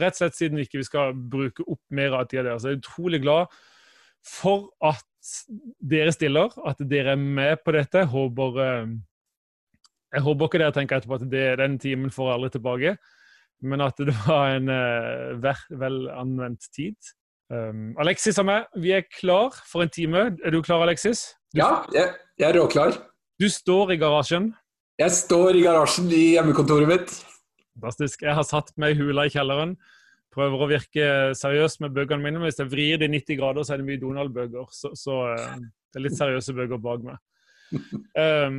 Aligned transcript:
rett 0.00 0.16
og 0.16 0.22
slett 0.22 0.38
siden 0.38 0.60
vi 0.60 0.66
ikke 0.68 0.84
skal 0.86 1.12
bruke 1.14 1.66
opp 1.66 1.82
mer 1.94 2.16
av 2.18 2.28
tida 2.30 2.46
deres. 2.46 2.66
Jeg 2.66 2.78
er 2.78 2.80
utrolig 2.80 3.22
glad 3.24 3.52
for 4.26 4.70
at 4.84 5.04
dere 5.78 6.14
stiller, 6.14 6.54
at 6.68 6.80
dere 6.90 7.14
er 7.14 7.20
med 7.20 7.62
på 7.64 7.74
dette. 7.76 8.04
Jeg 8.04 8.12
håper, 8.12 8.58
eh, 8.64 8.96
jeg 10.16 10.26
håper 10.26 10.50
ikke 10.50 10.62
dere 10.64 10.76
tenker 10.76 10.98
etterpå 10.98 11.20
at 11.20 11.28
det, 11.30 11.46
den 11.60 11.78
timen 11.82 12.14
får 12.14 12.34
aldri 12.34 12.54
tilbake, 12.56 12.96
men 13.62 13.82
at 13.82 13.98
det 13.98 14.14
var 14.26 14.56
en 14.56 14.70
vel, 15.42 15.64
vel 15.80 16.02
anvendt 16.14 16.70
tid. 16.74 16.96
Um, 17.48 17.94
Alexis 17.96 18.36
og 18.42 18.44
meg, 18.44 18.66
vi 18.76 18.92
er 18.92 19.06
klar 19.08 19.54
for 19.64 19.80
en 19.80 19.92
time. 19.92 20.26
Er 20.44 20.52
du 20.52 20.60
klar, 20.60 20.82
Alexis? 20.84 21.30
Du, 21.54 21.62
ja, 21.62 21.78
jeg, 21.94 22.12
jeg 22.36 22.50
er 22.50 22.58
råklar. 22.60 22.98
Du 23.40 23.48
står 23.48 23.94
i 23.94 23.96
garasjen? 24.00 24.50
Jeg 25.00 25.14
står 25.16 25.56
i 25.56 25.62
garasjen 25.64 26.10
i 26.12 26.24
hjemmekontoret 26.34 26.90
mitt. 26.90 27.14
Fantastisk. 27.78 28.22
Jeg 28.26 28.34
har 28.34 28.46
satt 28.46 28.72
meg 28.80 28.96
i 28.96 28.98
hula 28.98 29.28
i 29.28 29.32
kjelleren. 29.32 29.76
Prøver 30.34 30.62
å 30.62 30.68
virke 30.70 31.10
seriøs 31.38 31.78
med 31.84 31.94
bøkene 31.94 32.22
mine. 32.24 32.40
Men 32.40 32.48
hvis 32.48 32.58
jeg 32.58 32.70
vrir 32.72 32.98
de 32.98 33.08
90 33.12 33.38
grader, 33.38 33.62
så 33.66 33.74
er 33.74 33.80
det 33.80 33.86
mye 33.88 34.00
Donald-bøker. 34.02 34.66
Så, 34.74 34.90
så, 34.98 35.20
eh, 35.34 35.60
det 35.92 36.00
er 36.00 36.04
litt 36.08 36.18
seriøse 36.18 36.56
bøker 36.56 36.82
bak 36.82 37.06
meg. 37.06 37.22
Um, 38.18 38.58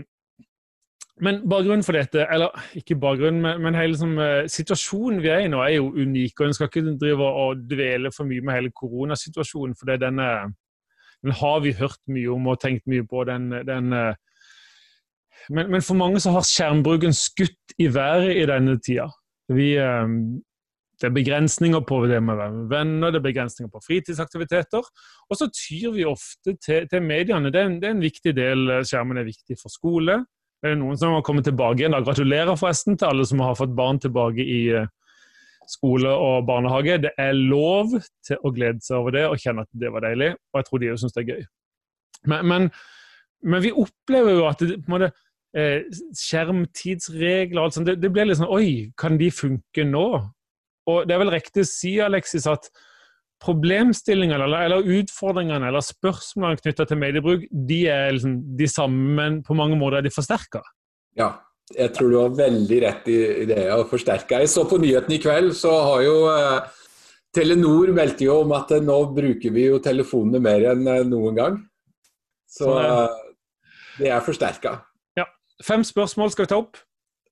men 1.25 1.41
bakgrunnen 1.51 1.83
for 1.83 1.97
dette, 1.99 2.23
eller 2.31 2.55
ikke 2.79 2.95
bakgrunnen, 3.01 3.41
men, 3.43 3.59
men 3.65 3.75
hele 3.75 3.91
liksom, 3.91 4.15
situasjonen 4.47 5.19
vi 5.23 5.33
er 5.33 5.43
i 5.43 5.51
nå, 5.51 5.59
er 5.65 5.75
jo 5.75 5.91
unik. 5.91 6.39
og 6.39 6.47
En 6.47 6.55
skal 6.55 6.71
ikke 6.71 6.95
drive 7.01 7.27
og 7.43 7.67
dvele 7.67 8.13
for 8.15 8.29
mye 8.29 8.45
med 8.45 8.55
hele 8.55 8.71
koronasituasjonen, 8.71 9.75
for 9.75 9.91
denne, 9.99 10.29
den 11.19 11.35
har 11.41 11.59
vi 11.65 11.75
hørt 11.75 11.99
mye 12.07 12.31
om 12.31 12.47
og 12.47 12.61
tenkt 12.63 12.87
mye 12.87 13.03
på. 13.03 13.27
den, 13.27 13.51
den 13.67 13.93
eh, 13.93 14.15
men, 15.49 15.71
men, 15.71 15.81
for 15.85 15.97
mange 15.99 16.21
så 16.23 16.33
har 16.35 16.45
skjermbruken 16.45 17.15
skutt 17.15 17.75
i 17.79 17.87
været 17.93 18.35
i 18.37 18.45
denne 18.49 18.77
tida. 18.83 19.07
Vi, 19.49 19.71
eh, 19.79 20.11
det 20.99 21.07
er 21.07 21.15
begrensninger 21.15 21.79
på 21.87 22.01
det 22.11 22.19
med 22.23 22.41
venner, 22.69 23.11
det 23.11 23.21
er 23.21 23.27
begrensninger 23.29 23.71
på 23.71 23.81
fritidsaktiviteter. 23.85 24.83
Og 25.29 25.39
så 25.39 25.47
tyr 25.47 25.93
vi 25.95 26.05
ofte 26.05 26.57
til, 26.59 26.89
til 26.91 27.05
mediene. 27.05 27.51
Det 27.53 27.61
er, 27.61 27.69
en, 27.71 27.79
det 27.79 27.87
er, 27.87 27.95
en, 27.95 28.03
viktig 28.03 28.35
del. 28.35 28.67
Eh, 28.75 28.83
skjermen 28.87 29.21
er 29.21 29.29
viktig 29.29 29.57
for 29.61 29.71
skole. 29.73 30.19
Det 30.59 30.73
er 30.73 30.79
noen 30.79 30.99
som 30.99 31.15
har 31.15 31.23
kommet 31.23 31.47
tilbake 31.47 31.79
igjen. 31.79 31.95
Da. 31.95 32.03
Gratulerer 32.03 32.59
forresten 32.59 32.99
til 32.99 33.07
alle 33.07 33.27
som 33.27 33.39
har 33.45 33.55
fått 33.55 33.77
barn 33.77 34.01
tilbake 34.03 34.43
i 34.43 34.59
eh, 34.75 34.89
skole 35.69 36.11
og 36.11 36.47
barnehage. 36.49 36.99
Det 37.05 37.13
er 37.17 37.37
lov 37.37 37.95
til 38.27 38.43
å 38.43 38.51
glede 38.55 38.83
seg 38.83 38.99
over 38.99 39.15
det 39.15 39.25
og 39.29 39.39
kjenne 39.39 39.63
at 39.63 39.81
det 39.83 39.93
var 39.93 40.03
deilig. 40.03 40.33
Og 40.51 40.59
jeg 40.59 40.69
tror 40.69 40.83
de 40.83 40.91
òg 40.91 41.01
syns 41.01 41.15
det 41.15 41.23
er 41.23 41.31
gøy. 41.31 41.47
Men, 42.27 42.47
men, 42.51 42.69
men, 43.47 43.63
vi 43.63 43.71
opplever 43.71 44.35
jo 44.35 44.47
at 44.49 44.63
det, 44.65 44.81
på 44.83 44.91
en 44.91 44.97
måte, 44.97 45.13
eh, 45.57 45.87
skjermtidsregler 46.17 47.59
og 47.59 47.67
alt 47.67 47.77
sånt. 47.77 47.89
Det, 47.89 47.97
det 48.01 48.11
blir 48.13 48.29
litt 48.29 48.39
sånn 48.41 48.51
Oi, 48.53 48.91
kan 48.99 49.17
de 49.19 49.31
funke 49.33 49.85
nå? 49.87 50.05
Og 50.89 51.03
det 51.07 51.15
er 51.15 51.21
vel 51.21 51.33
riktig 51.33 51.65
å 51.65 51.69
si, 51.69 51.97
Alexis, 52.01 52.47
at 52.49 52.69
problemstillingene 53.39 54.43
eller, 54.43 54.65
eller 54.67 54.89
utfordringene 54.99 55.69
eller 55.69 55.83
spørsmålene 55.85 56.59
knytta 56.59 56.87
til 56.89 56.99
mediebruk, 56.99 57.45
de 57.51 57.83
er 57.91 58.15
liksom 58.15 58.39
de 58.59 58.67
samme, 58.67 59.13
men 59.15 59.37
på 59.45 59.55
mange 59.55 59.77
måter 59.79 59.99
er 59.99 60.07
de 60.07 60.11
forsterka? 60.11 60.63
Ja, 61.19 61.37
jeg 61.71 61.93
tror 61.95 62.11
du 62.11 62.17
har 62.19 62.35
veldig 62.35 62.81
rett 62.83 63.07
i, 63.13 63.17
i 63.43 63.47
det. 63.47 63.63
å 63.71 63.85
forsterke. 63.87 64.41
Jeg 64.41 64.51
så 64.51 64.65
på 64.67 64.79
nyhetene 64.81 65.19
i 65.19 65.21
kveld, 65.23 65.53
så 65.57 65.71
har 65.85 66.03
jo 66.03 66.17
eh, 66.33 66.75
Telenor 67.35 67.91
meldte 67.93 68.25
jo 68.25 68.39
om 68.43 68.53
at 68.57 68.73
eh, 68.73 68.83
nå 68.83 68.97
bruker 69.13 69.53
vi 69.53 69.67
jo 69.67 69.79
telefonene 69.83 70.41
mer 70.41 70.71
enn 70.71 70.87
eh, 70.89 71.05
noen 71.07 71.37
gang. 71.37 71.59
Så, 72.49 72.65
så 72.65 72.77
eh, 72.81 73.17
det 73.99 74.13
er 74.15 74.25
forsterka. 74.25 74.79
Fem 75.65 75.83
spørsmål 75.83 76.31
skal 76.31 76.45
vi 76.45 76.51
ta 76.53 76.61
opp. 76.61 76.79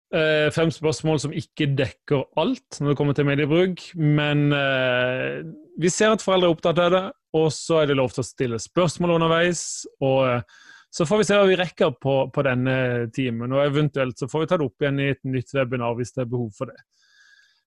Uh, 0.08 0.47
fem 0.56 0.70
spørsmål 0.72 1.17
som 1.20 1.33
ikke 1.36 1.66
dekker 1.75 2.22
alt 2.39 2.78
når 2.80 2.94
det 2.94 2.97
kommer 3.00 3.16
til 3.16 3.28
mediebruk. 3.28 3.83
Men 3.95 4.47
uh, 4.56 5.44
vi 5.80 5.92
ser 5.92 6.16
at 6.16 6.23
foreldre 6.23 6.50
er 6.50 6.55
opptatt 6.55 6.80
av 6.80 6.94
det, 6.94 7.03
og 7.36 7.50
så 7.55 7.81
er 7.81 7.89
det 7.89 7.98
lov 8.00 8.14
til 8.16 8.23
å 8.23 8.28
stille 8.28 8.59
spørsmål 8.61 9.17
underveis. 9.17 9.61
Og 10.00 10.20
uh, 10.28 10.67
så 10.95 11.08
får 11.08 11.22
vi 11.22 11.28
se 11.28 11.39
hva 11.39 11.48
vi 11.50 11.59
rekker 11.59 11.95
på, 12.04 12.15
på, 12.33 12.43
denne 12.48 12.77
timen, 13.15 13.52
og 13.52 13.65
eventuelt 13.65 14.20
så 14.20 14.30
får 14.32 14.44
vi 14.44 14.52
ta 14.52 14.59
det 14.59 14.67
opp 14.70 14.83
igjen 14.83 15.02
i 15.04 15.09
et 15.11 15.23
nytt 15.27 15.52
webinar 15.54 15.98
hvis 15.98 16.15
det 16.15 16.23
er 16.23 16.32
behov 16.32 16.54
for 16.55 16.71
det. 16.71 16.80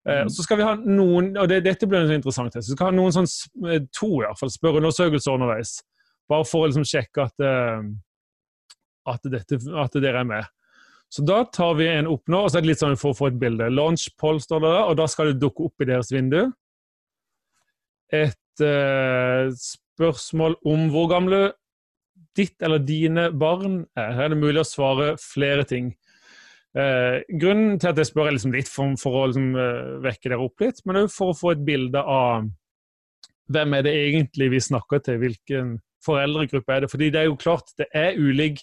Mm. 0.09 0.31
Så 0.33 0.47
skal 0.47 0.57
vi 0.57 0.65
ha 0.65 0.73
noen, 0.81 1.35
og 1.37 1.45
det, 1.53 1.59
dette 1.67 1.85
blir 1.87 2.09
interessant, 2.09 2.55
så 2.57 2.65
skal 2.65 2.89
vi 2.89 2.89
ha 2.89 2.97
noen 2.97 3.13
sånn, 3.13 3.29
to 3.93 4.09
i 4.17 4.23
hvert 4.25 4.41
fall, 4.41 4.51
spørreundersøkelser 4.51 5.37
underveis. 5.37 5.75
Bare 6.33 6.47
for 6.49 6.65
å 6.65 6.71
liksom 6.71 6.89
sjekke 6.89 7.27
at 7.29 7.45
at, 9.09 9.29
dette, 9.33 9.61
at, 9.81 10.01
dere 10.03 10.25
er 10.25 10.29
med. 10.29 10.49
Så 11.11 11.25
da 11.27 11.43
tar 11.51 11.75
vi 11.79 11.89
en 11.91 12.09
opp 12.11 12.31
nå, 12.31 12.45
og 12.45 12.51
så 12.51 12.59
er 12.59 12.65
det 12.65 12.73
litt 12.73 12.83
sånn 12.83 12.99
for 13.01 13.15
å 13.15 13.19
få 13.19 13.31
et 13.31 13.39
bilde. 13.41 13.71
Launch 13.73 14.09
poll 14.21 14.39
står 14.43 14.63
det 14.63 14.75
der, 14.75 14.83
og 14.93 14.99
da 15.01 15.07
skal 15.11 15.31
det 15.31 15.41
dukke 15.43 15.67
opp 15.67 15.83
i 15.83 15.89
deres 15.91 16.13
vindu. 16.15 16.43
Et 18.15 18.63
uh, 18.63 19.51
spørsmål 19.55 20.59
om 20.71 20.87
hvor 20.95 21.11
gamle 21.11 21.41
ditt 22.39 22.63
eller 22.63 22.83
dine 22.85 23.31
barn 23.35 23.83
er. 23.99 24.15
Her 24.15 24.29
er 24.29 24.35
det 24.35 24.41
mulig 24.43 24.63
å 24.63 24.69
svare 24.69 25.17
flere 25.23 25.67
ting. 25.67 25.91
Uh, 26.79 27.19
grunnen 27.35 27.81
til 27.83 27.91
at 27.91 27.99
jeg 27.99 28.13
spør, 28.13 28.31
er 28.31 28.37
liksom 28.37 28.55
litt 28.55 28.71
for, 28.71 28.95
for 29.01 29.19
å 29.19 29.27
liksom, 29.33 29.51
uh, 29.59 29.99
vekke 30.07 30.31
dere 30.31 30.43
opp 30.45 30.63
litt, 30.63 30.83
men 30.87 31.03
òg 31.03 31.11
for 31.11 31.33
å 31.33 31.39
få 31.41 31.55
et 31.57 31.65
bilde 31.67 32.03
av 32.03 32.47
hvem 33.51 33.75
er 33.75 33.87
det 33.87 33.97
egentlig 34.05 34.51
vi 34.53 34.63
snakker 34.63 35.03
til, 35.03 35.19
hvilken 35.23 35.75
foreldregruppe 36.07 36.77
er 36.77 36.85
det. 36.85 36.91
Fordi 36.93 37.11
det 37.11 37.23
er 37.23 37.29
jo 37.29 37.41
klart, 37.41 37.73
det 37.79 37.89
er 37.97 38.19
ulik 38.19 38.63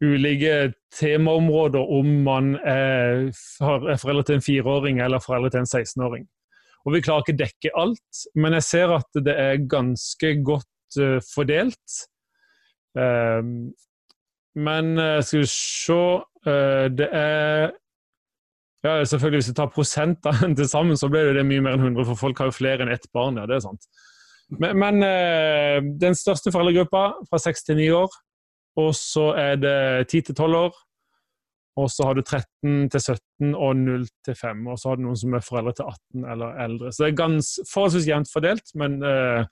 ulike 0.00 0.72
temaområder 0.96 1.92
om 1.92 2.12
man 2.24 2.54
er, 2.66 3.28
foreldre 3.60 4.24
til 4.24 4.38
en 4.38 4.44
fireåring 4.44 5.00
eller 5.04 5.22
foreldre 5.22 5.52
til 5.52 5.64
en 5.64 5.70
16-åring. 5.70 6.28
Og 6.86 6.94
Vi 6.94 7.02
klarer 7.04 7.24
ikke 7.24 7.36
å 7.36 7.42
dekke 7.42 7.74
alt, 7.76 8.22
men 8.40 8.56
jeg 8.56 8.66
ser 8.66 8.94
at 8.96 9.20
det 9.26 9.36
er 9.36 9.66
ganske 9.68 10.32
godt 10.46 11.00
uh, 11.00 11.18
fordelt. 11.34 11.98
Uh, 12.96 13.68
men 14.56 14.94
uh, 14.98 15.20
skal 15.22 15.44
vi 15.44 15.50
se 15.52 15.98
Det 16.98 17.06
er 17.14 17.68
ja, 18.82 19.04
selvfølgelig 19.04 19.38
Hvis 19.38 19.50
vi 19.52 19.54
tar 19.54 19.68
prosentene 19.70 20.48
til 20.56 20.66
sammen, 20.66 20.96
så 20.96 21.10
blir 21.12 21.34
det 21.36 21.44
mye 21.46 21.62
mer 21.62 21.76
enn 21.76 21.92
100, 21.92 22.06
for 22.08 22.18
folk 22.18 22.40
har 22.40 22.48
jo 22.48 22.56
flere 22.56 22.82
enn 22.82 22.90
ett 22.90 23.04
barn. 23.12 23.36
ja, 23.36 23.44
det 23.46 23.58
er 23.58 23.66
sant. 23.66 23.84
Men, 24.58 24.80
men 24.80 25.04
den 26.00 26.16
største 26.16 26.50
foreldregruppa, 26.50 27.02
fra 27.28 27.38
6 27.38 27.68
til 27.68 27.76
9 27.78 27.90
år, 28.00 28.16
og 28.78 28.94
så 28.94 29.32
er 29.38 29.58
det 29.60 29.80
10 30.10 30.20
til 30.30 30.34
12 30.34 30.56
år. 30.60 30.78
Og 31.80 31.88
så 31.90 32.04
har 32.04 32.14
du 32.14 32.22
13 32.22 32.90
til 32.90 33.00
17 33.00 33.54
og 33.54 33.76
0 33.76 34.06
til 34.26 34.36
5. 34.36 34.66
Og 34.66 34.78
så 34.78 34.90
har 34.90 34.98
du 34.98 35.06
noen 35.06 35.18
som 35.18 35.34
er 35.34 35.44
foreldre 35.46 35.74
til 35.78 35.88
18 35.88 36.30
eller 36.34 36.62
eldre. 36.66 36.92
Så 36.92 37.04
det 37.04 37.10
er 37.10 37.20
gans, 37.22 37.50
forholdsvis 37.70 38.08
jevnt 38.10 38.32
fordelt, 38.32 38.74
men 38.80 38.98
eh, 39.06 39.46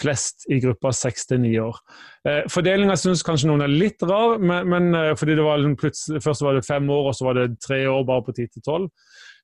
flest 0.00 0.46
i 0.50 0.60
gruppa 0.62 0.92
6 0.94 1.26
til 1.30 1.42
9 1.46 1.54
år. 1.64 1.80
Eh, 2.28 2.42
Fordelinga 2.50 2.98
syns 2.98 3.24
kanskje 3.26 3.50
noen 3.50 3.64
er 3.64 3.72
litt 3.72 4.02
rar, 4.06 4.38
men, 4.42 4.68
men 4.70 4.94
eh, 4.98 5.14
fordi 5.18 5.38
det 5.38 5.46
var 5.46 5.62
liksom 5.62 6.20
først 6.26 6.46
var 6.46 6.58
det 6.58 6.66
fem 6.66 6.90
år, 6.90 7.10
og 7.10 7.16
så 7.16 7.30
var 7.30 7.38
det 7.38 7.48
tre 7.62 7.82
år 7.90 8.06
bare 8.10 8.26
på 8.26 8.36
10 8.36 8.54
til 8.58 8.66
12. 8.66 8.88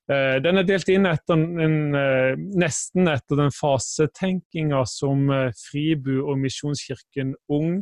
Eh, 0.07 0.37
den 0.43 0.61
er 0.61 0.67
delt 0.67 0.87
inn 0.91 1.07
etter 1.09 1.35
en, 1.35 1.79
eh, 1.99 2.33
nesten 2.37 3.09
etter 3.11 3.41
den 3.41 3.51
fasetenkinga 3.51 4.85
som 4.87 5.27
eh, 5.35 5.49
Fribu 5.65 6.21
og 6.21 6.37
Misjonskirken 6.39 7.35
Ung 7.51 7.81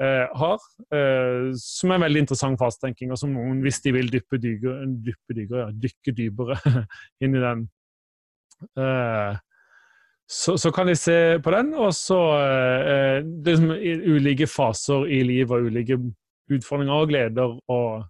har, 0.00 0.62
eh, 0.94 1.50
som 1.60 1.90
er 1.90 1.98
en 1.98 2.04
veldig 2.06 2.22
interessant 2.24 2.58
fasetenking, 2.60 3.10
og 3.12 3.18
som 3.20 3.34
noen, 3.34 3.58
hvis 3.64 3.82
de 3.84 3.92
vil 3.92 4.08
dyppe, 4.08 4.38
dypere, 4.40 4.86
dyppe 5.04 5.36
dypere 5.36 5.66
ja, 5.66 5.70
dykke 5.84 6.14
dypere 6.16 6.56
inn 7.26 7.36
i 7.36 7.42
den, 7.42 7.66
eh, 8.80 9.40
så, 10.30 10.54
så, 10.62 10.70
kan 10.72 10.86
de 10.86 10.94
se 10.96 11.18
på 11.42 11.52
den. 11.52 11.74
Og 11.74 11.92
så 11.96 12.20
eh, 12.38 13.18
det 13.26 13.52
er 13.52 13.58
liksom 13.58 14.14
ulike 14.14 14.48
faser 14.48 15.04
i 15.10 15.20
livet 15.26 15.52
og 15.58 15.68
ulike 15.68 15.98
utfordringer 16.50 16.94
og 16.94 17.10
gleder 17.10 17.58
og 17.74 18.06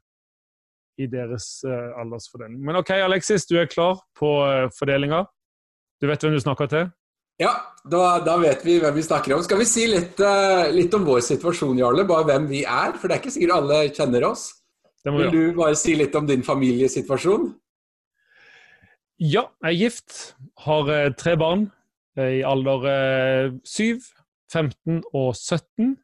i 1.00 1.08
deres 1.10 1.64
eh, 1.64 1.90
aldersfordeling. 1.98 2.60
Men 2.60 2.78
OK, 2.84 2.92
Alexis, 3.00 3.48
du 3.48 3.56
er 3.58 3.70
klar 3.72 3.98
på 4.20 4.30
fordelinga? 4.78 5.24
Du 6.00 6.06
vet 6.06 6.22
hvem 6.22 6.36
du 6.36 6.44
snakker 6.44 6.70
til? 6.70 6.91
Ja, 7.41 7.54
da, 7.89 8.19
da, 8.21 8.34
vet 8.42 8.60
vi 8.66 8.77
hvem 8.83 8.98
vi 8.98 9.03
snakker 9.04 9.33
om. 9.33 9.42
Skal 9.45 9.63
vi 9.63 9.69
si 9.69 9.87
litt, 9.89 10.19
uh, 10.21 10.69
litt, 10.75 10.92
om 10.92 11.07
vår 11.09 11.22
situasjon, 11.25 11.78
Jarle? 11.81 12.04
Bare 12.09 12.27
hvem 12.28 12.51
vi 12.51 12.66
er? 12.69 12.92
For 13.01 13.09
det 13.09 13.16
er 13.16 13.22
ikke 13.22 13.33
sikkert 13.33 13.57
alle 13.57 13.78
kjenner 13.97 14.27
oss. 14.28 14.51
Vil 15.09 15.33
du 15.33 15.41
bare 15.57 15.78
si 15.81 15.95
litt 15.97 16.16
om 16.19 16.28
din 16.28 16.45
familiesituasjon? 16.45 17.48
Ja, 19.25 19.47
jeg 19.65 19.72
er 19.72 19.78
gift. 19.78 20.19
Har 20.66 20.92
uh, 20.92 21.09
tre 21.16 21.33
barn 21.41 21.71
uh, 22.21 22.28
i 22.28 22.45
alder 22.45 22.84
7, 23.65 24.04
15 24.53 25.01
og 25.09 25.33
17. 25.33 25.97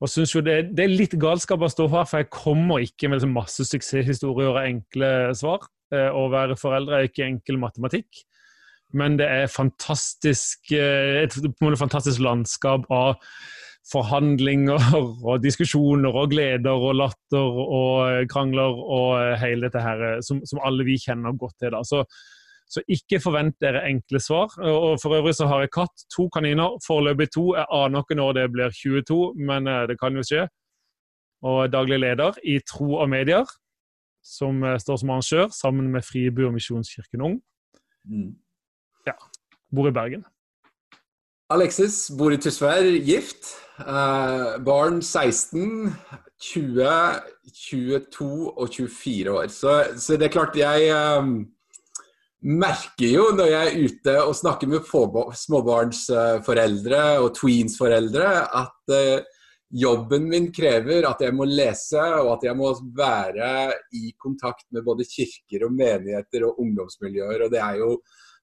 Og 0.00 0.12
synes 0.12 0.34
jo 0.34 0.44
det, 0.44 0.74
det, 0.76 0.84
er 0.84 0.92
litt 0.92 1.16
galskap 1.20 1.64
å 1.64 1.72
stå 1.72 1.88
her, 1.92 2.04
for 2.08 2.20
jeg 2.20 2.32
kommer 2.36 2.84
ikke 2.84 3.08
med 3.08 3.20
liksom 3.20 3.32
masse 3.36 3.64
suksesshistorier 3.68 4.52
og 4.52 4.60
enkle 4.60 5.10
svar. 5.36 5.64
Å 5.90 6.22
være 6.30 6.54
foreldre 6.54 7.00
er 7.00 7.08
ikke 7.08 7.26
enkel 7.26 7.56
matematikk 7.58 8.20
men 8.92 9.16
det 9.20 9.26
er 9.30 9.50
fantastisk, 9.52 10.72
eh, 10.72 11.22
et, 11.24 11.36
fantastisk 11.78 12.20
landskap 12.24 12.88
av 12.90 13.16
forhandlinger 13.90 14.82
og 15.28 15.40
diskusjoner 15.42 16.14
og 16.14 16.34
gleder 16.34 16.84
og 16.88 16.98
latter 17.00 17.62
og 17.64 18.28
krangler 18.32 18.76
og 18.82 19.38
hele 19.40 19.68
dette 19.68 19.82
her 19.84 20.20
som, 20.26 20.42
som 20.46 20.60
alle 20.66 20.86
vi 20.86 20.98
kjenner 21.00 21.36
godt 21.38 21.56
til. 21.62 21.74
da. 21.74 21.82
Så, 21.84 22.04
Så 22.70 22.82
ikke 22.86 23.18
forvent 23.18 23.56
dere 23.60 23.82
enkle 23.88 24.20
svar. 24.22 24.52
Og 24.62 25.00
For 25.02 25.16
øvrig 25.16 25.34
så 25.34 25.46
har 25.50 25.60
jeg 25.60 25.72
katt, 25.74 26.04
to 26.16 26.28
kaniner, 26.30 26.78
foreløpig 26.86 27.32
to. 27.34 27.56
Jeg 27.56 27.66
aner 27.66 28.04
ikke 28.04 28.14
når 28.14 28.32
det 28.32 28.52
blir 28.52 28.70
22, 28.70 29.34
men 29.36 29.66
eh, 29.66 29.86
det 29.90 29.98
kan 29.98 30.14
jo 30.14 30.22
skje. 30.22 30.46
Og 31.42 31.72
daglig 31.72 31.98
leder 31.98 32.38
i 32.44 32.60
Tro 32.60 33.00
og 33.02 33.08
Medier, 33.10 33.48
som 34.22 34.62
eh, 34.62 34.78
står 34.78 34.96
som 35.02 35.10
arrangør 35.10 35.48
sammen 35.50 35.90
med 35.90 36.06
Fribu 36.06 36.46
og 36.46 36.54
Misjonskirken 36.54 37.26
Ung. 37.26 37.40
Mm. 38.04 38.36
Ja. 39.08 39.16
Bor 39.70 39.88
i 39.88 39.94
Bergen. 39.94 40.24
Alexis 41.50 42.04
bor 42.14 42.32
i 42.34 42.38
Tysvær, 42.38 42.86
gift. 43.06 43.56
Eh, 43.80 44.58
barn 44.62 45.00
16, 45.02 45.90
20, 46.38 46.84
22 47.70 48.28
og 48.50 48.68
24 48.68 49.32
år. 49.32 49.48
Så, 49.50 49.74
så 49.96 50.18
det 50.20 50.28
er 50.28 50.34
klart 50.36 50.58
jeg 50.58 50.90
eh, 50.92 51.32
merker 52.40 53.10
jo 53.10 53.26
når 53.36 53.50
jeg 53.50 53.66
er 53.66 53.82
ute 53.88 54.14
og 54.22 54.36
snakker 54.36 54.70
med 54.70 54.86
småbarnsforeldre 55.42 57.02
og 57.24 57.34
tweensforeldre, 57.40 58.30
at 58.62 58.94
eh, 58.96 59.26
jobben 59.70 60.28
min 60.30 60.48
krever 60.52 61.06
at 61.06 61.20
jeg 61.22 61.34
må 61.36 61.44
lese 61.46 62.00
og 62.20 62.32
at 62.36 62.48
jeg 62.48 62.56
må 62.58 62.72
være 62.96 63.70
i 63.94 64.10
kontakt 64.18 64.66
med 64.74 64.84
både 64.86 65.06
kirker 65.06 65.66
og 65.68 65.76
menigheter 65.76 66.48
og 66.48 66.58
ungdomsmiljøer. 66.62 67.46
og 67.46 67.52
det 67.52 67.62
er 67.62 67.78
jo 67.82 67.94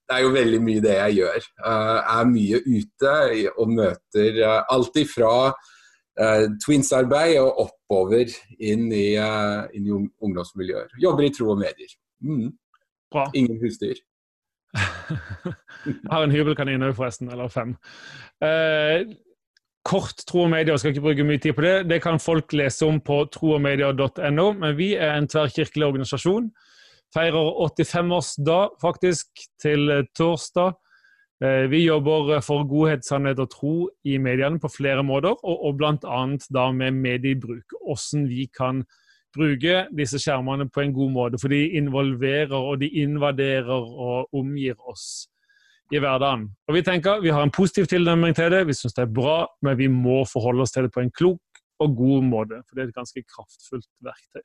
det 0.07 0.15
er 0.15 0.24
jo 0.24 0.30
veldig 0.31 0.59
mye 0.63 0.83
det 0.83 0.94
jeg 0.95 1.18
gjør. 1.18 1.48
Jeg 1.59 2.19
er 2.19 2.30
mye 2.31 2.59
ute 2.68 3.15
og 3.59 3.74
møter 3.75 4.39
alt 4.48 5.00
ifra 5.01 5.33
uh, 5.51 6.45
Twins-arbeid 6.63 7.39
og 7.42 7.63
oppover 7.68 8.31
inn 8.59 8.88
i, 8.92 9.07
uh, 9.19 9.68
inn 9.75 9.88
i 9.88 9.95
ungdomsmiljøer. 9.95 10.95
Jobber 11.04 11.27
i 11.27 11.31
tro 11.36 11.51
og 11.54 11.62
medier. 11.62 11.92
Mm. 12.24 12.51
Bra. 13.12 13.27
Ingen 13.36 13.59
husdyr. 13.63 14.00
jeg 14.77 15.95
har 16.12 16.24
en 16.24 16.33
hybelkanin 16.33 16.86
òg, 16.88 16.95
forresten. 16.98 17.31
Eller 17.33 17.51
fem. 17.51 17.75
Uh, 18.44 19.07
kort 19.88 20.24
tro 20.27 20.45
og 20.45 20.51
medier, 20.51 20.80
skal 20.80 20.95
ikke 20.95 21.06
bruke 21.06 21.27
mye 21.27 21.42
tid 21.44 21.56
på 21.57 21.65
det. 21.65 21.75
Det 21.92 22.01
kan 22.04 22.19
folk 22.19 22.54
lese 22.56 22.88
om 22.88 23.00
på 23.01 23.24
troogmedier.no. 23.33 24.48
Men 24.63 24.80
vi 24.80 24.94
er 24.95 25.15
en 25.15 25.30
tverrkirkelig 25.30 25.92
organisasjon. 25.92 26.51
Feirer 27.15 27.54
85-årsdag 27.63 28.77
faktisk 28.81 29.45
til 29.62 29.89
torsdag. 30.18 30.75
Eh, 31.44 31.65
vi 31.71 31.86
jobber 31.86 32.39
for 32.42 32.65
godhet, 32.68 33.06
sannhet 33.06 33.39
og 33.39 33.51
tro 33.54 33.75
i 34.04 34.18
mediene 34.18 34.59
på 34.59 34.71
flere 34.74 35.04
måter, 35.06 35.38
og, 35.38 35.65
og 35.69 35.77
bl.a. 35.77 36.71
med 36.74 36.98
mediebruk. 36.98 37.77
Hvordan 37.86 38.27
vi 38.30 38.48
kan 38.57 38.83
bruke 39.38 39.86
disse 39.98 40.19
skjermene 40.21 40.68
på 40.74 40.83
en 40.83 40.94
god 40.95 41.13
måte. 41.13 41.39
For 41.42 41.54
de 41.54 41.63
involverer 41.80 42.56
og 42.57 42.80
de 42.81 42.89
invaderer 43.04 43.69
og 43.71 44.33
omgir 44.36 44.77
oss 44.89 45.27
i 45.94 46.01
hverdagen. 46.04 46.50
Og 46.68 46.75
Vi 46.75 46.83
tenker 46.83 47.21
vi 47.24 47.31
har 47.31 47.44
en 47.44 47.54
positiv 47.54 47.88
tilnærming 47.88 48.36
til 48.36 48.51
det, 48.51 48.65
vi 48.68 48.75
syns 48.75 48.98
det 48.98 49.06
er 49.06 49.13
bra, 49.13 49.45
men 49.62 49.77
vi 49.80 49.88
må 49.88 50.24
forholde 50.27 50.65
oss 50.65 50.75
til 50.75 50.88
det 50.88 50.94
på 50.95 51.04
en 51.04 51.12
klok 51.12 51.62
og 51.80 51.95
god 51.95 52.24
måte. 52.27 52.62
For 52.68 52.75
det 52.75 52.83
er 52.83 52.89
et 52.89 52.98
ganske 52.98 53.24
kraftfullt 53.24 53.89
verktøy. 54.04 54.44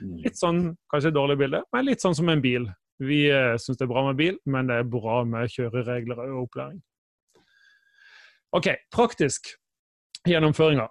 Mm. 0.00 0.16
Litt 0.24 0.40
sånn, 0.40 0.64
kanskje 0.90 1.12
et 1.12 1.18
dårlig 1.18 1.38
bilde, 1.44 1.62
men 1.74 1.86
litt 1.86 2.02
sånn 2.02 2.16
som 2.16 2.30
en 2.32 2.42
bil. 2.42 2.66
Vi 3.02 3.24
eh, 3.30 3.54
syns 3.60 3.78
det 3.78 3.86
er 3.86 3.92
bra 3.92 4.04
med 4.08 4.18
bil, 4.18 4.38
men 4.50 4.70
det 4.70 4.80
er 4.80 4.90
bra 4.90 5.22
med 5.28 5.50
kjøreregler 5.52 6.24
og 6.28 6.44
opplæring. 6.46 6.82
OK, 8.54 8.70
praktisk 8.94 9.50
gjennomføringa. 10.28 10.86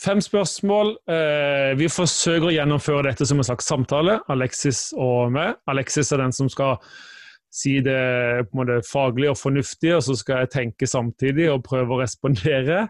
Fem 0.00 0.20
spørsmål. 0.24 0.94
Eh, 1.12 1.70
vi 1.76 1.88
forsøker 1.92 2.48
å 2.48 2.52
gjennomføre 2.54 3.08
dette 3.10 3.26
som 3.28 3.40
en 3.40 3.48
slags 3.48 3.68
samtale, 3.68 4.18
Alexis 4.32 4.90
og 4.96 5.32
meg. 5.34 5.58
Alexis 5.68 6.12
er 6.12 6.22
den 6.22 6.32
som 6.36 6.48
skal 6.52 6.78
si 7.50 7.80
det 7.84 7.98
på 8.46 8.54
en 8.54 8.60
måte 8.60 8.78
faglig 8.86 9.28
og 9.32 9.38
fornuftig, 9.40 9.90
og 9.96 10.04
så 10.06 10.14
skal 10.16 10.44
jeg 10.44 10.52
tenke 10.54 10.88
samtidig 10.88 11.50
og 11.52 11.64
prøve 11.66 11.96
å 11.96 12.00
respondere. 12.00 12.86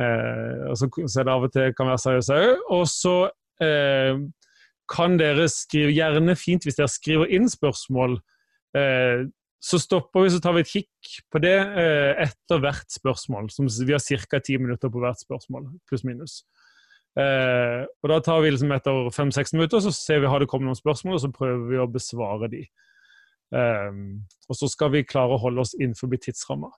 Eh, 0.00 0.60
og 0.68 0.76
så, 0.80 0.88
så 1.06 1.24
det 1.24 1.32
av 1.32 1.46
og 1.46 1.52
til 1.54 1.72
kan 1.76 1.92
være 1.92 2.04
seriøst 2.04 2.34
òg. 2.36 2.66
Og 2.76 2.84
så 2.90 3.16
eh, 3.64 4.16
kan 4.90 5.16
dere 5.20 5.48
skrive 5.50 5.94
gjerne 5.94 6.34
fint 6.38 6.66
hvis 6.66 6.78
dere 6.78 6.90
skriver 6.90 7.30
inn 7.34 7.48
spørsmål. 7.50 8.18
Eh, 8.76 9.28
så 9.62 9.78
stopper 9.78 10.24
vi 10.24 10.32
så 10.34 10.40
tar 10.42 10.56
vi 10.56 10.64
et 10.64 10.72
kikk 10.72 11.12
på 11.30 11.40
det 11.42 11.54
eh, 11.54 12.12
etter 12.24 12.62
hvert 12.62 12.90
spørsmål. 12.90 13.50
Som 13.54 13.70
vi 13.70 13.94
har 13.94 14.02
ca. 14.02 14.40
ti 14.42 14.58
minutter 14.58 14.90
på 14.92 15.02
hvert 15.02 15.22
spørsmål, 15.22 15.70
pluss-minus. 15.88 16.42
Eh, 17.18 17.82
og 17.84 18.10
Da 18.10 18.20
tar 18.24 18.42
vi 18.42 18.50
liksom 18.50 18.72
etter 18.74 19.10
fem-seks 19.14 19.54
minutter 19.54 19.84
så 19.84 19.92
ser 19.94 20.22
vi 20.22 20.30
har 20.32 20.40
det 20.40 20.48
kommet 20.50 20.70
noen 20.70 20.78
spørsmål, 20.78 21.18
og 21.18 21.24
så 21.24 21.32
prøver 21.34 21.66
vi 21.70 21.82
å 21.82 21.90
besvare 21.90 22.50
de. 22.52 22.64
Og 23.52 24.56
så 24.56 24.64
skal 24.72 24.94
vi 24.94 25.02
klare 25.04 25.36
å 25.36 25.42
holde 25.42 25.60
oss 25.60 25.74
innenfor 25.76 26.08
tidsramma. 26.16 26.70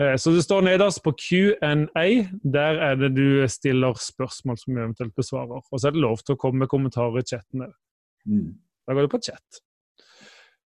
Eh, 0.00 0.16
så 0.16 0.30
det 0.30 0.44
står 0.44 0.64
nederst 0.66 1.02
på 1.04 1.12
Q&A. 1.16 2.06
Der 2.42 2.80
er 2.88 2.94
det 3.00 3.14
du 3.16 3.48
stiller 3.48 3.96
spørsmål 4.00 4.58
som 4.60 4.74
vi 4.74 4.82
eventuelt 4.82 5.14
besvarer. 5.16 5.62
Og 5.72 5.80
så 5.80 5.88
er 5.88 5.96
det 5.96 6.04
lov 6.04 6.20
til 6.22 6.36
å 6.36 6.40
komme 6.40 6.64
med 6.64 6.72
kommentarer 6.72 7.22
i 7.22 7.26
chatten 7.26 7.64
òg. 7.68 7.74
Mm. 8.28 8.54
Da 8.86 8.94
går 8.94 9.06
du 9.06 9.12
på 9.14 9.22
chat. 9.24 9.60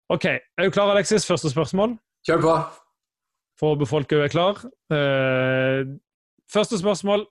OK. 0.09 0.25
Er 0.25 0.65
du 0.65 0.71
klar, 0.73 0.91
Alexis? 0.91 1.27
Første 1.27 1.51
spørsmål? 1.51 1.97
Kjør 2.25 2.41
på. 2.43 2.55
For 3.59 3.75
befolket 3.77 4.25
er 4.25 4.31
klar. 4.33 4.63
Eh, 4.91 5.85
første 6.51 6.79
spørsmål. 6.79 7.27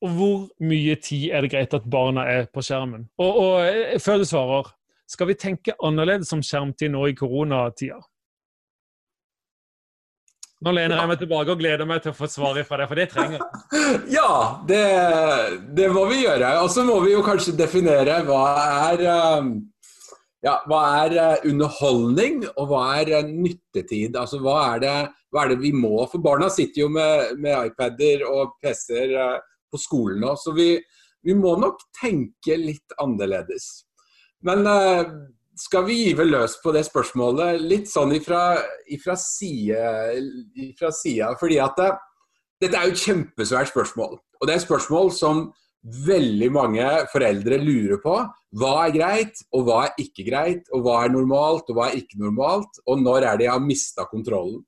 Hvor 0.00 0.46
mye 0.64 0.94
tid 0.96 1.30
er 1.32 1.44
det 1.44 1.50
greit 1.52 1.74
at 1.76 1.88
barna 1.90 2.24
er 2.28 2.46
på 2.52 2.62
skjermen? 2.64 3.08
Og, 3.20 3.36
og 3.36 3.66
eh, 3.68 3.98
før 4.00 4.20
du 4.20 4.28
svarer, 4.28 4.70
skal 5.08 5.28
vi 5.28 5.40
tenke 5.40 5.76
annerledes 5.82 6.32
om 6.36 6.42
skjermtid 6.44 6.92
nå 6.92 7.06
i 7.10 7.16
koronatida? 7.16 7.98
Nå 10.60 10.72
lener 10.76 10.98
jeg 10.98 11.08
meg 11.08 11.20
tilbake 11.22 11.54
og 11.54 11.60
gleder 11.62 11.88
meg 11.88 12.02
til 12.04 12.12
å 12.12 12.16
få 12.18 12.26
svaret 12.28 12.68
fra 12.68 12.82
deg, 12.82 12.88
for 12.90 13.00
det 13.00 13.06
trenger 13.14 13.38
jeg. 13.38 13.44
Ja, 14.18 14.32
det, 14.68 14.80
det, 15.76 15.86
må 15.94 16.04
vi 16.10 16.20
gjøre. 16.26 16.50
Og 16.60 16.68
så 16.72 16.84
må 16.84 16.98
vi 17.00 17.14
jo 17.14 17.22
kanskje 17.24 17.56
definere 17.56 18.18
hva 18.26 18.42
er, 18.90 19.04
um, 19.40 19.54
ja, 20.44 20.58
hva 20.68 20.82
er 20.98 21.16
uh, 21.16 21.48
underholdning, 21.48 22.44
og 22.52 22.68
hva 22.74 22.82
er 22.98 23.14
uh, 23.16 23.32
nyttetid? 23.32 24.18
Altså 24.20 24.42
hva 24.44 24.58
er, 24.74 24.84
det, 24.84 24.94
hva 25.32 25.46
er 25.46 25.54
det 25.54 25.62
vi 25.64 25.72
må? 25.72 25.94
For 26.12 26.20
barna 26.24 26.52
sitter 26.52 26.84
jo 26.84 26.92
med, 26.92 27.40
med 27.40 27.72
iPader 27.72 28.26
og 28.28 28.58
PC-er 28.60 29.16
uh, 29.16 29.36
på 29.72 29.80
skolen 29.80 30.20
nå, 30.20 30.36
så 30.36 30.52
vi, 30.52 30.74
vi, 31.24 31.40
må 31.40 31.56
nok 31.62 31.86
tenke 32.02 32.60
litt 32.60 33.00
annerledes. 33.00 33.86
Men 34.44 34.66
skal 35.58 35.84
vi 35.86 35.96
give 36.06 36.26
løs 36.28 36.56
på 36.62 36.72
det 36.74 36.84
spørsmålet 36.86 37.60
litt 37.62 37.90
sånn 37.90 38.14
ifra, 38.16 38.60
ifra, 38.90 39.16
side, 39.18 39.80
ifra 40.70 40.92
sida. 40.94 41.32
Fordi 41.40 41.58
at 41.62 41.78
det, 41.80 41.90
dette 42.64 42.78
er 42.78 42.88
jo 42.88 42.94
et 42.96 43.06
kjempesvært 43.06 43.72
spørsmål. 43.72 44.18
Og 44.40 44.46
det 44.46 44.54
er 44.54 44.60
et 44.60 44.66
spørsmål 44.66 45.12
som 45.16 45.48
veldig 46.06 46.50
mange 46.52 46.86
foreldre 47.12 47.58
lurer 47.60 48.00
på. 48.02 48.16
Hva 48.60 48.72
er 48.84 48.94
greit, 48.94 49.42
og 49.56 49.66
hva 49.68 49.82
er 49.86 50.00
ikke 50.02 50.26
greit? 50.28 50.68
Og 50.76 50.84
hva 50.84 51.02
er 51.04 51.14
normalt, 51.14 51.68
og 51.68 51.78
hva 51.78 51.88
er 51.88 52.00
ikke 52.02 52.20
normalt? 52.20 52.82
Og 52.86 53.00
når 53.00 53.26
er 53.26 53.40
det 53.40 53.48
jeg 53.48 53.56
har 53.56 53.64
mista 53.64 54.06
kontrollen? 54.10 54.62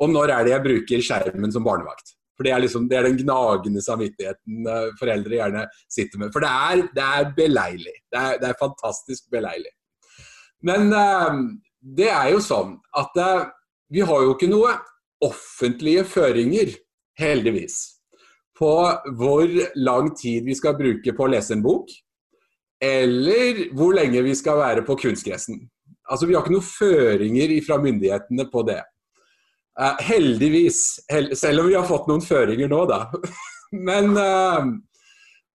Og 0.00 0.08
når 0.08 0.32
er 0.32 0.46
det 0.46 0.54
jeg 0.54 0.64
bruker 0.64 1.04
skjermen 1.04 1.52
som 1.52 1.64
barnevakt? 1.64 2.14
For 2.40 2.48
det 2.48 2.54
er, 2.54 2.62
liksom, 2.64 2.86
det 2.88 2.96
er 2.96 3.04
den 3.04 3.18
gnagende 3.20 3.82
samvittigheten 3.84 4.68
eh, 4.72 4.86
foreldre 4.96 5.36
gjerne 5.36 5.66
sitter 5.92 6.22
med. 6.22 6.30
For 6.32 6.40
det 6.40 6.48
er, 6.48 6.86
det 6.96 7.04
er 7.04 7.34
beleilig. 7.36 7.96
Det 8.08 8.20
er, 8.20 8.38
det 8.40 8.48
er 8.48 8.56
fantastisk 8.62 9.26
beleilig. 9.32 9.74
Men 10.66 10.92
uh, 10.92 11.40
det 11.80 12.10
er 12.12 12.30
jo 12.34 12.42
sånn 12.44 12.76
at 12.96 13.16
uh, 13.20 13.48
vi 13.90 14.04
har 14.06 14.24
jo 14.24 14.34
ikke 14.34 14.50
noe 14.50 14.76
offentlige 15.24 16.04
føringer, 16.08 16.72
heldigvis, 17.20 17.78
på 18.56 18.70
hvor 19.18 19.50
lang 19.76 20.12
tid 20.16 20.46
vi 20.46 20.56
skal 20.56 20.76
bruke 20.78 21.14
på 21.16 21.26
å 21.26 21.32
lese 21.32 21.56
en 21.56 21.64
bok, 21.64 21.90
eller 22.80 23.66
hvor 23.76 23.96
lenge 23.96 24.22
vi 24.24 24.36
skal 24.36 24.60
være 24.60 24.84
på 24.86 24.96
kunstgressen. 25.02 25.58
Altså, 26.10 26.26
Vi 26.26 26.34
har 26.34 26.44
ikke 26.44 26.56
noen 26.56 26.64
føringer 26.64 27.52
fra 27.66 27.76
myndighetene 27.80 28.46
på 28.52 28.64
det. 28.68 28.80
Uh, 29.80 29.96
heldigvis, 30.04 31.00
hel 31.12 31.32
selv 31.38 31.64
om 31.64 31.70
vi 31.70 31.76
har 31.78 31.88
fått 31.88 32.08
noen 32.10 32.24
føringer 32.24 32.68
nå, 32.72 32.84
da. 32.88 33.04
Men 33.88 34.16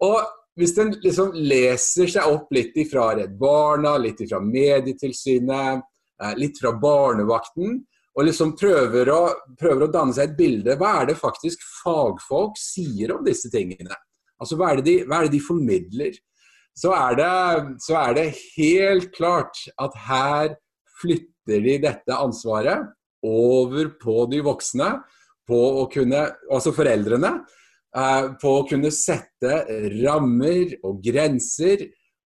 Og 0.05 0.21
hvis 0.55 0.77
en 0.79 0.93
liksom 1.03 1.33
leser 1.35 2.09
seg 2.12 2.31
opp 2.31 2.53
litt 2.55 2.77
ifra 2.79 3.09
Redd 3.17 3.35
Barna, 3.39 3.97
litt 4.00 4.21
ifra 4.24 4.39
Medietilsynet, 4.43 5.83
eh, 6.24 6.35
litt 6.39 6.59
fra 6.62 6.71
barnevakten, 6.79 7.81
og 8.15 8.24
liksom 8.24 8.53
prøver 8.55 9.12
å, 9.12 9.21
prøver 9.59 9.85
å, 9.85 9.91
danne 9.91 10.15
seg 10.15 10.29
et 10.29 10.38
bilde 10.38 10.77
Hva 10.79 11.01
er 11.01 11.09
det 11.09 11.17
faktisk 11.19 11.63
fagfolk 11.81 12.55
sier 12.59 13.12
om 13.12 13.25
disse 13.25 13.51
tingene? 13.51 13.97
Altså, 14.39 14.55
Hva 14.55 14.71
er 14.71 14.79
det 14.79 14.85
de, 14.88 14.95
er 15.03 15.27
det 15.27 15.33
de 15.35 15.41
formidler? 15.43 16.15
Så 16.75 16.91
er, 16.95 17.19
det, 17.19 17.75
så 17.83 17.97
er 18.01 18.15
det 18.17 18.25
helt 18.55 19.12
klart 19.15 19.62
at 19.79 19.93
her 20.07 20.55
flytter 21.01 21.62
de 21.63 21.75
dette 21.83 22.15
ansvaret 22.15 22.88
over 23.25 23.91
på 24.00 24.25
de 24.31 24.41
voksne, 24.43 24.89
på 25.45 25.59
å 25.81 25.85
kunne, 25.91 26.25
altså 26.51 26.74
foreldrene, 26.75 27.31
på 28.41 28.51
å 28.51 28.65
kunne 28.67 28.91
sette 28.91 29.61
rammer 30.01 30.73
og 30.83 30.99
grenser 31.03 31.85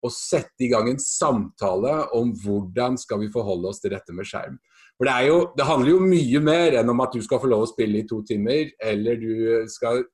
og 0.06 0.12
sette 0.14 0.66
i 0.66 0.70
gang 0.70 0.90
en 0.90 1.00
samtale 1.02 1.94
om 2.14 2.32
hvordan 2.42 2.98
skal 3.00 3.24
vi 3.24 3.32
forholde 3.32 3.72
oss 3.72 3.82
til 3.82 3.94
dette 3.96 4.14
med 4.14 4.28
skjerm. 4.28 4.58
For 4.96 5.08
det, 5.08 5.16
jo, 5.26 5.40
det 5.56 5.66
handler 5.68 5.92
jo 5.92 6.04
mye 6.04 6.42
mer 6.44 6.76
enn 6.80 6.92
om 6.92 7.02
at 7.04 7.16
du 7.16 7.24
skal 7.24 7.40
få 7.42 7.50
lov 7.50 7.66
å 7.66 7.70
spille 7.70 8.00
i 8.00 8.06
to 8.08 8.22
timer, 8.28 8.70
eller 8.80 9.18
du 9.20 9.66
skal 9.72 10.04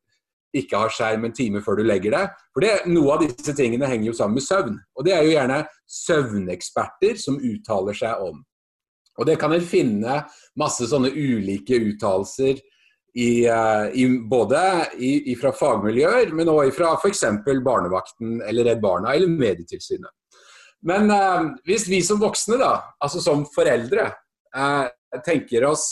ikke 0.57 0.81
ha 0.81 0.89
skjerm 0.93 1.29
en 1.29 1.35
time 1.37 1.63
før 1.65 1.81
du 1.81 1.85
legger 1.87 2.17
deg. 2.17 2.33
For 2.53 2.65
det, 2.65 2.73
Noe 2.91 3.15
av 3.15 3.23
disse 3.25 3.55
tingene 3.57 3.89
henger 3.89 4.11
jo 4.11 4.17
sammen 4.17 4.41
med 4.41 4.47
søvn. 4.47 4.81
Og 4.99 5.07
det 5.07 5.15
er 5.17 5.25
jo 5.25 5.37
gjerne 5.37 5.61
søvneksperter 6.01 7.21
som 7.21 7.39
uttaler 7.41 7.97
seg 7.97 8.25
om. 8.27 8.43
Og 9.21 9.29
det 9.29 9.37
kan 9.41 9.53
en 9.53 9.65
finne 9.65 10.19
masse 10.59 10.89
sånne 10.89 11.13
ulike 11.13 11.79
uttalelser 11.93 12.61
i, 13.15 13.45
eh, 13.45 13.87
i, 13.93 14.07
både 14.29 14.61
i, 14.97 15.35
fra 15.37 15.53
fagmiljøer, 15.53 16.33
men 16.37 16.49
òg 16.49 16.73
fra 16.77 16.95
f.eks. 16.97 17.25
Barnevakten 17.45 18.41
eller 18.49 18.71
Redd 18.71 18.81
Barna 18.85 19.15
eller 19.15 19.29
Medietilsynet. 19.29 20.11
Men 20.89 21.11
eh, 21.15 21.51
hvis 21.69 21.87
vi 21.91 22.01
som 22.05 22.21
voksne, 22.23 22.59
da, 22.61 22.75
altså 23.03 23.23
som 23.23 23.45
foreldre, 23.55 24.09
eh, 24.57 24.87
tenker 25.27 25.69
oss 25.69 25.91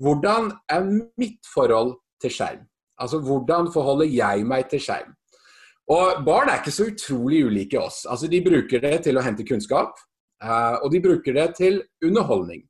hvordan 0.00 0.50
er 0.72 0.86
mitt 1.20 1.48
forhold 1.54 1.96
til 2.22 2.32
skjerm? 2.32 2.62
Altså 3.00 3.20
hvordan 3.24 3.70
forholder 3.72 4.08
jeg 4.08 4.44
meg 4.48 4.68
til 4.70 4.82
skjerm? 4.84 5.16
Og 5.90 6.22
Barn 6.24 6.48
er 6.48 6.60
ikke 6.60 6.72
så 6.72 6.86
utrolig 6.86 7.42
ulike 7.48 7.80
oss. 7.80 8.04
Altså 8.06 8.28
De 8.30 8.42
bruker 8.44 8.82
det 8.84 9.00
til 9.08 9.18
å 9.18 9.24
hente 9.24 9.46
kunnskap, 9.48 9.96
eh, 10.44 10.76
og 10.78 10.90
de 10.92 11.02
bruker 11.02 11.36
det 11.36 11.48
til 11.58 11.80
underholdning. 12.04 12.62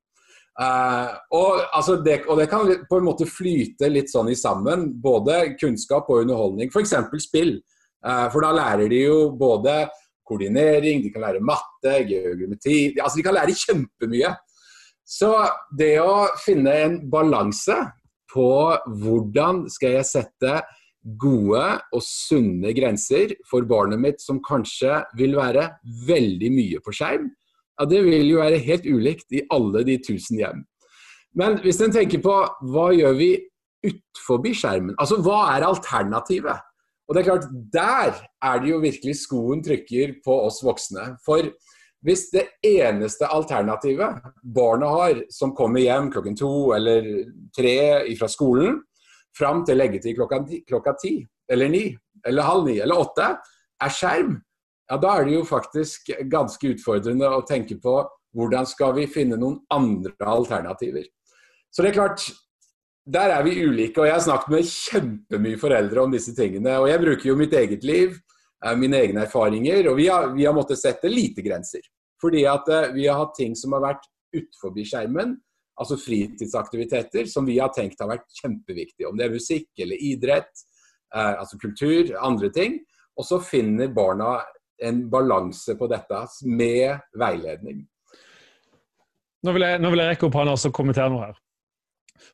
Uh, 0.61 1.17
og, 1.33 1.63
altså 1.73 1.97
det, 2.05 2.19
og, 2.29 2.37
det, 2.37 2.51
kan 2.53 2.69
på 2.89 2.99
en 3.01 3.07
måte 3.07 3.25
flyte 3.29 3.89
litt 3.89 4.11
sånn 4.13 4.29
i 4.29 4.37
sammen, 4.37 4.91
både 5.01 5.55
kunnskap 5.61 6.11
og 6.13 6.27
underholdning. 6.27 6.69
F.eks. 6.69 6.93
spill. 7.25 7.57
Uh, 8.05 8.27
for 8.33 8.45
da 8.45 8.53
lærer 8.57 8.91
de 8.93 9.05
jo 9.07 9.31
både 9.41 9.87
koordinering, 10.29 11.01
de 11.03 11.13
kan 11.13 11.25
lære 11.25 11.43
matte, 11.43 11.97
geografi 12.07 12.93
altså 13.01 13.19
De 13.19 13.25
kan 13.27 13.37
lære 13.37 13.57
kjempemye. 13.57 14.35
Så 15.11 15.33
det 15.77 15.97
å 16.05 16.29
finne 16.45 16.77
en 16.85 17.01
balanse 17.11 17.75
på 18.31 18.51
hvordan 19.01 19.65
skal 19.73 19.97
jeg 19.97 20.07
sette 20.07 20.61
gode 21.21 21.65
og 21.97 22.03
sunne 22.05 22.75
grenser 22.77 23.33
for 23.49 23.65
barnet 23.67 23.99
mitt 23.99 24.23
som 24.23 24.39
kanskje 24.45 25.01
vil 25.19 25.35
være 25.39 25.67
veldig 26.07 26.51
mye 26.55 26.83
på 26.85 26.95
skjerm, 26.95 27.31
ja, 27.81 27.87
det 27.89 28.03
vil 28.05 28.29
jo 28.29 28.43
være 28.43 28.61
helt 28.61 28.87
ulikt 28.87 29.33
i 29.33 29.47
alle 29.51 29.85
de 29.87 29.97
tusen 30.05 30.41
hjem. 30.41 30.65
Men 31.37 31.61
hvis 31.65 31.81
en 31.81 31.95
tenker 31.95 32.21
på 32.23 32.35
hva 32.73 32.91
gjør 32.93 33.15
vi 33.17 33.31
utenfor 33.87 34.43
skjermen? 34.53 34.97
Altså 35.01 35.21
hva 35.25 35.55
er 35.55 35.65
alternativet? 35.65 36.67
Og 37.09 37.17
det 37.17 37.23
er 37.23 37.29
klart, 37.31 37.47
Der 37.73 38.13
er 38.43 38.61
det 38.61 38.71
jo 38.71 38.79
virkelig 38.79 39.17
skoen 39.19 39.63
trykker 39.65 40.21
på 40.25 40.35
oss 40.47 40.61
voksne. 40.63 41.17
For 41.25 41.49
hvis 42.07 42.29
det 42.31 42.47
eneste 42.65 43.27
alternativet 43.27 44.21
barna 44.43 44.87
har 44.89 45.25
som 45.33 45.55
kommer 45.57 45.81
hjem 45.81 46.11
klokken 46.13 46.37
to 46.37 46.73
eller 46.77 47.09
tre 47.57 48.15
fra 48.19 48.29
skolen, 48.29 48.79
fram 49.37 49.65
til 49.65 49.79
leggetid 49.79 50.17
klokka, 50.17 50.45
klokka 50.69 50.95
ti 51.01 51.27
eller 51.51 51.69
ni 51.69 51.85
eller 52.27 52.47
halv 52.47 52.65
ni 52.67 52.79
eller 52.79 53.01
åtte, 53.01 53.27
er 53.81 53.93
skjerm, 53.95 54.39
ja, 54.91 54.99
da 54.99 55.17
er 55.17 55.29
det 55.29 55.37
jo 55.37 55.47
faktisk 55.47 56.11
ganske 56.31 56.75
utfordrende 56.75 57.29
å 57.31 57.45
tenke 57.47 57.79
på 57.79 58.01
hvordan 58.37 58.67
skal 58.67 58.95
vi 58.97 59.07
finne 59.11 59.39
noen 59.39 59.61
andre 59.75 60.15
alternativer. 60.27 61.05
Så 61.71 61.83
det 61.83 61.93
er 61.93 61.99
klart, 62.01 62.25
der 63.07 63.35
er 63.35 63.45
vi 63.47 63.57
ulike. 63.63 64.01
Og 64.01 64.09
jeg 64.09 64.17
har 64.17 64.25
snakket 64.25 64.55
med 64.55 64.71
kjempemye 64.71 65.61
foreldre 65.61 66.05
om 66.05 66.15
disse 66.15 66.35
tingene. 66.37 66.77
Og 66.83 66.89
jeg 66.91 67.03
bruker 67.03 67.31
jo 67.31 67.39
mitt 67.39 67.55
eget 67.57 67.87
liv, 67.87 68.19
eh, 68.65 68.77
mine 68.77 68.99
egne 68.99 69.25
erfaringer, 69.27 69.91
og 69.91 69.97
vi 69.99 70.09
har, 70.11 70.33
vi 70.35 70.47
har 70.47 70.57
måttet 70.57 70.83
sette 70.83 71.11
lite 71.11 71.43
grenser. 71.47 71.87
Fordi 72.21 72.45
at 72.51 72.69
eh, 72.69 72.91
vi 72.95 73.07
har 73.07 73.19
hatt 73.23 73.37
ting 73.39 73.55
som 73.57 73.75
har 73.79 73.87
vært 73.87 74.07
utenfor 74.35 74.75
skjermen, 74.85 75.39
altså 75.81 75.97
fritidsaktiviteter, 75.99 77.27
som 77.27 77.47
vi 77.47 77.59
har 77.59 77.73
tenkt 77.75 78.03
har 78.03 78.11
vært 78.11 78.29
kjempeviktige. 78.43 79.09
Om 79.09 79.19
det 79.19 79.27
er 79.27 79.39
musikk 79.39 79.71
eller 79.81 80.03
idrett, 80.11 80.67
eh, 81.15 81.35
altså 81.41 81.59
kultur, 81.59 82.15
andre 82.21 82.51
ting. 82.51 82.81
Og 83.19 83.27
så 83.27 83.41
finner 83.43 83.91
barna 83.95 84.39
en 84.87 85.05
balanse 85.13 85.77
på 85.79 85.89
dette 85.91 86.25
med 86.49 87.01
veiledning. 87.19 87.85
Nå 89.41 89.55
vil 89.57 89.65
jeg, 89.65 89.81
nå 89.81 89.93
vil 89.93 90.03
jeg 90.03 90.13
rekke 90.15 90.29
opp 90.29 90.37
hånda 90.37 90.57
og 90.57 90.75
kommentere 90.77 91.13
noe 91.13 91.31
her. 91.31 91.39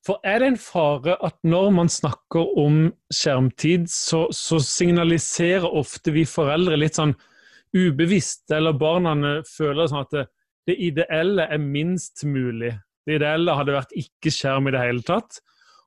For 0.06 0.22
er 0.26 0.42
det 0.42 0.48
en 0.50 0.58
fare 0.60 1.16
at 1.24 1.36
når 1.46 1.70
man 1.74 1.90
snakker 1.90 2.58
om 2.58 2.80
skjermtid, 3.14 3.86
så, 3.90 4.26
så 4.34 4.58
signaliserer 4.62 5.66
ofte 5.66 6.14
vi 6.14 6.26
foreldre 6.28 6.78
litt 6.78 6.98
sånn 6.98 7.14
ubevisst, 7.76 8.46
eller 8.54 8.76
barna 8.78 9.14
føler 9.46 9.90
sånn 9.90 10.04
at 10.04 10.14
det, 10.14 10.24
det 10.66 10.76
ideelle 10.82 11.46
er 11.52 11.62
minst 11.62 12.24
mulig. 12.26 12.72
Det 13.06 13.20
ideelle 13.20 13.54
hadde 13.54 13.76
vært 13.76 13.94
ikke 13.98 14.32
skjerm 14.34 14.66
i 14.66 14.74
det 14.74 14.82
hele 14.82 15.06
tatt. 15.06 15.38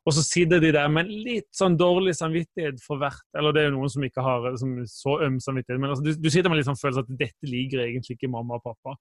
Og 0.08 0.16
så 0.16 0.24
sitter 0.24 0.62
de 0.64 0.72
der 0.74 0.88
med 0.92 1.10
litt 1.12 1.50
sånn 1.56 1.76
dårlig 1.78 2.16
samvittighet 2.18 2.80
for 2.82 3.02
hvert 3.02 3.26
Eller 3.38 3.54
det 3.54 3.62
er 3.62 3.68
jo 3.68 3.76
noen 3.76 3.92
som 3.92 4.06
ikke 4.08 4.24
har 4.24 4.48
som 4.62 4.78
så 4.88 5.18
øm 5.26 5.42
samvittighet, 5.44 5.82
men 5.82 5.92
altså, 5.92 6.06
du, 6.06 6.14
du, 6.16 6.30
sitter 6.32 6.52
med 6.52 6.62
litt 6.62 6.70
sånn 6.70 6.80
følelse 6.80 7.04
at 7.04 7.20
dette 7.20 7.50
liker 7.50 7.84
egentlig 7.84 8.16
ikke 8.16 8.32
mamma 8.32 8.58
og 8.60 8.66
pappa. 8.72 8.96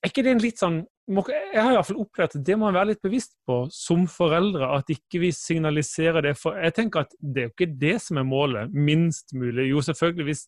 Er 0.00 0.08
ikke 0.08 0.24
det 0.24 0.32
en 0.32 0.42
litt 0.42 0.60
sånn 0.60 0.80
Jeg 1.10 1.60
har 1.60 1.72
i 1.74 1.76
hvert 1.76 1.88
fall 1.90 2.02
opplevd 2.04 2.38
at 2.38 2.44
det 2.46 2.56
må 2.56 2.68
man 2.68 2.78
være 2.78 2.92
litt 2.92 3.02
bevisst 3.04 3.34
på 3.46 3.62
som 3.74 4.06
foreldre, 4.08 4.68
at 4.78 4.92
ikke 4.94 5.20
vi 5.26 5.32
signaliserer 5.34 6.24
det. 6.24 6.36
For 6.38 6.56
jeg 6.56 6.76
tenker 6.76 7.04
at 7.04 7.16
det 7.20 7.42
er 7.42 7.48
jo 7.48 7.54
ikke 7.56 7.72
det 7.80 7.96
som 8.04 8.20
er 8.20 8.28
målet. 8.28 8.70
Minst 8.72 9.34
mulig. 9.36 9.66
Jo, 9.68 9.82
selvfølgelig, 9.84 10.28
hvis, 10.30 10.44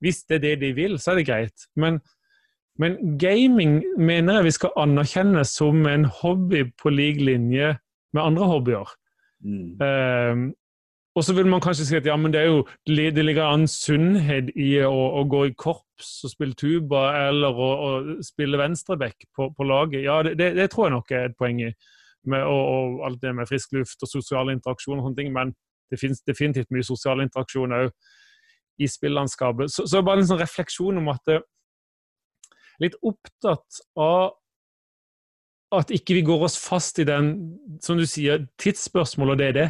hvis 0.00 0.24
det 0.24 0.40
er 0.40 0.46
det 0.46 0.54
de 0.64 0.72
vil, 0.78 0.96
så 0.98 1.12
er 1.12 1.20
det 1.20 1.28
greit. 1.28 1.68
Men 1.76 2.00
men 2.80 3.18
gaming 3.20 3.82
mener 4.00 4.38
jeg 4.38 4.46
vi 4.46 4.52
skal 4.56 4.76
anerkjenne 4.80 5.42
som 5.44 5.84
en 5.90 6.06
hobby 6.22 6.62
på 6.80 6.92
lik 6.94 7.18
linje 7.20 7.74
med 8.16 8.22
andre 8.22 8.48
hobbyer. 8.50 8.96
Mm. 9.44 9.76
Uh, 9.80 10.50
og 11.18 11.24
så 11.26 11.34
vil 11.34 11.48
man 11.50 11.62
kanskje 11.62 11.88
si 11.88 11.96
at 11.98 12.06
ja, 12.06 12.14
men 12.16 12.32
det, 12.32 12.40
er 12.40 12.52
jo, 12.52 12.60
det 12.86 13.24
ligger 13.24 13.48
an 13.50 13.66
sunnhet 13.68 14.52
i 14.54 14.76
å, 14.86 14.94
å, 15.18 15.24
gå 15.28 15.40
i 15.48 15.54
korps 15.58 16.12
og 16.24 16.32
spille 16.32 16.54
tuba, 16.54 17.08
eller 17.26 17.50
å, 17.50 17.70
å 17.70 17.90
spille 18.24 18.60
venstreback 18.60 19.26
på, 19.34 19.48
på, 19.56 19.66
laget. 19.66 20.04
Ja, 20.06 20.20
det, 20.22 20.36
det, 20.38 20.52
det, 20.58 20.68
tror 20.70 20.86
jeg 20.86 20.94
nok 20.94 21.10
er 21.10 21.26
et 21.28 21.38
poeng 21.38 21.64
i. 21.66 21.72
Med, 22.30 22.44
og, 22.44 22.62
og, 22.62 22.96
alt 23.08 23.22
det 23.22 23.32
med 23.34 23.48
frisk 23.48 23.74
luft 23.74 24.04
og 24.04 24.12
sosiale 24.12 24.54
interaksjon 24.54 25.00
og 25.00 25.08
sånne 25.08 25.18
ting. 25.18 25.32
Men 25.34 25.54
det 25.90 25.98
finnes 25.98 26.22
definitivt 26.22 26.70
mye 26.70 26.86
sosial 26.86 27.24
interaksjon 27.24 27.74
òg 27.74 27.90
i 28.80 28.88
spillandskapet. 28.88 29.72
Så, 29.72 29.88
så 29.90 30.04
bare 30.06 30.22
en 30.22 30.30
sånn 30.30 30.40
refleksjon 30.40 31.02
om 31.02 31.10
at 31.12 31.24
det, 31.28 31.40
Litt 32.80 32.94
opptatt 33.04 33.82
av 34.00 34.30
at 35.74 35.92
ikke 35.94 36.16
vi 36.18 36.26
går 36.26 36.44
oss 36.48 36.58
fast 36.58 36.98
i 36.98 37.06
den, 37.06 37.32
som 37.82 37.98
du 37.98 38.06
sier, 38.08 38.46
tidsspørsmålet, 38.60 39.34
og 39.34 39.40
det 39.40 39.48
er 39.50 39.56
det. 39.56 39.68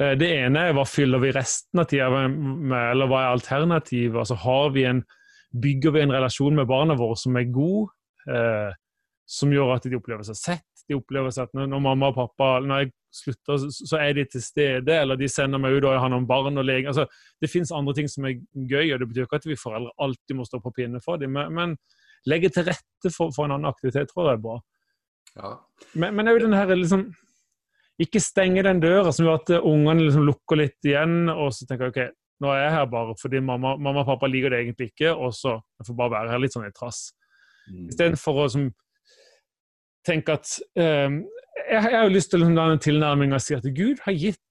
Eh, 0.00 0.14
det 0.20 0.30
ene 0.38 0.66
er 0.68 0.76
hva 0.76 0.86
fyller 0.88 1.20
vi 1.22 1.34
resten 1.36 1.82
av 1.82 1.88
tida 1.90 2.08
med, 2.28 2.76
eller 2.78 3.10
hva 3.10 3.22
er 3.22 3.36
alternativet? 3.36 4.16
Altså, 4.22 4.38
har 4.46 4.72
vi 4.76 4.86
en, 4.88 5.02
bygger 5.56 5.96
vi 5.96 6.04
en 6.04 6.14
relasjon 6.16 6.56
med 6.56 6.68
barna 6.70 6.96
våre 6.98 7.18
som 7.20 7.36
er 7.36 7.50
god, 7.52 7.92
eh, 8.32 8.70
som 9.26 9.52
gjør 9.52 9.76
at 9.76 9.88
de 9.88 9.98
opplever 9.98 10.26
seg 10.28 10.40
sett? 10.40 10.84
De 10.86 10.96
opplever 10.96 11.34
seg 11.34 11.48
at 11.48 11.56
når, 11.56 11.68
når 11.72 11.82
mamma 11.82 12.12
og 12.12 12.18
pappa 12.20 12.50
når 12.62 12.84
jeg 12.84 12.92
slutter, 13.16 13.68
så 13.72 13.98
er 13.98 14.16
de 14.16 14.26
til 14.30 14.44
stede, 14.44 14.92
eller 14.92 15.18
de 15.18 15.28
sender 15.32 15.60
meg 15.60 15.76
ut 15.76 15.84
og 15.84 15.94
jeg 15.94 16.02
har 16.04 16.12
noen 16.12 16.28
barn 16.28 16.60
og 16.60 16.68
lege. 16.68 16.88
Altså, 16.92 17.08
det 17.42 17.50
fins 17.50 17.72
andre 17.74 17.96
ting 17.96 18.08
som 18.12 18.28
er 18.28 18.38
gøy, 18.54 18.92
og 18.94 19.00
det 19.00 19.10
betyr 19.10 19.26
ikke 19.26 19.40
at 19.40 19.48
vi 19.48 19.58
foreldre 19.60 19.92
alltid 20.04 20.38
må 20.38 20.48
stå 20.48 20.60
på 20.64 20.72
pinne 20.76 21.00
for 21.04 21.20
dem, 21.20 21.36
men, 21.36 21.52
men 21.56 21.76
legge 22.30 22.52
til 22.52 22.68
rette 22.68 23.12
for, 23.12 23.32
for 23.34 23.46
en 23.46 23.56
annen 23.56 23.70
aktivitet 23.72 24.12
tror 24.12 24.30
jeg 24.30 24.38
er 24.38 24.44
bra. 24.44 24.60
Ja. 25.36 25.52
Men, 25.92 26.14
men 26.16 26.30
jo 26.32 26.38
den 26.46 26.56
her 26.56 26.70
liksom 26.72 27.10
Ikke 28.00 28.20
stenge 28.24 28.64
den 28.64 28.80
døra 28.80 29.12
som 29.12 29.26
gjør 29.26 29.40
at 29.40 29.52
ungene 29.58 30.06
liksom 30.06 30.24
lukker 30.28 30.58
litt 30.60 30.88
igjen, 30.88 31.30
og 31.32 31.48
så 31.56 31.64
tenker 31.68 31.88
jeg 31.88 31.94
OK, 31.94 32.16
nå 32.44 32.50
er 32.52 32.66
jeg 32.66 32.74
her 32.74 32.88
bare 32.92 33.14
fordi 33.16 33.40
mamma, 33.40 33.70
mamma 33.80 34.02
og 34.02 34.10
pappa 34.10 34.28
liker 34.28 34.52
det 34.52 34.58
egentlig 34.64 34.90
ikke, 34.90 35.14
og 35.14 35.32
så 35.32 35.54
jeg 35.56 35.88
får 35.88 35.96
bare 36.02 36.12
være 36.18 36.34
her 36.34 36.42
litt 36.42 36.52
sånn 36.52 36.66
i 36.68 36.74
trass. 36.76 37.06
Mm. 37.70 37.86
Istedenfor 37.88 38.42
å 38.42 38.50
som, 38.52 38.66
tenke 40.04 40.36
at 40.36 40.52
um, 40.76 41.22
jeg, 41.56 41.70
jeg, 41.72 41.94
har 41.96 42.04
jo 42.04 42.12
lyst 42.12 42.34
til 42.34 42.44
å 42.44 42.50
la 42.52 42.68
en 42.74 42.84
tilnærming 42.84 43.32
og 43.32 43.40
si 43.42 43.56
at 43.56 43.64
Gud 43.78 44.04
har 44.04 44.16
gitt 44.16 44.42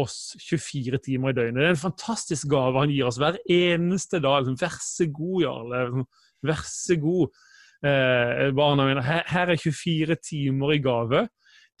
oss 0.00 0.34
24 0.44 1.00
timer 1.02 1.32
i 1.32 1.38
døgnet. 1.40 1.62
Det 1.62 1.70
er 1.70 1.74
en 1.74 1.84
fantastisk 1.88 2.52
gave 2.52 2.84
han 2.84 2.92
gir 2.92 3.08
oss 3.08 3.18
hver 3.20 3.40
eneste 3.48 4.20
dag. 4.20 4.44
Liksom, 4.44 4.60
Vær 4.60 4.76
så 4.84 5.08
god, 5.08 5.38
Jarle. 5.46 6.04
Vær 6.46 6.62
så 6.68 7.00
god 7.00 7.40
eh, 7.86 8.50
barna 8.56 8.86
mine. 8.88 9.04
Her, 9.04 9.24
her, 9.26 9.52
er 9.54 9.60
24 9.60 10.16
timer 10.24 10.74
i 10.76 10.80
gave. 10.84 11.26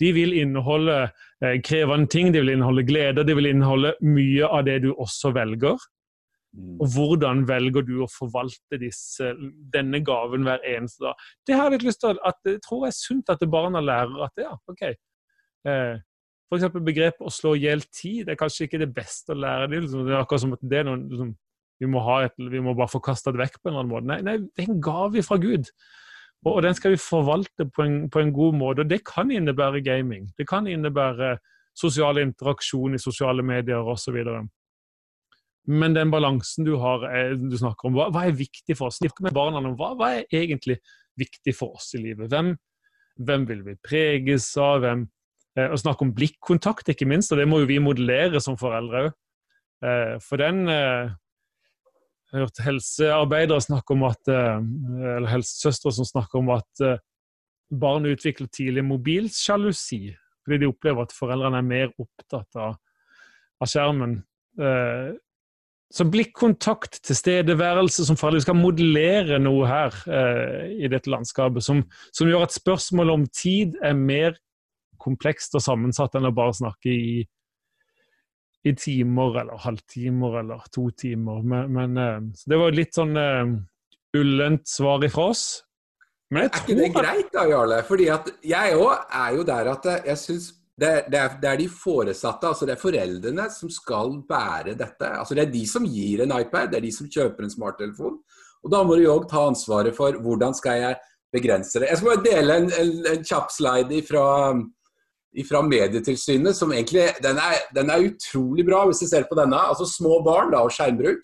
De 0.00 0.12
vil 0.16 0.32
inneholde 0.40 0.98
eh, 1.44 1.60
krevende 1.64 2.08
ting, 2.08 2.32
de 2.32 2.40
vil 2.40 2.54
inneholde 2.54 2.86
gleder, 2.88 3.26
de 3.26 3.36
vil 3.36 3.50
inneholde 3.50 3.94
mye 4.06 4.48
av 4.48 4.64
det 4.68 4.80
du 4.86 4.92
også 4.94 5.34
velger. 5.36 5.76
Mm. 6.56 6.78
Og 6.82 6.94
hvordan 6.94 7.44
velger 7.46 7.84
du 7.86 8.00
å 8.02 8.10
forvalte 8.10 8.80
disse, 8.80 9.34
denne 9.74 10.00
gaven 10.02 10.46
hver 10.46 10.64
eneste 10.66 11.04
dag? 11.04 11.26
Det 11.46 11.54
har 11.54 11.68
jeg 11.68 11.78
litt 11.78 11.90
lyst 11.90 12.02
til 12.02 12.18
at 12.26 12.40
jeg 12.48 12.62
tror 12.64 12.86
jeg 12.86 12.94
er 12.94 12.98
sunt 12.98 13.34
at 13.34 13.44
barna 13.52 13.82
lærer 13.84 14.24
at 14.26 14.42
ja, 14.42 14.54
ok. 14.72 14.88
Eh, 15.70 16.00
F.eks. 16.50 16.66
begrepet 16.82 17.22
å 17.22 17.30
slå 17.30 17.54
i 17.54 17.62
hjel 17.68 17.84
tid 17.94 18.24
det 18.26 18.34
er 18.34 18.40
kanskje 18.40 18.66
ikke 18.66 18.80
det 18.82 18.90
beste 18.94 19.36
å 19.36 19.38
lære. 19.38 19.68
Det 19.70 19.76
er, 19.76 19.84
liksom, 19.86 20.02
det 20.08 20.16
er 20.16 20.24
akkurat 20.24 20.42
som 20.42 20.56
at 20.56 20.66
det 20.72 20.80
er 20.80 20.88
noen 20.88 21.06
liksom, 21.12 21.30
vi 21.80 21.88
må, 21.88 22.02
et, 22.20 22.36
vi 22.36 22.60
må 22.60 22.74
bare 22.76 22.92
få 22.92 23.00
kasta 23.04 23.32
det 23.32 23.40
vekk 23.40 23.58
på 23.58 23.70
en 23.70 23.72
eller 23.72 23.82
annen 23.84 23.92
måte. 23.94 24.08
Nei, 24.10 24.20
nei, 24.26 24.36
det 24.44 24.66
er 24.66 24.72
en 24.74 24.84
gave 24.84 25.24
fra 25.24 25.40
Gud. 25.40 25.70
Og, 26.44 26.54
og 26.54 26.62
den 26.64 26.76
skal 26.76 26.94
vi 26.94 27.00
forvalte 27.00 27.66
på 27.72 27.84
en, 27.84 27.98
på 28.12 28.20
en, 28.20 28.32
god 28.36 28.56
måte. 28.56 28.84
Og 28.84 28.90
det 28.90 29.02
kan 29.08 29.32
innebære 29.32 29.82
gaming. 29.84 30.28
Det 30.38 30.46
kan 30.48 30.68
innebære 30.68 31.36
sosial 31.76 32.20
interaksjon 32.20 32.96
i 32.96 33.00
sosiale 33.00 33.44
medier 33.46 33.86
osv. 33.92 34.18
Men 35.70 35.94
den 35.96 36.12
balansen 36.12 36.66
du 36.66 36.74
har, 36.82 37.04
er, 37.08 37.36
du 37.36 37.56
snakker 37.58 37.88
om, 37.88 37.96
hva, 37.96 38.08
hva, 38.12 38.26
er 38.26 38.36
viktig 38.36 38.76
for 38.78 38.90
oss? 38.90 39.00
Snakke 39.00 39.26
med 39.26 39.36
barna 39.36 39.62
om 39.62 39.76
hva, 39.78 39.92
hva, 39.98 40.12
er 40.18 40.36
egentlig 40.36 40.80
viktig 41.20 41.54
for 41.56 41.78
oss 41.78 41.92
i 41.96 42.02
livet? 42.02 42.30
Hvem, 42.32 42.54
hvem 43.20 43.48
vil 43.48 43.64
vi 43.66 43.76
preges 43.84 44.48
av? 44.60 44.80
Hvem, 44.84 45.04
eh, 45.58 45.68
å 45.68 45.80
snakke 45.80 46.06
om 46.06 46.14
blikkontakt, 46.16 46.88
ikke 46.92 47.08
minst, 47.08 47.32
og 47.32 47.40
det 47.40 47.48
må 47.48 47.60
jo 47.62 47.70
vi 47.70 47.80
modellere 47.82 48.40
som 48.42 48.58
foreldre 48.60 49.06
òg. 49.06 49.18
Eh, 49.80 50.16
for 50.24 50.40
den 50.40 50.64
eh, 50.68 51.12
Jeg 52.30 52.38
har 52.38 52.46
hørt 52.46 52.60
helsearbeidere 52.62 53.62
snakke 53.64 53.94
om 53.96 54.04
at, 54.06 54.28
eh, 54.30 54.58
eller 55.16 55.32
helsesøstre 55.32 55.90
som 55.96 56.06
snakker 56.06 56.38
om 56.38 56.52
at 56.54 56.82
eh, 56.86 57.00
barn 57.74 58.06
utvikler 58.06 58.46
tidlig 58.54 58.84
mobilsjalusi 58.86 60.12
fordi 60.44 60.60
de 60.62 60.68
opplever 60.70 61.04
at 61.04 61.14
foreldrene 61.14 61.58
er 61.58 61.66
mer 61.66 61.90
opptatt 62.00 62.56
av, 62.56 62.76
av 63.60 63.68
skjermen. 63.68 64.14
Eh, 64.62 65.10
så 65.90 66.06
blikkontakt, 66.06 67.00
tilstedeværelse 67.02 68.06
som 68.06 68.18
foreldre 68.18 68.44
skal 68.44 68.58
modellere 68.60 69.40
noe 69.42 69.66
her 69.66 69.96
i 70.70 70.86
dette 70.86 71.10
landskapet 71.10 71.66
som, 71.66 71.80
som, 72.14 72.30
gjør 72.30 72.46
at 72.46 72.54
spørsmålet 72.54 73.16
om 73.18 73.24
tid 73.34 73.74
er 73.82 73.98
mer 73.98 74.38
komplekst 75.02 75.58
og 75.58 75.64
sammensatt 75.66 76.14
enn 76.14 76.30
å 76.30 76.34
bare 76.36 76.54
snakke 76.60 76.94
i, 76.94 77.24
i 78.66 78.74
timer 78.76 79.40
eller 79.40 79.60
halvtimer 79.64 80.40
eller 80.42 80.64
to 80.72 80.90
timer. 80.90 81.42
Men, 81.42 81.72
men 81.72 82.32
så 82.36 82.52
det 82.52 82.58
var 82.60 82.76
litt 82.76 82.96
sånn 82.96 83.16
uh, 83.16 83.54
ullent 84.16 84.68
svar 84.68 85.04
ifra 85.06 85.30
oss. 85.32 85.44
Men 86.30 86.46
er 86.46 86.50
ikke 86.52 86.76
det 86.78 86.90
greit 86.94 87.30
da, 87.34 87.44
Jarle? 87.50 87.80
Fordi 87.86 88.08
at 88.14 88.28
jeg 88.46 88.74
òg 88.78 89.14
er 89.22 89.36
jo 89.38 89.46
der 89.48 89.70
at 89.72 89.88
jeg 90.06 90.20
syns 90.20 90.50
det, 90.80 90.92
det, 91.12 91.18
er, 91.18 91.32
det, 91.42 91.48
er, 91.50 91.58
de 91.60 91.66
foresatte, 91.68 92.48
altså 92.48 92.64
det 92.64 92.72
er 92.72 92.80
foreldrene, 92.80 93.46
som 93.52 93.68
skal 93.72 94.14
bære 94.28 94.76
dette. 94.78 95.10
Altså 95.12 95.36
Det 95.36 95.42
er 95.44 95.52
de 95.52 95.64
som 95.68 95.84
gir 95.84 96.22
en 96.24 96.32
iPad, 96.38 96.70
det 96.70 96.78
er 96.78 96.86
de 96.86 96.92
som 96.94 97.10
kjøper 97.10 97.44
en 97.44 97.52
smarttelefon. 97.52 98.16
Og 98.64 98.72
Da 98.72 98.80
må 98.84 98.96
du 98.96 99.04
òg 99.10 99.26
ta 99.28 99.42
ansvaret 99.50 99.96
for 99.96 100.16
hvordan 100.24 100.56
skal 100.56 100.80
jeg 100.80 101.00
begrense 101.34 101.80
det. 101.80 101.90
Jeg 101.90 102.00
skal 102.00 102.12
bare 102.14 102.24
dele 102.24 102.56
en, 102.62 102.70
en, 102.80 102.94
en 103.12 103.26
kjapp 103.26 103.52
slide 103.52 104.00
fra, 104.08 104.24
fra 105.46 105.62
Medietilsynet. 105.62 106.56
som 106.56 106.72
egentlig, 106.72 107.08
den 107.22 107.38
er, 107.38 107.60
den 107.74 107.90
er, 107.90 108.08
utrolig 108.10 108.66
bra, 108.66 108.84
hvis 108.86 109.02
du 109.04 109.06
ser 109.06 109.28
på 109.28 109.38
denne. 109.38 109.56
Altså 109.56 109.86
Små 109.86 110.20
barn 110.26 110.50
da, 110.52 110.64
og 110.64 110.74
skjermbruk. 110.74 111.22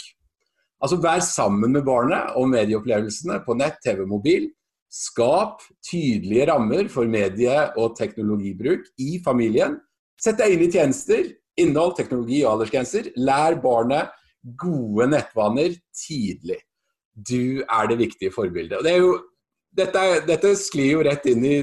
Altså 0.82 1.00
Vær 1.00 1.20
sammen 1.24 1.72
med 1.72 1.84
barnet 1.86 2.36
om 2.36 2.50
medieopplevelsene 2.52 3.40
på 3.46 3.56
nett, 3.58 3.80
TV, 3.84 4.04
mobil. 4.06 4.50
Skap 4.92 5.64
tydelige 5.84 6.46
rammer 6.52 6.88
for 6.88 7.08
medie- 7.10 7.72
og 7.76 7.96
teknologibruk 7.98 8.86
i 8.98 9.18
familien. 9.24 9.80
Sett 10.20 10.38
deg 10.38 10.54
inn 10.54 10.64
i 10.64 10.70
tjenester, 10.72 11.26
innhold, 11.60 11.96
teknologi 11.98 12.44
og 12.44 12.54
aldersgrenser. 12.54 13.10
Lær 13.16 13.58
barnet 13.60 14.12
gode 14.60 15.08
nettvaner 15.10 15.74
tidlig. 15.96 16.60
Du 17.16 17.64
er 17.64 17.88
det 17.90 17.98
viktige 17.98 18.32
forbildet. 18.32 18.84
Det 18.84 18.96
jo, 18.98 19.16
dette, 19.76 20.02
dette, 20.28 20.54
sklir 20.60 20.92
jo 20.96 21.04
rett 21.06 21.26
inn 21.30 21.44
i 21.44 21.56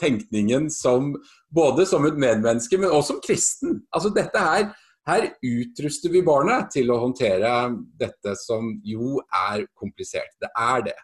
tenkningen 0.00 0.68
som 0.72 1.14
både 1.54 1.86
som 1.86 2.06
et 2.08 2.18
medmenneske, 2.18 2.78
men 2.78 2.92
også 2.92 3.14
som 3.14 3.24
kristen. 3.24 3.80
Altså 3.94 4.12
dette 4.14 4.42
her, 4.42 4.70
her 5.08 5.28
utruster 5.42 6.12
vi 6.12 6.24
barnet 6.24 6.72
til 6.74 6.90
å 6.92 7.00
håndtere 7.02 7.52
dette 8.00 8.34
som 8.40 8.74
jo 8.84 9.18
er 9.50 9.66
komplisert. 9.78 10.34
Det 10.40 10.50
er 10.52 10.88
det. 10.90 10.98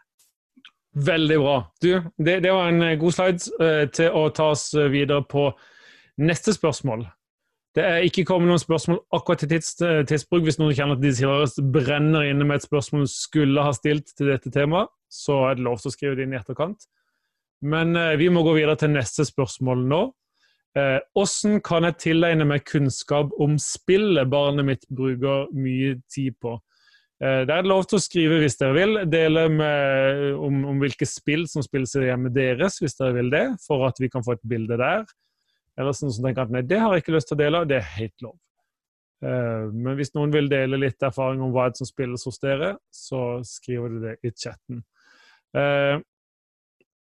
Veldig 0.94 1.38
bra. 1.42 1.56
Du, 1.82 1.90
det, 2.22 2.40
det 2.44 2.52
var 2.54 2.70
en 2.70 2.82
eh, 2.86 2.96
god 3.00 3.14
slide 3.16 3.50
uh, 3.58 3.84
til 3.90 4.14
å 4.14 4.28
ta 4.30 4.52
oss 4.54 4.68
eh, 4.78 4.90
videre 4.92 5.24
på 5.26 5.48
neste 6.22 6.54
spørsmål. 6.54 7.02
Det 7.74 7.82
er 7.82 8.04
ikke 8.06 8.22
kommet 8.28 8.46
noen 8.46 8.62
spørsmål 8.62 9.00
akkurat 9.16 9.40
til 9.42 9.50
tids, 9.50 9.72
tidsbruk. 10.06 10.44
Hvis 10.46 10.60
noen 10.60 10.76
kjenner 10.78 10.94
at 10.94 11.56
de 11.56 11.64
brenner 11.74 12.28
inne 12.28 12.46
med 12.46 12.60
et 12.60 12.66
spørsmål 12.68 13.08
du 13.08 13.10
skulle 13.10 13.64
ha 13.66 13.72
stilt 13.74 14.12
til 14.14 14.30
dette 14.30 14.52
temaet, 14.54 14.92
så 15.10 15.40
er 15.48 15.58
det 15.58 15.66
lov 15.66 15.80
til 15.82 15.90
å 15.90 15.94
skrive 15.96 16.14
det 16.14 16.28
inn 16.28 16.36
i 16.36 16.38
etterkant. 16.38 16.86
Men 17.64 17.96
eh, 17.96 18.14
vi 18.20 18.28
må 18.32 18.44
gå 18.44 18.58
videre 18.58 18.76
til 18.80 18.92
neste 18.94 19.26
spørsmål 19.28 19.88
nå. 19.88 20.02
Hvordan 20.74 21.56
eh, 21.56 21.62
kan 21.64 21.86
jeg 21.86 21.98
tilegne 22.02 22.46
meg 22.50 22.64
kunnskap 22.66 23.34
om 23.40 23.56
spillet 23.62 24.30
barnet 24.30 24.66
mitt 24.66 24.86
bruker 24.90 25.50
mye 25.54 25.96
tid 26.10 26.34
på? 26.42 26.58
Eh, 27.22 27.42
det 27.46 27.54
er 27.54 27.68
lov 27.68 27.84
til 27.86 28.00
å 28.00 28.02
skrive 28.02 28.40
hvis 28.42 28.58
dere 28.60 28.76
vil. 28.76 29.02
Dele 29.10 29.46
med, 29.52 30.32
om, 30.34 30.62
om, 30.72 30.80
hvilke 30.82 31.06
spill 31.08 31.46
som 31.50 31.64
spilles 31.64 31.94
i 32.00 32.08
hjemmet 32.08 32.34
deres, 32.34 32.80
hvis 32.82 32.98
dere 32.98 33.18
vil 33.20 33.30
det, 33.32 33.44
for 33.64 33.86
at 33.88 34.00
vi 34.02 34.10
kan 34.12 34.24
få 34.26 34.36
et 34.36 34.48
bilde 34.50 34.78
der. 34.80 35.04
Eller 35.78 35.94
sånn 35.96 36.12
som 36.14 36.26
tenker 36.26 36.46
at 36.46 36.54
nei, 36.54 36.64
det 36.66 36.80
har 36.82 36.94
jeg 36.94 37.04
ikke 37.04 37.14
lyst 37.16 37.30
til 37.30 37.38
å 37.38 37.42
dele, 37.44 37.66
det 37.70 37.78
er 37.80 37.94
helt 37.96 38.26
lov. 38.26 38.36
Eh, 39.24 39.68
men 39.70 39.98
hvis 39.98 40.12
noen 40.18 40.34
vil 40.34 40.50
dele 40.50 40.80
litt 40.80 41.06
erfaring 41.06 41.42
om 41.44 41.54
hva 41.54 41.70
som 41.78 41.88
spilles 41.88 42.26
hos 42.26 42.42
dere, 42.42 42.74
så 42.90 43.38
skriver 43.46 43.94
du 43.94 44.02
det 44.08 44.18
i 44.26 44.34
chatten. 44.34 44.82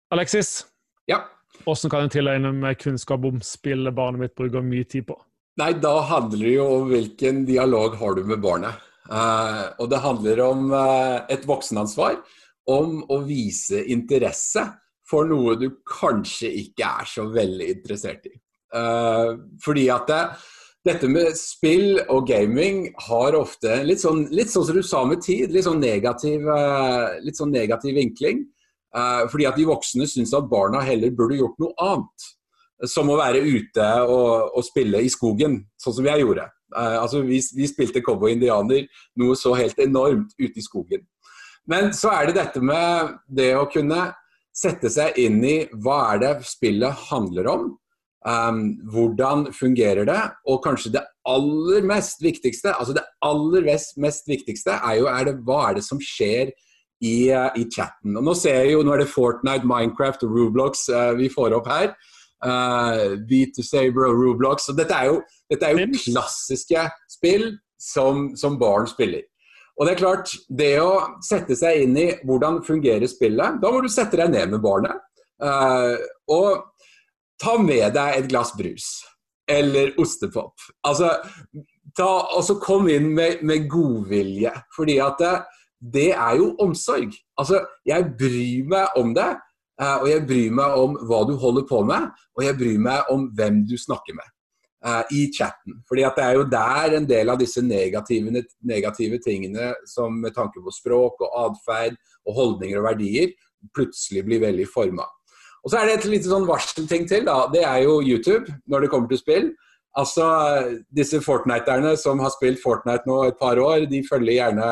Alexis, 0.08 0.62
ja. 1.04 1.18
hvordan 1.66 1.92
kan 1.92 2.06
jeg 2.06 2.14
tilegne 2.16 2.52
meg 2.56 2.78
kunnskap 2.80 3.26
om 3.28 3.42
spillet 3.44 3.92
barnet 3.92 4.22
mitt 4.22 4.36
bruker 4.38 4.64
mye 4.64 4.86
tid 4.88 5.04
på? 5.10 5.18
Nei, 5.60 5.74
Da 5.82 5.98
handler 6.08 6.46
det 6.46 6.54
jo 6.54 6.66
om 6.78 6.86
hvilken 6.88 7.42
dialog 7.44 7.98
har 8.00 8.14
du 8.16 8.22
med 8.24 8.40
barnet. 8.40 8.84
Uh, 9.08 9.72
og 9.80 9.88
det 9.92 10.00
handler 10.04 10.42
om 10.44 10.68
uh, 10.72 11.24
et 11.32 11.44
voksenansvar 11.48 12.20
om 12.68 13.02
å 13.08 13.20
vise 13.24 13.80
interesse 13.88 14.64
for 15.08 15.28
noe 15.28 15.56
du 15.60 15.70
kanskje 15.88 16.50
ikke 16.62 16.88
er 17.02 17.08
så 17.08 17.24
veldig 17.32 17.70
interessert 17.76 18.28
i. 18.28 18.34
Uh, 18.72 19.36
fordi 19.64 19.88
at 19.92 20.08
det, 20.08 20.22
dette 20.88 21.08
med 21.12 21.36
spill 21.36 22.00
og 22.06 22.28
gaming 22.28 22.86
har 23.08 23.36
ofte 23.36 23.80
litt 23.84 24.04
sånn, 24.04 24.26
litt 24.32 24.52
sånn 24.52 24.68
som 24.68 24.76
du 24.76 24.84
sa 24.84 25.04
med 25.08 25.24
tid, 25.24 25.52
litt 25.52 25.68
sånn 25.68 25.80
negativ, 25.84 26.48
litt 27.24 27.40
sånn 27.40 27.52
negativ 27.52 27.96
vinkling. 27.96 28.46
Fordi 29.29 29.44
at 29.44 29.57
de 29.59 29.66
voksne 29.68 30.07
syns 30.09 30.31
at 30.33 30.46
barna 30.48 30.81
heller 30.81 31.12
burde 31.14 31.37
gjort 31.37 31.59
noe 31.61 31.74
annet. 31.85 32.29
Som 32.88 33.11
å 33.11 33.18
være 33.18 33.42
ute 33.42 33.87
og, 34.07 34.55
og 34.55 34.62
spille 34.64 35.01
i 35.03 35.11
skogen, 35.11 35.59
sånn 35.83 35.96
som 35.96 36.07
jeg 36.07 36.22
gjorde. 36.22 36.44
Uh, 36.70 37.01
altså 37.01 37.22
vi, 37.24 37.40
vi 37.57 37.66
spilte 37.68 38.03
cowboy-indianer, 38.05 38.87
noe 39.18 39.37
så 39.38 39.55
helt 39.59 39.79
enormt 39.83 40.35
ute 40.38 40.61
i 40.61 40.64
skogen. 40.64 41.05
Men 41.68 41.92
så 41.96 42.12
er 42.14 42.29
det 42.29 42.38
dette 42.38 42.62
med 42.64 43.16
det 43.29 43.51
å 43.57 43.66
kunne 43.72 44.12
sette 44.57 44.90
seg 44.92 45.18
inn 45.20 45.42
i 45.44 45.57
hva 45.85 46.01
er 46.14 46.22
det 46.22 46.33
spillet 46.48 47.07
handler 47.09 47.51
om. 47.53 47.68
Um, 48.27 48.62
hvordan 48.90 49.46
fungerer 49.55 50.09
det? 50.09 50.20
Og 50.51 50.61
kanskje 50.64 50.96
det 50.96 51.05
aller 51.29 51.85
mest 51.87 52.22
viktigste, 52.24 52.74
altså 52.74 52.96
det 52.96 53.05
aller 53.24 53.64
mest, 53.68 53.96
mest 54.01 54.29
viktigste 54.29 54.74
er 54.81 54.98
jo 54.98 55.11
er 55.12 55.29
det, 55.29 55.37
hva 55.46 55.68
er 55.68 55.79
det 55.79 55.85
som 55.87 56.01
skjer 56.03 56.53
i, 57.04 57.30
uh, 57.30 57.50
i 57.58 57.66
chatten. 57.70 58.16
Og 58.18 58.24
nå 58.26 58.34
ser 58.38 58.62
jeg 58.62 58.74
jo, 58.74 58.84
nå 58.84 58.94
er 58.94 59.04
det 59.04 59.12
Fortnite, 59.12 59.68
Minecraft 59.68 60.24
og 60.26 60.37
Roblox 60.37 60.88
uh, 60.92 61.12
vi 61.18 61.30
får 61.32 61.56
opp 61.58 61.70
her. 61.70 61.92
Uh, 62.38 63.18
Beat 63.28 63.56
to 63.56 63.64
Saber 63.66 64.08
og 64.08 64.20
Roblox. 64.20 64.68
Og 64.70 64.78
dette 64.78 64.94
er 64.94 65.11
jo 65.12 65.20
dette 65.50 65.66
er 65.66 65.74
jo 65.78 66.00
klassiske 66.04 66.87
spill 67.11 67.50
som, 67.80 68.30
som, 68.37 68.58
barn 68.61 68.88
spiller. 68.90 69.24
Og 69.78 69.87
det 69.87 69.94
er 69.94 70.00
klart, 70.00 70.32
det 70.50 70.72
å 70.82 71.20
sette 71.22 71.54
seg 71.56 71.84
inn 71.84 71.94
i 71.96 72.08
hvordan 72.26 72.61
fungerer 72.66 73.06
spillet, 73.11 73.61
da 73.62 73.70
må 73.70 73.80
du 73.82 73.88
sette 73.92 74.18
deg 74.18 74.32
ned 74.34 74.56
med 74.56 74.62
barnet. 74.64 74.98
Uh, 75.38 75.94
og 76.34 76.66
ta 77.38 77.54
med 77.62 77.94
deg 77.94 78.18
et 78.18 78.30
glass 78.30 78.52
brus. 78.58 78.90
Eller 79.48 79.94
ostepop. 80.02 80.58
Altså, 80.84 81.14
ta, 81.96 82.08
altså 82.34 82.58
kom 82.61 82.90
inn 82.92 83.12
med, 83.14 83.44
med 83.46 83.68
godvilje. 83.70 84.52
Fordi 84.76 84.98
at 85.00 85.22
det, 85.22 85.37
det, 85.80 86.10
er 86.12 86.38
jo 86.40 86.54
omsorg. 86.62 87.12
Altså, 87.38 87.62
jeg 87.86 88.08
bryr 88.18 88.66
meg 88.68 88.98
om 88.98 89.14
det. 89.16 89.30
Uh, 89.78 90.02
og 90.02 90.08
jeg 90.10 90.24
bryr 90.26 90.54
meg 90.58 90.80
om 90.82 90.96
hva 91.06 91.20
du 91.28 91.36
holder 91.38 91.62
på 91.68 91.84
med, 91.86 92.08
og 92.34 92.42
jeg 92.42 92.58
bryr 92.58 92.80
meg 92.82 93.12
om 93.14 93.28
hvem 93.38 93.60
du 93.62 93.76
snakker 93.78 94.16
med 94.16 94.26
uh, 94.82 95.04
i 95.14 95.28
chatten. 95.30 95.76
Fordi 95.86 96.02
at 96.02 96.18
det 96.18 96.24
er 96.24 96.34
jo 96.34 96.48
der 96.50 96.96
en 96.98 97.06
del 97.06 97.30
av 97.30 97.38
disse 97.38 97.62
negative, 97.62 98.42
negative 98.66 99.20
tingene 99.22 99.70
som 99.86 100.18
med 100.18 100.34
tanke 100.34 100.58
på 100.64 100.74
språk 100.74 101.22
og 101.22 101.36
atferd 101.44 101.94
og 102.26 102.34
holdninger 102.40 102.80
og 102.80 102.88
verdier 102.90 103.30
plutselig 103.74 104.24
blir 104.26 104.42
veldig 104.42 104.66
forma. 104.70 105.06
Og 105.62 105.70
så 105.70 105.80
er 105.80 105.88
det 105.88 105.96
et 105.98 106.10
lite 106.12 106.30
sånn 106.30 106.46
varselting 106.48 107.06
til. 107.10 107.24
da, 107.26 107.46
Det 107.52 107.64
er 107.64 107.82
jo 107.84 108.00
YouTube 108.02 108.46
når 108.66 108.80
det 108.82 108.90
kommer 108.90 109.10
til 109.10 109.20
spill. 109.22 109.48
Altså, 109.98 110.26
Disse 110.94 111.20
Fortniterne 111.24 111.96
som 111.98 112.20
har 112.22 112.30
spilt 112.34 112.62
Fortnite 112.62 113.08
nå 113.08 113.24
et 113.26 113.38
par 113.40 113.58
år, 113.58 113.88
de 113.90 114.02
følger 114.06 114.38
gjerne 114.38 114.68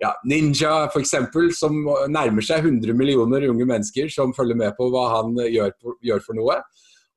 ja, 0.00 0.14
Ninja 0.24 0.86
f.eks., 0.88 1.14
som 1.58 1.76
nærmer 2.08 2.44
seg 2.44 2.64
100 2.64 2.96
millioner 2.96 3.48
unge 3.50 3.66
mennesker 3.68 4.08
som 4.12 4.34
følger 4.36 4.58
med 4.58 4.72
på 4.78 4.88
hva 4.92 5.08
han 5.18 5.36
gjør, 5.44 5.74
gjør 6.04 6.24
for 6.24 6.38
noe. 6.38 6.56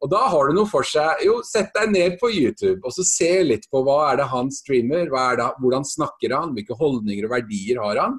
Og 0.04 0.12
da 0.12 0.26
har 0.28 0.50
du 0.50 0.58
noe 0.58 0.68
for 0.68 0.84
seg. 0.84 1.22
Jo, 1.24 1.38
sett 1.48 1.72
deg 1.78 1.94
ned 1.94 2.18
på 2.20 2.28
YouTube 2.34 2.84
og 2.84 2.92
så 2.92 3.06
se 3.08 3.32
litt 3.46 3.70
på 3.72 3.86
hva 3.88 4.10
er 4.10 4.20
det 4.20 4.28
han 4.34 4.52
streamer, 4.52 5.08
det, 5.08 5.50
hvordan 5.64 5.88
snakker 5.88 6.36
han, 6.36 6.52
hvilke 6.58 6.76
holdninger 6.80 7.30
og 7.30 7.36
verdier 7.38 7.80
har 7.86 8.02
han. 8.04 8.18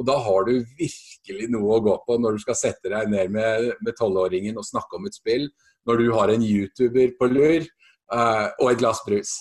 Og 0.00 0.06
da 0.08 0.16
har 0.24 0.48
du 0.48 0.54
virkelig 0.80 1.46
noe 1.52 1.76
å 1.76 1.84
gå 1.84 1.94
på 2.06 2.16
når 2.18 2.34
du 2.34 2.42
skal 2.42 2.58
sette 2.58 2.90
deg 2.90 3.12
ned 3.12 3.34
med 3.36 3.92
tolvåringen 3.98 4.58
og 4.58 4.66
snakke 4.66 4.98
om 4.98 5.06
et 5.06 5.18
spill, 5.18 5.46
når 5.86 6.02
du 6.02 6.10
har 6.16 6.32
en 6.32 6.46
YouTuber 6.46 7.14
på 7.20 7.28
lur 7.30 7.62
uh, 7.62 8.48
og 8.58 8.72
et 8.72 8.80
glass 8.80 9.04
brus. 9.06 9.36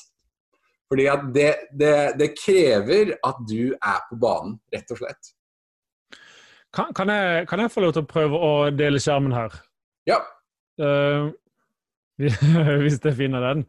Fordi 0.90 1.06
at 1.06 1.26
det, 1.34 1.50
det, 1.78 1.96
det, 2.18 2.32
krever 2.38 3.14
at 3.26 3.42
du 3.50 3.76
er 3.78 4.00
på 4.10 4.18
banen, 4.22 4.56
rett 4.74 4.94
og 4.96 5.02
slett. 5.04 5.36
Kan, 6.74 6.94
kan, 6.98 7.10
jeg, 7.14 7.46
kan 7.50 7.62
jeg, 7.62 7.72
få 7.74 7.84
lov 7.84 7.94
til 7.94 8.06
å 8.06 8.10
prøve 8.10 8.40
å 8.46 8.54
dele 8.74 9.02
skjermen 9.02 9.34
her? 9.34 9.54
Ja. 10.10 10.18
Uh, 10.82 11.30
hvis 12.82 13.00
jeg 13.06 13.16
finner 13.18 13.46
den. 13.46 13.64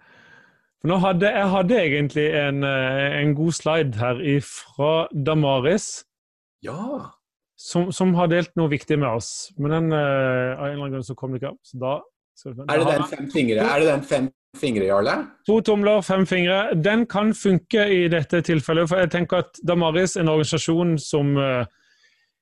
For 0.80 0.88
nå 0.88 0.96
hadde, 1.02 1.28
jeg 1.28 1.48
hadde 1.52 1.76
egentlig 1.76 2.26
en, 2.40 2.62
eh, 2.64 3.18
en 3.20 3.34
god 3.36 3.52
slide 3.52 4.00
her 4.00 4.20
fra 4.46 4.92
Damaris. 5.12 6.06
Ja. 6.64 7.10
Som, 7.60 7.90
som, 7.92 8.14
har 8.16 8.30
delt 8.32 8.54
noe 8.56 8.72
viktig 8.72 8.96
med 9.02 9.10
oss. 9.10 9.50
Men 9.60 9.76
den, 9.76 9.92
uh, 9.92 10.56
av 10.56 10.64
en 10.64 10.72
eller 10.72 10.78
annen 10.78 10.94
grunn 10.96 11.04
så 11.04 11.16
kom 11.18 11.34
det 11.34 11.42
ikke 11.42 11.52
opp. 11.52 11.60
Så 11.68 11.80
da, 11.82 11.98
så, 12.32 12.54
er, 12.56 12.80
det 12.80 12.94
den 12.94 13.10
fem 13.12 13.28
fingre? 13.34 13.66
er 13.68 13.82
det 13.84 13.90
den 13.90 14.06
fem 14.08 14.30
fingre, 14.56 14.86
Jarle? 14.86 15.16
To 15.46 15.60
tomler, 15.60 16.00
fem 16.02 16.26
fingre. 16.26 16.74
Den 16.74 17.06
kan 17.06 17.34
funke 17.34 17.86
i 17.92 18.08
dette 18.12 18.42
tilfellet. 18.46 18.88
For 18.90 19.02
jeg 19.02 19.12
tenker 19.14 19.44
at 19.44 19.60
Damaris, 19.66 20.16
en 20.16 20.30
organisasjon 20.32 20.96
som 21.00 21.36
uh, 21.38 21.64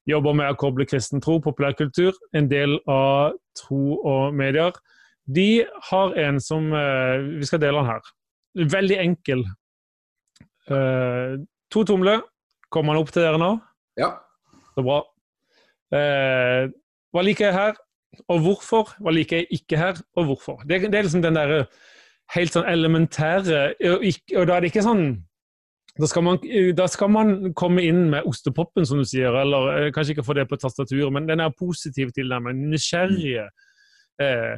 jobber 0.09 0.37
med 0.38 0.53
å 0.53 0.59
koble 0.59 0.87
kristen 0.88 1.23
tro, 1.25 1.38
populærkultur, 1.44 2.16
en 2.37 2.49
del 2.51 2.79
av 2.88 3.37
tro 3.59 3.99
og 3.99 4.37
medier, 4.37 4.77
de 5.29 5.64
har 5.90 6.14
en 6.16 6.38
som 6.40 6.71
uh, 6.73 7.21
Vi 7.37 7.49
skal 7.49 7.61
dele 7.61 7.83
den 7.83 7.92
her. 7.92 8.14
Veldig 8.79 8.99
enkel. 9.05 9.44
to 11.73 11.83
tomler. 11.85 12.21
Kommer 12.68 12.92
den 12.92 13.03
opp 13.03 13.12
til 13.12 13.23
dere 13.23 13.38
nå? 13.40 13.55
Ja. 13.97 14.11
Så 14.75 14.83
bra. 14.85 14.99
Hva 15.88 17.23
liker 17.25 17.47
jeg 17.47 17.55
her, 17.57 17.79
og 18.29 18.42
hvorfor? 18.44 18.90
Hva 19.01 19.14
liker 19.14 19.40
jeg 19.40 19.61
ikke 19.61 19.79
her, 19.81 20.01
og 20.16 20.27
hvorfor? 20.29 20.61
Det, 20.68 20.83
det 20.92 20.99
er 20.99 21.07
liksom 21.07 21.23
den 21.25 21.38
derre 21.38 21.62
helt 22.35 22.55
sånn 22.55 22.69
elementære 22.69 23.62
og, 23.88 24.05
og, 24.05 24.45
da 24.49 24.57
er 24.57 24.64
det 24.64 24.73
ikke 24.73 24.85
sånn 24.87 25.07
da 25.99 26.07
skal, 26.07 26.23
man, 26.23 26.37
da 26.79 26.85
skal, 26.87 27.09
man, 27.11 27.31
komme 27.59 27.83
inn 27.83 28.05
med 28.12 28.27
ostepopen, 28.29 28.85
som 28.87 29.01
du 29.01 29.07
sier, 29.09 29.35
eller 29.35 29.64
eh, 29.73 29.87
kanskje 29.91 30.14
ikke 30.14 30.25
få 30.29 30.37
det 30.38 30.45
på 30.47 30.59
tastaturet, 30.62 31.11
men 31.11 31.27
den 31.27 31.43
er 31.43 31.51
positiv 31.59 32.12
til 32.14 32.31
dem, 32.31 32.47
nysgjerrige. 32.71 33.49
Eh, 34.23 34.55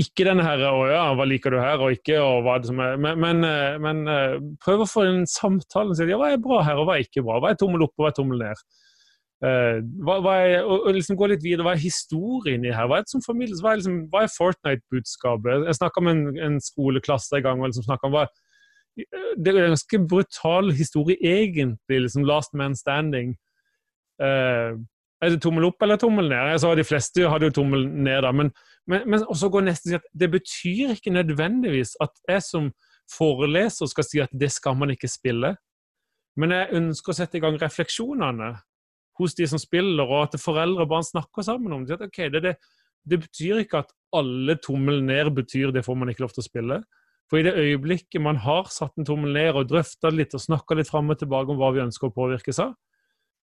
ikke 0.00 0.24
denne 0.24 0.44
her 0.46 0.62
'Å 0.62 0.86
ja, 0.88 1.02
hva 1.18 1.26
liker 1.26 1.52
du 1.52 1.58
her?' 1.58 1.82
og 1.82 1.92
ikke 1.92 2.16
og 2.22 2.44
hva 2.46 2.58
det 2.60 2.70
som 2.70 2.80
er 2.80 2.96
Men, 2.96 3.18
men, 3.20 3.44
eh, 3.44 3.78
men 3.78 4.08
eh, 4.08 4.38
prøv 4.62 4.84
å 4.84 4.88
få 4.88 5.04
en 5.08 5.26
samtale. 5.26 5.96
Si, 5.96 6.06
ja, 6.08 6.16
'Hva 6.16 6.32
er 6.32 6.40
bra 6.40 6.62
her, 6.62 6.78
og 6.78 6.86
hva 6.86 6.96
er 6.96 7.04
ikke 7.04 7.24
bra?' 7.26 7.40
Hva 7.40 7.50
er 7.50 7.60
tommel 7.60 7.82
opp, 7.82 7.92
og 7.98 8.06
hva 8.06 8.08
er 8.08 8.16
tommel 8.16 8.38
ned? 8.38 8.64
Uh, 9.40 9.80
hva, 10.04 10.18
hva 10.20 10.32
er, 10.44 10.54
og, 10.66 10.82
og, 10.84 10.90
liksom 10.92 11.16
gå 11.16 11.30
litt 11.30 11.40
videre, 11.40 11.64
Hva 11.64 11.72
er 11.72 11.80
historien 11.80 12.64
i 12.66 12.74
her? 12.76 12.88
Hva 12.90 12.98
er, 13.00 13.06
som 13.08 13.22
familie, 13.24 13.56
hva 13.64 13.72
er, 13.72 13.80
liksom, 13.80 14.02
er 14.12 14.34
Fortnite-budskapet? 14.34 15.64
Jeg 15.64 15.78
snakka 15.78 16.04
med 16.04 16.12
en, 16.12 16.40
en, 16.44 16.58
skoleklasse 16.60 17.38
en 17.38 17.46
gang 17.46 17.62
og 17.62 17.70
liksom 17.70 17.88
om 17.96 18.18
hva 18.18 18.26
Det 19.00 19.54
er 19.54 19.62
en 19.62 19.72
ganske 19.72 20.02
brutal 20.10 20.68
historie, 20.76 21.16
egentlig. 21.24 22.02
liksom 22.04 22.28
Last 22.28 22.52
man 22.52 22.76
standing. 22.76 23.38
Uh, 24.20 24.76
er 25.20 25.32
det 25.32 25.40
tommel 25.40 25.70
opp 25.70 25.82
eller 25.82 25.96
tommel 26.00 26.28
ned? 26.28 26.52
Jeg 26.52 26.60
sa 26.60 26.74
De 26.76 26.84
fleste 26.84 27.32
hadde 27.32 27.48
jo 27.48 27.56
tommel 27.62 27.88
ned, 27.88 28.20
da. 28.26 28.36
Men, 28.36 28.52
men, 28.86 29.08
men 29.08 29.24
også 29.24 29.48
går 29.48 29.68
nesten 29.70 29.96
at 30.02 30.12
det 30.12 30.30
betyr 30.36 30.92
ikke 30.98 31.16
nødvendigvis 31.16 31.96
at 32.04 32.12
jeg 32.28 32.44
som 32.44 32.72
foreleser 33.16 33.88
skal 33.88 34.04
si 34.06 34.20
at 34.20 34.32
det 34.36 34.52
skal 34.52 34.76
man 34.76 34.92
ikke 34.92 35.08
spille. 35.08 35.56
Men 36.36 36.52
jeg 36.54 36.76
ønsker 36.76 37.12
å 37.12 37.16
sette 37.16 37.40
i 37.40 37.42
gang 37.42 37.56
refleksjonene 37.60 38.58
hos 39.26 39.36
de 39.38 39.48
som 39.50 39.60
spiller, 39.60 40.04
og 40.04 40.28
at 40.28 40.40
foreldre 40.40 40.86
og 40.86 40.92
barn 40.92 41.06
snakker 41.06 41.46
sammen 41.46 41.74
om 41.76 41.86
det. 41.86 41.98
At, 41.98 42.08
okay, 42.10 42.30
det, 42.32 42.42
det, 42.44 42.56
det 43.08 43.20
betyr 43.26 43.62
ikke 43.64 43.84
at 43.84 43.92
alle 44.16 44.56
tommel 44.62 45.02
ned 45.06 45.32
betyr 45.36 45.74
det 45.74 45.84
får 45.86 45.98
man 45.98 46.10
ikke 46.12 46.26
lov 46.26 46.34
til 46.34 46.44
å 46.44 46.48
spille. 46.48 46.80
For 47.30 47.38
i 47.38 47.46
det 47.46 47.54
øyeblikket 47.54 48.22
man 48.22 48.40
har 48.42 48.70
satt 48.74 48.96
en 48.98 49.06
tommel 49.06 49.32
ned 49.36 49.54
og 49.54 49.68
drøfta 49.70 50.10
litt 50.10 50.34
og 50.34 50.42
snakka 50.42 50.76
litt 50.78 50.90
fram 50.90 51.12
og 51.12 51.20
tilbake 51.20 51.52
om 51.52 51.60
hva 51.60 51.70
vi 51.76 51.84
ønsker 51.84 52.08
å 52.08 52.16
påvirkes 52.16 52.58
av, 52.64 52.72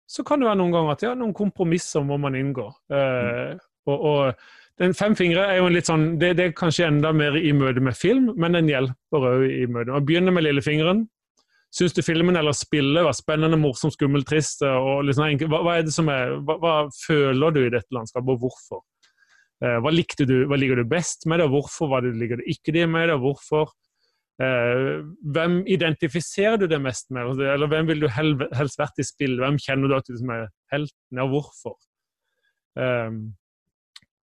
så 0.06 0.22
kan 0.26 0.40
det 0.40 0.46
være 0.46 0.60
noen 0.60 0.74
ganger 0.74 0.94
at 0.94 1.02
ja, 1.06 1.14
noen 1.18 1.34
kompromisser 1.34 2.04
må 2.06 2.18
man 2.20 2.36
inngå. 2.38 2.68
Eh, 2.92 3.56
og, 3.88 4.04
og, 4.10 4.44
den 4.80 4.94
fem 4.96 5.14
fingre 5.14 5.44
er 5.46 5.60
jo 5.60 5.68
en 5.68 5.74
litt 5.76 5.86
sånn, 5.86 6.06
det, 6.18 6.32
det, 6.38 6.48
er 6.48 6.56
kanskje 6.58 6.88
enda 6.88 7.12
mer 7.14 7.36
i 7.38 7.52
møte 7.54 7.82
med 7.84 7.94
film, 7.94 8.32
men 8.40 8.56
den 8.56 8.70
hjelper 8.70 9.26
òg 9.30 9.44
i 9.46 9.68
møte. 9.70 9.92
Man 9.94 10.06
begynner 10.06 10.34
med 10.34 10.42
lillefingeren. 10.48 11.04
Syns 11.74 11.94
du 11.96 12.02
filmen 12.06 12.36
eller 12.38 12.54
spillet 12.54 13.02
var 13.02 13.14
spennende, 13.18 13.58
morsom, 13.58 13.90
skummel, 13.90 14.22
trist? 14.26 14.62
og 14.62 15.06
liksom, 15.08 15.48
hva, 15.50 15.62
hva, 15.66 15.78
er 15.78 15.86
det 15.88 15.94
som 15.94 16.10
er, 16.12 16.36
hva, 16.46 16.58
hva, 16.62 16.74
føler 16.94 17.54
du 17.54 17.64
i 17.64 17.72
dette 17.74 17.96
landskapet, 17.96 18.30
og 18.30 18.44
hvorfor? 18.44 18.84
Eh, 19.64 19.80
hva, 19.82 19.90
du, 19.90 20.36
hva 20.50 20.58
liker 20.60 20.78
du 20.78 20.86
best 20.86 21.26
med 21.30 21.42
det, 21.42 21.48
og 21.48 21.56
hvorfor 21.56 21.90
hva 21.90 22.02
liker 22.04 22.38
du 22.38 22.46
ikke 22.52 22.74
det 22.76 22.86
med 22.90 23.08
det, 23.10 23.18
og 23.18 23.26
hvorfor? 23.26 23.74
Eh, 24.42 25.02
hvem 25.34 25.60
identifiserer 25.70 26.58
du 26.62 26.68
deg 26.70 26.82
mest 26.82 27.10
med? 27.10 27.26
Altså, 27.26 27.50
eller 27.54 27.70
hvem 27.70 27.90
vil 27.90 28.06
du 28.06 28.10
helst 28.10 28.78
vært 28.78 29.02
i 29.02 29.06
spill? 29.06 29.38
Hvem 29.42 29.58
kjenner 29.62 29.90
du 29.90 29.98
at 29.98 30.10
du 30.10 30.18
er 30.30 30.48
helten, 30.74 31.22
og 31.22 31.34
hvorfor? 31.34 31.78
Um, 32.74 33.18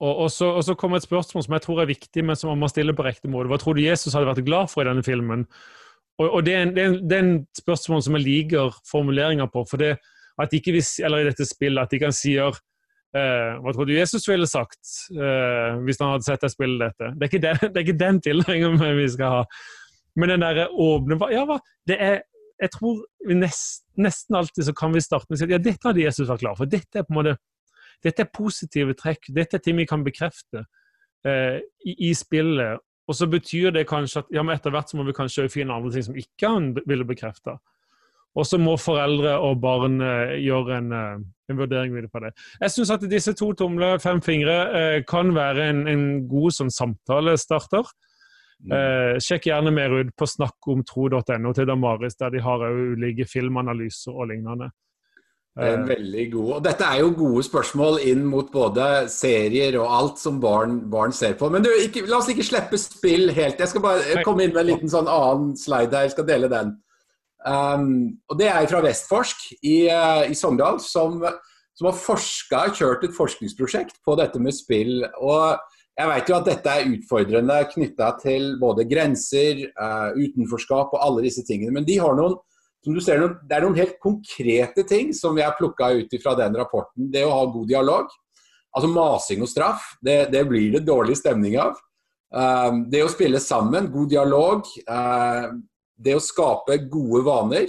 og, 0.01 0.15
og, 0.25 0.31
så, 0.33 0.49
og, 0.57 0.65
så, 0.65 0.75
kommer 0.81 0.97
et 0.97 1.05
spørsmål 1.05 1.45
som 1.45 1.55
jeg 1.57 1.65
tror 1.67 1.83
er 1.83 1.91
viktig, 1.91 2.25
men 2.25 2.37
som 2.37 2.49
man 2.53 2.63
må 2.63 2.71
stille 2.73 2.95
på 2.97 3.05
riktig 3.05 3.29
måte. 3.33 3.51
Hva 3.53 3.59
tror 3.61 3.77
du 3.77 3.85
Jesus 3.85 4.17
hadde 4.17 4.31
vært 4.31 4.47
glad 4.47 4.73
for 4.73 4.85
i 4.85 4.89
denne 4.89 5.05
filmen? 5.05 5.45
Og, 6.21 6.27
og 6.29 6.43
det, 6.47 6.55
er 6.55 6.67
en, 6.67 6.73
det, 6.77 6.83
er 6.83 6.91
en, 6.93 6.97
det, 7.09 7.17
er 7.17 7.25
en, 7.25 7.37
spørsmål 7.57 8.03
som 8.05 8.17
jeg 8.19 8.27
liker 8.27 8.75
formuleringer 8.91 9.49
på. 9.53 9.65
for 9.71 9.81
det 9.81 9.95
at 10.41 10.53
ikke 10.57 10.73
vi, 10.73 10.83
eller 11.05 11.23
i 11.23 11.29
dette 11.29 11.45
spillet, 11.49 11.83
at 11.83 11.93
de 11.93 12.05
kan 12.07 12.17
si 12.17 12.39
Uh, 13.11 13.57
hva 13.59 13.73
tror 13.75 13.89
du 13.89 13.91
Jesus 13.91 14.23
ville 14.29 14.47
sagt 14.47 14.87
uh, 15.19 15.81
hvis 15.83 15.99
han 15.99 16.13
hadde 16.13 16.23
sett 16.29 16.45
deg 16.45 16.53
spille 16.53 16.79
dette? 16.79 17.09
Det 17.19 17.25
er 17.25 17.31
ikke 17.33 17.41
den, 17.43 17.73
det 17.75 17.83
ikke 17.83 17.95
den 17.99 18.21
tilnærmingen 18.23 18.99
vi 19.01 19.07
skal 19.11 19.33
ha. 19.35 19.41
Men 20.15 20.31
den 20.31 20.45
derre 20.45 20.69
åpne 20.71 21.19
Ja, 21.33 21.43
hva 21.49 21.57
det 21.91 21.97
er 21.99 22.21
Jeg 22.63 22.71
tror 22.77 23.01
nest, 23.35 23.83
nesten 23.99 24.39
alltid 24.39 24.69
så 24.69 24.77
kan 24.79 24.95
vi 24.95 25.03
starte 25.03 25.27
med 25.27 25.41
å 25.41 25.41
si 25.41 25.49
at 25.49 25.57
ja, 25.57 25.59
dette 25.65 25.91
hadde 25.91 26.05
Jesus 26.05 26.31
vært 26.31 26.45
klar 26.45 26.55
for. 26.55 26.71
Dette 26.71 27.03
er 27.03 27.09
på 27.09 27.17
en 27.17 27.19
måte 27.19 27.35
dette 28.05 28.25
er 28.25 28.33
positive 28.33 28.95
trekk. 28.97 29.31
Dette 29.37 29.59
er 29.59 29.65
ting 29.65 29.79
vi 29.79 29.89
kan 29.89 30.05
bekrefte 30.05 30.65
eh, 31.27 31.59
i, 31.85 31.97
i, 32.09 32.13
spillet. 32.17 32.81
Og 33.11 33.17
så 33.19 33.27
betyr 33.27 33.75
det 33.75 33.89
kanskje 33.91 34.23
at 34.23 34.33
ja, 34.35 34.45
men 34.47 34.55
etter 34.55 34.71
hvert 34.71 34.91
så 34.91 34.99
må 34.99 35.05
vi 35.09 35.17
kanskje 35.17 35.49
finne 35.51 35.75
andre 35.75 35.91
ting 35.95 36.07
som 36.07 36.19
ikke 36.19 36.51
han 36.53 36.69
ville 36.87 37.07
bekrefte. 37.09 37.57
Og 38.39 38.47
så 38.47 38.61
må 38.63 38.77
foreldre 38.79 39.33
og 39.43 39.59
barn 39.63 39.99
eh, 40.07 40.37
gjøre 40.45 40.77
en, 40.77 40.93
eh, 40.95 41.17
en, 41.51 41.59
vurdering 41.59 41.97
videre 41.97 42.13
på 42.13 42.23
det. 42.23 42.31
Jeg 42.61 42.75
syns 42.77 42.93
at 42.95 43.07
disse 43.11 43.35
to 43.35 43.51
tomler, 43.59 43.99
fem 43.99 44.23
fingre, 44.23 44.61
eh, 44.79 44.99
kan 45.09 45.35
være 45.35 45.67
en, 45.73 45.83
en 45.91 46.05
god 46.31 46.55
sånn 46.55 46.71
samtalestarter. 46.71 47.91
Mm. 48.61 48.77
Eh, 48.77 49.17
sjekk 49.25 49.49
gjerne 49.51 49.73
mer 49.75 49.97
ut 49.97 50.15
på 50.15 50.29
snakkomtro.no 50.29 51.55
til 51.57 51.67
Damaris, 51.67 52.15
der 52.21 52.37
de 52.37 52.45
har 52.45 52.63
ulike 52.71 53.27
filmanalyser 53.27 54.15
og 54.15 54.31
lignende. 54.31 54.71
Eh. 55.59 55.81
Veldig 55.89 56.27
god. 56.33 56.51
Og 56.57 56.63
dette 56.65 56.87
er 56.87 57.01
jo 57.03 57.11
gode 57.19 57.43
spørsmål 57.45 57.99
inn 58.07 58.23
mot 58.29 58.51
både 58.53 59.09
serier 59.11 59.77
og 59.81 59.91
alt 59.97 60.23
som 60.23 60.39
barn, 60.43 60.79
barn 60.93 61.13
ser 61.17 61.35
på. 61.41 61.51
Men 61.51 61.65
du, 61.67 61.71
ikke, 61.83 62.05
la 62.07 62.21
oss 62.21 62.31
ikke 62.31 62.47
slippe 62.47 62.79
spill 62.81 63.33
helt. 63.35 63.59
Jeg 63.59 63.73
skal 63.73 63.85
bare 63.85 64.23
komme 64.27 64.47
inn 64.47 64.55
med 64.55 64.63
en 64.63 64.71
liten 64.71 64.93
sånn 64.93 65.11
annen 65.11 65.57
slide 65.59 65.91
her. 65.91 66.07
Jeg 66.07 66.15
skal 66.15 66.29
dele 66.31 66.51
den. 66.53 66.77
Um, 67.41 68.21
og 68.29 68.39
Det 68.39 68.51
er 68.53 68.69
fra 68.69 68.83
Vestforsk 68.85 69.49
i, 69.65 69.89
uh, 69.89 70.29
i 70.29 70.37
Sogndal, 70.37 70.79
som, 70.85 71.19
som 71.75 71.89
har 71.89 71.99
forska, 71.99 72.67
kjørt 72.77 73.09
et 73.09 73.17
forskningsprosjekt 73.17 74.03
på 74.07 74.17
dette 74.21 74.43
med 74.43 74.55
spill. 74.57 75.01
og 75.19 75.59
jeg 76.01 76.09
vet 76.09 76.31
jo 76.31 76.37
at 76.39 76.47
dette 76.47 76.73
er 76.73 76.93
utfordrende 76.95 77.57
knytta 77.75 78.07
til 78.23 78.55
både 78.61 78.87
grenser, 78.89 79.67
uh, 79.77 80.15
utenforskap 80.17 80.95
og 80.95 81.03
alle 81.03 81.27
disse 81.27 81.43
tingene. 81.45 81.75
Men 81.77 81.85
de 81.89 81.99
har 82.01 82.15
noen, 82.17 82.39
som 82.85 82.97
du 82.97 83.01
ser, 83.05 83.21
det 83.45 83.57
er 83.57 83.65
noen 83.65 83.77
helt 83.77 83.99
konkrete 84.01 84.85
ting 84.89 85.13
som 85.17 85.37
har 85.37 85.57
plukka 85.59 85.91
ut 86.01 86.15
fra 86.23 86.35
den 86.39 86.57
rapporten. 86.57 87.11
Det 87.13 87.27
å 87.27 87.35
ha 87.35 87.45
god 87.53 87.69
dialog. 87.69 88.13
Altså 88.71 88.91
masing 88.93 89.43
og 89.45 89.51
straff, 89.51 89.93
det, 90.01 90.31
det 90.33 90.45
blir 90.49 90.71
det 90.77 90.87
dårlig 90.87 91.19
stemning 91.21 91.59
av. 91.61 91.77
Uh, 92.31 92.87
det 92.89 93.03
å 93.05 93.11
spille 93.13 93.43
sammen, 93.43 93.91
god 93.93 94.09
dialog. 94.13 94.71
Uh, 94.89 95.59
det 96.01 96.17
å 96.17 96.25
skape 96.25 96.79
gode 96.89 97.25
vaner. 97.27 97.69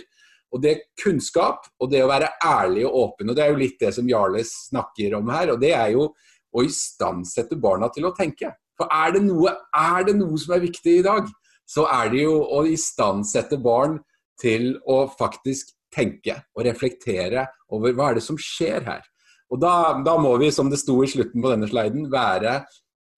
Og 0.51 0.63
det 0.63 0.77
kunnskap, 0.99 1.67
og 1.79 1.91
det 1.91 2.03
å 2.03 2.09
være 2.11 2.31
ærlig 2.43 2.85
og 2.87 2.95
åpen. 3.05 3.31
Og 3.31 3.35
det 3.35 3.43
er 3.43 3.53
jo 3.53 3.59
litt 3.59 3.79
det 3.79 3.93
som 3.95 4.07
Jarles 4.07 4.51
snakker 4.67 5.15
om 5.19 5.31
her. 5.31 5.53
og 5.53 5.59
det 5.59 5.71
er 5.75 5.93
jo 5.95 6.09
å 6.51 6.63
istandsette 6.67 7.55
barna 7.59 7.87
til 7.91 8.07
å 8.07 8.15
tenke. 8.15 8.51
For 8.79 8.91
er 8.91 9.13
det, 9.15 9.21
noe, 9.23 9.53
er 9.75 10.07
det 10.07 10.15
noe 10.19 10.39
som 10.39 10.55
er 10.55 10.63
viktig 10.63 10.97
i 10.99 11.05
dag, 11.05 11.27
så 11.67 11.85
er 11.87 12.11
det 12.11 12.25
jo 12.25 12.35
å 12.51 12.63
istandsette 12.67 13.59
barn 13.63 13.99
til 14.41 14.73
å 14.89 15.03
faktisk 15.13 15.73
tenke 15.93 16.37
og 16.55 16.65
reflektere 16.65 17.45
over 17.75 17.95
hva 17.95 18.11
er 18.11 18.19
det 18.19 18.25
som 18.25 18.39
skjer 18.39 18.85
her. 18.87 19.07
Og 19.51 19.59
da, 19.59 19.73
da, 20.05 20.15
må 20.21 20.37
vi, 20.39 20.51
som 20.53 20.69
det 20.71 20.79
sto 20.79 20.95
i 21.03 21.09
slutten 21.11 21.43
på 21.43 21.51
denne 21.51 21.67
sliden, 21.67 22.07
være 22.11 22.61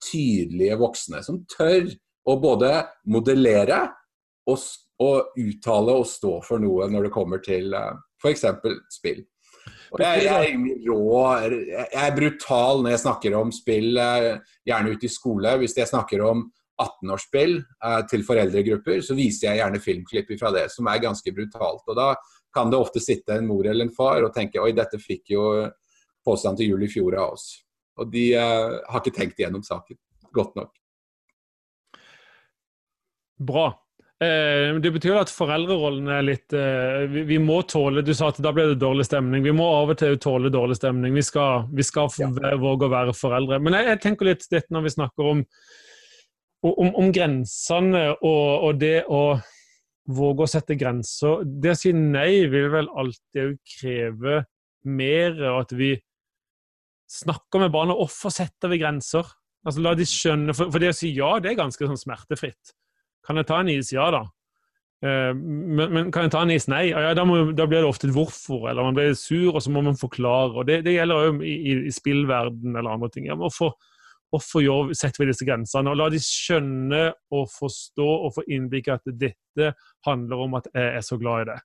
tydelige 0.04 0.80
voksne. 0.82 1.22
Som 1.26 1.44
tør 1.50 1.92
å 2.26 2.38
både 2.42 2.72
modellere 3.14 3.84
og, 4.50 4.66
og 5.04 5.38
uttale 5.40 6.00
og 6.00 6.10
stå 6.10 6.40
for 6.46 6.64
noe 6.64 6.90
når 6.90 7.08
det 7.08 7.14
kommer 7.14 7.44
til 7.44 7.76
uh, 7.78 7.94
f.eks. 8.24 8.48
spill. 8.96 9.22
Jeg, 10.00 10.24
jeg, 10.26 10.58
jeg, 10.90 11.88
er 12.02 12.16
brutal 12.18 12.82
når 12.82 12.96
jeg 12.96 13.02
snakker 13.04 13.36
om 13.38 13.52
spill, 13.54 13.92
eh, 14.02 14.32
gjerne 14.66 14.96
ute 14.96 15.06
i 15.06 15.12
skole. 15.12 15.52
Hvis 15.62 15.78
jeg 15.78 15.92
snakker 15.92 16.24
om 16.26 16.48
18-årsspill 16.82 17.58
eh, 17.60 18.00
til 18.10 18.26
foreldregrupper, 18.26 19.02
så 19.06 19.18
viser 19.18 19.50
jeg 19.50 19.62
gjerne 19.62 19.82
filmklipp 19.84 20.34
fra 20.40 20.54
det, 20.56 20.68
som 20.74 20.90
er 20.90 21.04
ganske 21.04 21.36
brutalt. 21.36 21.86
Og 21.88 22.00
Da 22.00 22.14
kan 22.54 22.72
det 22.72 22.80
ofte 22.80 23.02
sitte 23.02 23.38
en 23.38 23.50
mor 23.50 23.68
eller 23.68 23.88
en 23.88 23.96
far 23.96 24.26
og 24.26 24.34
tenke 24.34 24.62
oi, 24.62 24.72
dette 24.78 25.02
fikk 25.02 25.34
jo 25.34 25.46
påstand 26.24 26.60
til 26.60 26.74
jul 26.74 26.86
i 26.86 26.92
fjor 26.92 27.18
av 27.18 27.36
oss. 27.36 27.48
Og 28.00 28.10
de 28.14 28.28
uh, 28.38 28.80
har 28.90 29.02
ikke 29.02 29.14
tenkt 29.14 29.42
igjennom 29.42 29.66
saken 29.66 29.98
godt 30.34 30.56
nok. 30.58 30.72
Bra. 33.44 33.68
Eh, 34.24 34.76
det 34.80 34.92
betyr 34.94 35.18
at 35.20 35.32
foreldrerollen 35.34 36.08
er 36.14 36.26
litt 36.26 36.54
eh, 36.56 37.04
vi, 37.12 37.24
vi, 37.28 37.40
må 37.42 37.58
tåle 37.68 38.04
Du 38.06 38.14
sa 38.16 38.30
at 38.30 38.38
da 38.44 38.54
ble 38.56 38.70
det 38.72 38.82
dårlig 38.82 39.08
stemning. 39.08 39.44
Vi 39.46 39.54
må 39.56 39.66
av 39.82 39.94
og 39.94 40.00
til 40.00 40.20
tåle 40.22 40.52
dårlig 40.54 40.78
stemning. 40.80 41.16
Vi 41.18 41.26
skal, 41.26 41.68
vi 41.74 41.86
skal 41.86 42.12
ja. 42.22 42.30
våge 42.62 42.88
å 42.88 42.94
være 42.94 43.16
foreldre. 43.18 43.60
Men 43.64 43.78
jeg, 43.78 43.90
jeg, 43.92 44.02
tenker 44.06 44.30
litt 44.30 44.46
dette 44.52 44.74
når 44.74 44.88
vi 44.88 44.94
snakker 44.96 45.32
om, 45.34 45.44
om, 46.64 46.94
om 47.00 47.12
grensene 47.14 48.06
og, 48.16 48.48
og, 48.70 48.80
det 48.80 49.04
å 49.12 49.24
våge 50.14 50.46
å 50.46 50.52
sette 50.52 50.78
grenser. 50.80 51.44
Det 51.44 51.74
å 51.74 51.80
si 51.80 51.94
nei 51.96 52.46
vil 52.52 52.70
vel 52.74 52.90
alltid 52.90 53.60
kreve 53.78 54.44
mer, 54.84 55.38
og 55.52 55.62
at 55.64 55.74
vi 55.80 55.94
snakker 57.14 57.64
med 57.64 57.74
barna. 57.74 57.96
Hvorfor 57.98 58.34
setter 58.34 58.72
vi 58.72 58.82
grenser? 58.82 59.28
Altså 59.64 59.84
La 59.84 59.94
de 59.96 60.08
skjønne, 60.08 60.56
for, 60.56 60.72
for 60.74 60.84
det 60.84 60.92
å 60.92 60.96
si 60.98 61.14
ja, 61.16 61.36
det 61.40 61.54
er 61.54 61.62
ganske 61.62 61.88
sånn 61.88 62.00
smertefritt. 62.00 62.74
Kan 63.24 63.40
jeg 63.40 63.48
ta 63.48 63.62
en 63.64 63.72
is? 63.72 63.94
Ja 63.96 64.10
da. 64.12 64.26
Eh, 65.04 65.32
men, 65.36 65.86
men, 65.88 66.12
kan 66.16 66.28
jeg 66.28 66.34
ta 66.36 66.44
en 66.44 66.52
is? 66.52 66.68
Nei. 66.72 66.90
Ja, 66.92 67.14
da, 67.16 67.24
må, 67.28 67.40
da, 67.56 67.68
blir 67.70 67.84
det 67.84 67.90
ofte 67.90 68.10
et 68.10 68.16
hvorfor, 68.16 68.68
eller 68.72 68.90
man 68.90 68.98
blir 68.98 69.16
sur, 69.20 69.54
og 69.54 69.64
så 69.64 69.72
må 69.72 69.84
man 69.86 70.00
forklare. 70.00 70.52
og 70.52 70.68
Det, 70.68 70.82
det 70.88 70.98
gjelder 70.98 71.30
jo 71.30 71.38
i, 71.40 71.56
i, 71.56 71.78
i 71.88 71.96
spillverden 71.96 72.76
eller 72.76 72.98
andre 72.98 73.12
ting. 73.14 73.30
Ja, 73.32 73.40
hvorfor, 73.40 73.78
hvorfor 74.34 74.94
setter 74.98 75.24
vi 75.24 75.30
disse 75.30 75.46
grensene? 75.46 75.92
Og 75.92 76.00
La 76.00 76.10
de 76.10 76.22
skjønne 76.22 77.04
og 77.34 77.46
forstå 77.54 78.08
og 78.26 78.34
få 78.38 78.46
innblikk 78.50 78.90
i 78.90 78.96
at 78.96 79.14
dette 79.22 79.74
handler 80.08 80.48
om 80.48 80.58
at 80.58 80.70
jeg 80.74 80.98
er 80.98 81.06
så 81.06 81.20
glad 81.22 81.44
i 81.44 81.52
det. 81.52 81.60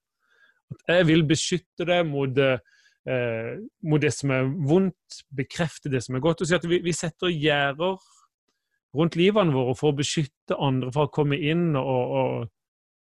At 0.74 0.94
jeg 0.98 1.08
vil 1.08 1.24
beskytte 1.28 1.86
det 1.88 2.02
mot, 2.06 2.38
eh, 2.38 3.56
mot 3.88 4.04
det 4.04 4.12
som 4.12 4.34
er 4.36 4.52
vondt, 4.68 5.22
bekrefte 5.32 5.88
det 5.92 6.04
som 6.04 6.18
er 6.18 6.24
godt. 6.24 6.42
og 6.42 6.50
si 6.50 6.54
at 6.54 6.68
Vi, 6.68 6.80
vi 6.84 6.92
setter 6.92 7.32
gjerder 7.32 7.96
rundt 8.96 9.16
livene 9.16 9.52
våre 9.52 9.74
for 9.76 9.92
å 9.92 9.96
beskytte 9.96 10.56
andre 10.60 10.92
fra 10.92 11.08
å 11.08 11.12
komme 11.12 11.36
inn 11.36 11.76
og, 11.76 12.14
og, 12.20 12.48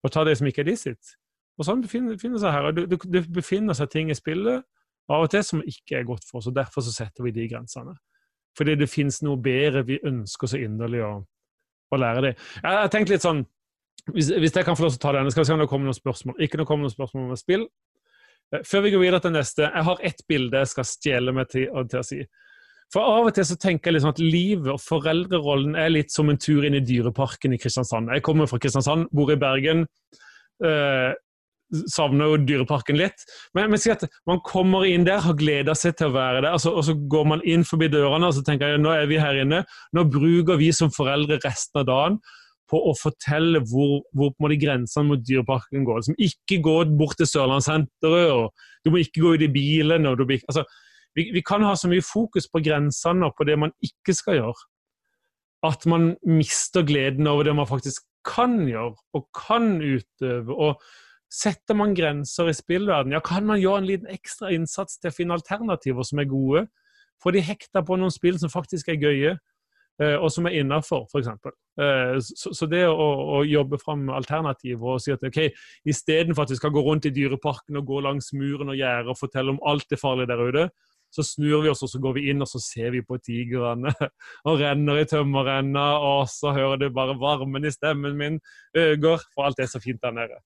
og 0.04 0.12
ta 0.14 0.24
det 0.24 0.38
som 0.40 0.48
ikke 0.48 0.64
er 0.64 0.72
de 0.72 0.78
sitt. 0.80 1.16
Og 1.58 1.66
sånn 1.66 1.82
befinner, 1.82 2.16
befinner 2.16 2.40
seg 2.42 2.54
her. 2.54 2.72
Det, 2.72 3.00
det, 3.04 3.24
befinner 3.34 3.78
seg 3.78 3.90
ting 3.92 4.12
i 4.14 4.18
spillet 4.18 4.64
av 5.08 5.24
og 5.24 5.32
til 5.32 5.44
som 5.44 5.64
ikke 5.64 6.02
er 6.02 6.08
godt 6.08 6.28
for 6.28 6.40
oss, 6.40 6.50
og 6.50 6.56
derfor 6.56 6.84
så 6.86 6.94
setter 6.94 7.26
vi 7.26 7.34
de 7.36 7.48
grensene. 7.50 7.96
Fordi 8.58 8.78
det 8.80 8.90
finnes 8.90 9.22
noe 9.26 9.40
bedre 9.42 9.86
vi 9.88 10.00
ønsker 10.08 10.50
så 10.50 10.60
inderlig 10.62 11.04
å, 11.06 11.12
å 11.94 12.00
lære 12.02 12.24
det. 12.26 12.34
Jeg, 12.62 12.72
har 12.80 12.90
tenkt 12.94 13.14
litt 13.14 13.26
sånn, 13.26 13.44
hvis, 14.14 14.32
hvis, 14.32 14.56
jeg 14.56 14.66
kan 14.66 14.78
få 14.78 14.88
lov 14.88 14.96
til 14.96 15.02
å 15.02 15.06
ta 15.06 15.14
denne, 15.18 15.34
skal 15.34 15.44
vi 15.44 15.50
se 15.50 15.58
om 15.58 15.62
det 15.62 15.70
kommer 15.72 15.90
noen 15.90 16.00
spørsmål. 16.00 16.42
Ikke 16.44 16.60
noe 16.62 16.80
noen 16.82 16.94
spørsmål 16.94 17.30
om 17.30 17.40
spill. 17.40 17.68
Eh, 18.54 18.66
før 18.68 18.86
vi 18.86 18.94
går 18.96 19.04
videre 19.04 19.22
til 19.24 19.36
neste, 19.36 19.68
jeg 19.68 19.88
har 19.90 20.04
ett 20.10 20.26
bilde 20.30 20.64
jeg 20.64 20.74
skal 20.74 20.90
stjele 20.90 21.36
meg 21.36 21.50
til, 21.54 21.68
til 21.92 22.02
å 22.02 22.06
si. 22.08 22.22
For 22.94 23.04
av 23.04 23.28
og 23.28 23.36
til 23.36 23.44
så 23.44 23.58
tenker 23.60 23.90
jeg 23.90 23.98
liksom 23.98 24.14
at 24.14 24.22
livet 24.24 24.70
og 24.72 24.80
foreldrerollen 24.80 25.76
er 25.76 25.92
litt 25.92 26.14
som 26.14 26.30
en 26.32 26.40
tur 26.40 26.64
inn 26.64 26.78
i 26.78 26.84
dyreparken 26.88 27.56
i 27.56 27.60
Kristiansand. 27.60 28.14
Jeg 28.16 28.24
kommer 28.24 28.48
fra 28.48 28.62
Kristiansand, 28.64 29.10
bor 29.12 29.32
i 29.34 29.40
Bergen. 29.40 29.84
Eh, 30.64 31.12
savner 31.92 32.32
jo 32.32 32.40
dyreparken 32.48 32.98
litt. 33.00 33.26
Men, 33.58 33.70
men 33.74 33.82
si 33.82 33.92
at 33.92 34.06
man 34.30 34.42
kommer 34.46 34.88
inn 34.88 35.06
der, 35.08 35.22
har 35.26 35.38
gleda 35.40 35.76
seg 35.78 35.98
til 36.00 36.12
å 36.12 36.16
være 36.16 36.42
der, 36.42 36.54
altså, 36.54 36.74
og 36.78 36.86
så 36.88 36.96
går 37.12 37.30
man 37.34 37.46
inn 37.48 37.66
forbi 37.68 37.90
dørene 37.92 38.30
og 38.30 38.36
så 38.38 38.44
tenker 38.46 38.74
jeg, 38.74 38.82
nå 38.84 38.94
er 38.96 39.08
vi 39.10 39.22
her 39.22 39.42
inne. 39.44 39.64
Nå 39.96 40.08
bruker 40.12 40.60
vi 40.60 40.72
som 40.76 40.94
foreldre 40.94 41.42
resten 41.44 41.84
av 41.84 41.90
dagen 41.90 42.20
på 42.68 42.80
å 42.90 42.94
fortelle 43.00 43.62
hvor, 43.68 44.02
hvor 44.18 44.52
en 44.52 44.60
grensene 44.60 45.12
mot 45.12 45.24
dyreparken 45.24 45.86
går. 45.88 46.02
Liksom, 46.02 46.18
ikke 46.20 46.60
gå 46.64 46.76
bort 47.00 47.20
til 47.20 47.30
Sørlandssenteret, 47.30 48.34
og 48.34 48.84
du 48.84 48.92
må 48.92 49.02
ikke 49.04 49.24
gå 49.24 49.36
ut 49.38 49.46
i 49.46 49.52
bilen. 49.52 50.08
Og 50.10 50.20
du, 50.20 50.26
altså, 50.28 50.66
vi, 51.16 51.30
vi, 51.34 51.44
kan 51.46 51.64
ha 51.66 51.74
så 51.80 51.90
mye 51.92 52.04
fokus 52.06 52.50
på 52.52 52.62
grensene 52.66 53.30
og 53.30 53.38
på 53.38 53.48
det 53.48 53.56
man 53.60 53.74
ikke 53.84 54.16
skal 54.18 54.42
gjøre, 54.42 54.68
at 55.68 55.88
man 55.90 56.12
mister 56.28 56.86
gleden 56.86 57.28
over 57.32 57.48
det 57.48 57.56
man 57.58 57.70
faktisk 57.70 58.04
kan 58.28 58.60
gjøre 58.68 58.94
og 59.16 59.28
kan 59.36 59.78
utøve. 59.80 60.54
og 60.54 60.84
Setter 61.34 61.76
man 61.76 61.96
grenser 61.96 62.48
i 62.48 62.56
spillverden, 62.56 63.12
ja, 63.12 63.20
kan 63.24 63.46
man 63.48 63.60
gjøre 63.60 63.82
en 63.82 63.90
liten 63.90 64.12
ekstra 64.12 64.52
innsats 64.56 65.00
til 65.02 65.12
å 65.12 65.16
finne 65.16 65.36
alternativer 65.36 66.08
som 66.08 66.22
er 66.24 66.30
gode? 66.32 66.66
Får 67.24 67.36
de 67.36 67.44
hekta 67.44 67.84
på 67.84 67.98
noen 68.00 68.14
spill 68.14 68.38
som 68.40 68.52
faktisk 68.54 68.94
er 68.94 69.02
gøye, 69.02 69.34
eh, 70.02 70.16
og 70.16 70.30
som 70.32 70.48
er 70.48 70.60
innafor, 70.62 71.08
f.eks. 71.12 71.52
Eh, 71.84 72.16
så, 72.24 72.70
det 72.72 72.86
å, 72.88 73.08
å, 73.38 73.42
jobbe 73.44 73.80
fram 73.82 74.08
alternativer 74.14 74.96
og 74.96 75.04
si 75.04 75.12
at 75.14 75.26
ok, 75.28 75.44
istedenfor 75.90 76.46
at 76.46 76.54
vi 76.54 76.60
skal 76.62 76.74
gå 76.74 76.86
rundt 76.86 77.10
i 77.10 77.14
dyreparken 77.14 77.82
og 77.82 77.90
gå 77.92 78.00
langs 78.06 78.32
muren 78.38 78.72
og 78.72 78.80
gjerdet 78.80 79.12
og 79.12 79.20
fortelle 79.20 79.56
om 79.56 79.64
alt 79.68 79.90
det 79.92 80.00
farlige 80.02 80.32
der 80.32 80.46
ute, 80.48 80.68
så 81.14 81.24
snur 81.24 81.64
vi 81.64 81.72
oss 81.72 81.84
og 81.86 81.92
så 81.92 82.02
går 82.04 82.18
vi 82.18 82.26
inn 82.32 82.44
og 82.44 82.50
så 82.52 82.60
ser 82.62 82.92
vi 82.96 83.04
på 83.06 83.20
tigrene 83.24 83.92
og 84.48 84.62
renner 84.62 85.02
i 85.02 85.08
tømmerrenna, 85.08 85.86
og 86.04 86.28
så 86.32 86.54
hører 86.56 86.82
du 86.82 86.90
bare 86.96 87.18
varmen 87.20 87.68
i 87.68 87.74
stemmen 87.74 88.18
min 88.20 88.40
øker, 88.76 89.24
for 89.34 89.48
alt 89.48 89.62
er 89.64 89.72
så 89.72 89.82
fint 89.84 90.02
der 90.04 90.16
nede. 90.16 90.42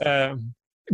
Eh, 0.00 0.34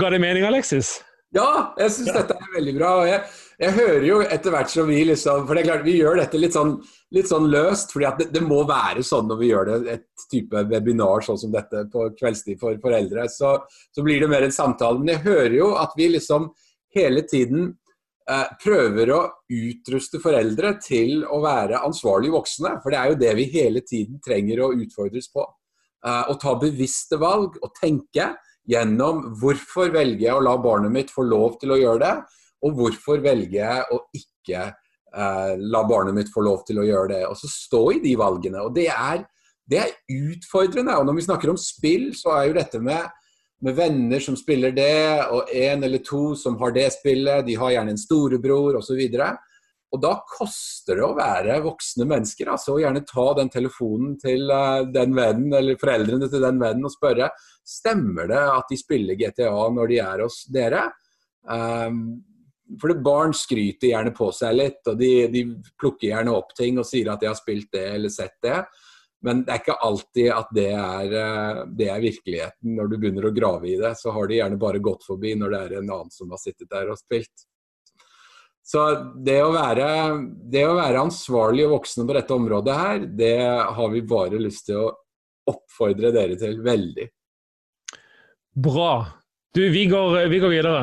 ga 0.00 0.12
det 0.12 0.20
mening, 0.22 0.46
Alexis? 0.48 1.00
Ja, 1.33 1.72
jeg 1.81 1.94
syns 1.94 2.11
ja. 2.11 2.20
dette 2.20 2.37
er 2.37 2.57
veldig 2.59 2.74
bra. 2.76 2.90
og 3.00 3.07
jeg, 3.09 3.20
jeg, 3.62 3.74
hører 3.78 4.07
jo 4.07 4.18
etter 4.37 4.52
hvert 4.52 4.72
som 4.72 4.90
vi 4.90 4.98
liksom 5.09 5.46
For 5.48 5.57
det 5.57 5.62
er 5.62 5.68
klart, 5.70 5.85
vi 5.87 5.94
gjør 5.96 6.18
dette 6.20 6.40
litt 6.40 6.57
sånn, 6.57 6.74
litt 7.16 7.31
sånn 7.31 7.48
løst, 7.52 7.94
fordi 7.94 8.11
det, 8.18 8.26
det, 8.35 8.42
må 8.44 8.61
være 8.68 9.05
sånn 9.07 9.31
når 9.33 9.40
vi 9.40 9.48
gjør 9.48 9.70
det, 9.70 9.78
et 9.96 10.26
type 10.33 10.64
webinar 10.68 11.24
sånn 11.24 11.40
som 11.40 11.55
dette 11.55 11.87
på 11.92 12.11
kveldstid 12.18 12.61
for 12.61 12.76
foreldre. 12.85 13.28
Så, 13.33 13.55
så 13.96 14.05
blir 14.05 14.20
det 14.20 14.28
mer 14.33 14.44
en 14.44 14.52
samtale. 14.52 15.00
Men 15.00 15.14
jeg 15.14 15.24
hører 15.28 15.57
jo 15.57 15.70
at 15.81 15.96
vi 15.96 16.11
liksom 16.12 16.50
hele 16.92 17.24
tiden 17.24 17.72
Eh, 18.31 18.50
prøver 18.62 19.11
å 19.11 19.22
utruste 19.50 20.20
foreldre 20.22 20.76
til 20.83 21.24
å 21.26 21.40
være 21.42 21.81
ansvarlige 21.83 22.37
voksne. 22.37 22.76
For 22.83 22.94
det 22.94 23.00
er 23.00 23.11
jo 23.11 23.18
det 23.18 23.33
vi 23.38 23.48
hele 23.50 23.83
tiden 23.83 24.20
trenger 24.22 24.62
å 24.62 24.72
utfordres 24.76 25.26
på. 25.33 25.42
Eh, 26.07 26.31
å 26.31 26.37
ta 26.38 26.55
bevisste 26.61 27.18
valg 27.18 27.59
og 27.59 27.74
tenke 27.81 28.28
gjennom 28.68 29.25
hvorfor 29.40 29.90
velger 29.94 30.29
jeg 30.29 30.37
å 30.37 30.44
la 30.44 30.55
barnet 30.62 30.94
mitt 30.94 31.11
få 31.11 31.25
lov 31.27 31.59
til 31.61 31.75
å 31.75 31.81
gjøre 31.81 32.03
det, 32.05 32.14
og 32.62 32.79
hvorfor 32.79 33.22
velger 33.25 33.59
jeg 33.59 33.87
å 33.90 33.98
ikke 34.14 34.66
eh, 34.68 35.55
la 35.59 35.83
barnet 35.88 36.14
mitt 36.16 36.31
få 36.33 36.44
lov 36.46 36.62
til 36.68 36.83
å 36.83 36.87
gjøre 36.87 37.14
det. 37.14 37.22
Og 37.27 37.38
så 37.40 37.51
stå 37.51 37.83
i 37.96 38.03
de 38.05 38.12
valgene. 38.18 38.62
Og 38.62 38.75
det 38.77 38.87
er, 38.92 39.25
det 39.66 39.81
er 39.83 39.96
utfordrende. 40.31 40.94
Og 41.01 41.09
når 41.09 41.18
vi 41.18 41.27
snakker 41.27 41.51
om 41.51 41.59
spill, 41.59 42.12
så 42.18 42.37
er 42.37 42.48
jo 42.48 42.61
dette 42.61 42.83
med 42.83 43.11
med 43.62 43.77
venner 43.79 44.18
som 44.18 44.35
spiller 44.35 44.72
det, 44.75 45.22
og 45.31 45.51
en 45.55 45.85
eller 45.87 46.03
to 46.03 46.33
som 46.35 46.57
har 46.59 46.75
det 46.75 46.88
spillet. 46.96 47.44
De 47.46 47.55
har 47.55 47.77
gjerne 47.77 47.94
en 47.94 48.01
storebror 48.01 48.81
osv. 48.81 48.98
Og, 48.98 49.12
så 49.14 49.29
og 49.92 50.00
da 50.00 50.12
koster 50.24 50.96
det 50.96 51.05
å 51.05 51.16
være 51.16 51.59
voksne 51.64 52.07
mennesker. 52.09 52.48
altså 52.55 52.78
Gjerne 52.81 53.05
ta 53.05 53.26
den 53.37 53.50
telefonen 53.52 54.16
til 54.20 54.48
uh, 54.48 54.88
den 54.88 55.12
vennen 55.16 55.52
eller 55.59 55.76
foreldrene 55.81 56.31
til 56.33 56.44
den 56.44 56.61
vennen 56.62 56.88
og 56.88 56.94
spørre 56.94 57.28
stemmer 57.62 58.31
det 58.31 58.42
at 58.42 58.72
de 58.72 58.78
spiller 58.81 59.18
GTA 59.20 59.52
når 59.76 59.92
de 59.92 59.98
er 60.02 60.24
hos 60.24 60.42
dere. 60.52 60.87
Um, 61.44 62.22
for 62.81 62.94
barn 63.05 63.35
skryter 63.37 63.90
gjerne 63.90 64.14
på 64.16 64.31
seg 64.33 64.57
litt, 64.57 64.81
og 64.88 64.96
de, 64.96 65.11
de 65.33 65.44
plukker 65.76 66.09
gjerne 66.09 66.33
opp 66.33 66.55
ting 66.57 66.81
og 66.81 66.88
sier 66.88 67.11
at 67.12 67.20
de 67.20 67.28
har 67.28 67.37
spilt 67.37 67.68
det 67.74 67.85
eller 67.98 68.12
sett 68.12 68.38
det. 68.44 68.62
Men 69.22 69.44
det 69.46 69.55
er 69.55 69.61
ikke 69.61 69.78
alltid 69.87 70.28
at 70.35 70.48
det 70.57 70.68
er, 70.74 71.12
eh, 71.14 71.61
det 71.78 71.88
er, 71.92 72.02
virkeligheten. 72.02 72.72
Når 72.78 72.88
du 72.90 72.96
begynner 72.96 73.28
å 73.28 73.35
grave 73.35 73.68
i 73.70 73.76
det, 73.78 73.92
så 74.00 74.11
har 74.14 74.26
de 74.26 74.40
gjerne 74.40 74.59
bare 74.59 74.83
gått 74.83 75.07
forbi 75.07 75.37
når 75.38 75.52
det 75.52 75.61
er 75.61 75.74
en 75.78 75.92
annen 75.98 76.11
som 76.11 76.33
har 76.35 76.40
sittet 76.42 76.70
der 76.72 76.90
og 76.90 76.98
spilt. 76.98 77.44
Så 78.62 78.83
det 79.27 79.40
å 79.42 79.51
være, 79.55 79.87
det 80.53 80.62
å 80.68 80.77
være 80.79 81.03
ansvarlig 81.03 81.66
og 81.66 81.79
voksne 81.81 82.07
på 82.07 82.14
dette 82.16 82.37
området 82.37 82.77
her, 82.79 83.07
det 83.18 83.35
har 83.77 83.90
vi 83.90 84.05
bare 84.07 84.38
lyst 84.40 84.68
til 84.68 84.85
å 84.85 84.92
oppfordre 85.51 86.12
dere 86.14 86.38
til 86.38 86.61
veldig. 86.62 87.09
Bra. 88.62 88.92
Du, 89.53 89.64
vi 89.72 89.87
går, 89.90 90.29
vi 90.31 90.40
går 90.40 90.55
videre. 90.55 90.83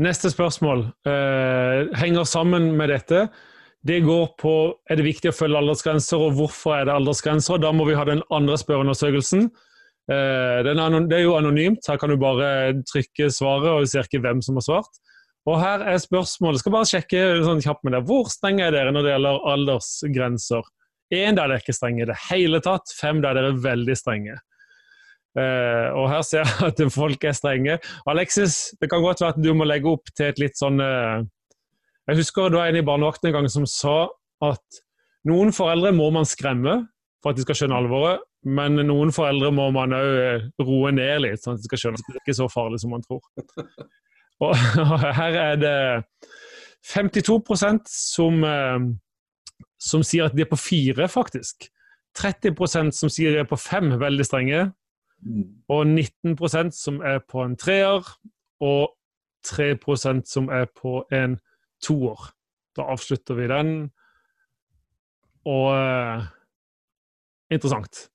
Neste 0.00 0.30
spørsmål 0.32 0.86
eh, 1.06 1.90
henger 2.00 2.24
sammen 2.24 2.70
med 2.78 2.88
dette. 2.94 3.26
Det 3.84 4.00
går 4.04 4.32
på 4.40 4.54
er 4.88 4.96
det 4.96 5.04
viktig 5.04 5.30
å 5.30 5.36
følge 5.36 5.60
aldersgrenser, 5.60 6.20
og 6.20 6.38
hvorfor 6.38 6.78
er 6.78 6.88
det 6.88 6.96
aldersgrenser. 6.96 7.60
Da 7.60 7.72
må 7.76 7.84
vi 7.88 7.98
ha 7.98 8.06
den 8.08 8.24
andre 8.32 8.56
spørreundersøkelsen. 8.60 9.50
Eh, 10.10 10.56
det 10.64 10.72
er 10.72 11.22
jo 11.26 11.36
anonymt, 11.36 11.84
her 11.86 12.00
kan 12.00 12.12
du 12.12 12.16
bare 12.20 12.80
trykke 12.88 13.28
svaret, 13.34 13.68
og 13.68 13.84
vi 13.84 13.92
ser 13.92 14.08
ikke 14.08 14.22
hvem 14.24 14.40
som 14.44 14.56
har 14.56 14.66
svart. 14.66 15.00
Og 15.48 15.56
her 15.56 15.82
er 15.88 16.02
spørsmålet, 16.02 16.60
skal 16.60 16.74
bare 16.74 16.88
sjekke 16.90 17.22
sånn 17.46 17.62
kjapt 17.64 17.86
med 17.86 17.96
deg. 17.96 18.04
Hvor 18.08 18.28
strenge 18.32 18.66
er 18.66 18.74
dere 18.76 18.92
når 18.92 19.06
det 19.06 19.14
gjelder 19.14 19.48
aldersgrenser 19.54 20.68
Én 21.10 21.34
der 21.34 21.48
dere 21.48 21.56
er 21.58 21.64
ikke 21.64 21.74
strenge 21.74 22.04
i 22.04 22.06
det 22.06 22.16
hele 22.28 22.60
tatt. 22.62 22.92
Fem 22.94 23.18
der 23.22 23.34
dere 23.34 23.50
er 23.50 23.62
veldig 23.64 23.96
strenge. 23.98 24.36
Uh, 25.38 25.90
og 25.94 26.08
her 26.10 26.22
ser 26.26 26.42
jeg 26.42 26.68
at 26.68 26.82
folk 26.94 27.26
er 27.26 27.34
strenge. 27.34 27.78
Alexis, 28.10 28.76
det 28.80 28.90
kan 28.90 29.02
godt 29.02 29.22
være 29.22 29.34
at 29.36 29.42
du 29.42 29.50
må 29.54 29.66
legge 29.66 29.90
opp 29.90 30.10
til 30.14 30.30
et 30.30 30.40
litt 30.42 30.58
sånn 30.58 30.78
uh, 30.82 31.22
Jeg 32.10 32.18
husker 32.18 32.50
det 32.50 32.58
var 32.58 32.70
en 32.70 32.80
i 32.80 32.86
barnevakten 32.86 33.30
en 33.30 33.36
gang 33.38 33.50
som 33.50 33.66
sa 33.70 34.08
at 34.42 34.80
noen 35.28 35.52
foreldre 35.54 35.92
må 35.94 36.08
man 36.14 36.26
skremme 36.26 36.80
for 37.22 37.30
at 37.30 37.38
de 37.38 37.44
skal 37.44 37.58
skjønne 37.58 37.76
alvoret, 37.76 38.22
men 38.48 38.78
noen 38.88 39.10
foreldre 39.12 39.50
må 39.52 39.66
man 39.74 39.94
òg 39.94 40.14
uh, 40.40 40.46
roe 40.64 40.94
ned 40.94 41.26
litt, 41.26 41.42
sånn 41.42 41.58
at 41.58 41.62
de 41.62 41.70
skal 41.70 41.84
skjønne 41.84 42.00
at 42.00 42.14
det 42.14 42.22
ikke 42.22 42.34
er 42.34 42.40
så 42.40 42.50
farlig 42.50 42.80
som 42.82 42.94
man 42.94 43.04
tror. 43.04 43.22
Og 44.40 44.56
her 45.20 45.36
er 45.36 45.60
det 45.60 45.76
52% 46.90 47.90
som, 47.92 48.44
som 49.76 50.04
sier 50.06 50.28
at 50.28 50.36
de 50.36 50.46
er 50.46 50.50
på 50.50 50.58
fire, 50.60 51.08
faktisk. 51.12 51.68
30% 52.18 52.94
som 52.96 53.12
sier 53.12 53.34
de 53.34 53.42
er 53.42 53.48
på 53.48 53.58
fem, 53.60 53.92
veldig 54.00 54.26
strenge. 54.26 54.62
Mm. 55.20 55.44
Og 55.68 55.84
19% 55.86 56.72
som 56.74 57.00
er 57.04 57.20
på 57.28 57.44
en 57.44 57.56
treer, 57.60 58.06
og 58.60 58.96
3% 59.46 60.24
som 60.28 60.48
er 60.52 60.66
på 60.76 61.04
en 61.12 61.38
toer. 61.84 62.30
Da 62.76 62.88
avslutter 62.92 63.38
vi 63.38 63.48
den. 63.50 63.74
Og 65.48 65.68
uh, 65.72 66.24
interessant. 67.50 68.09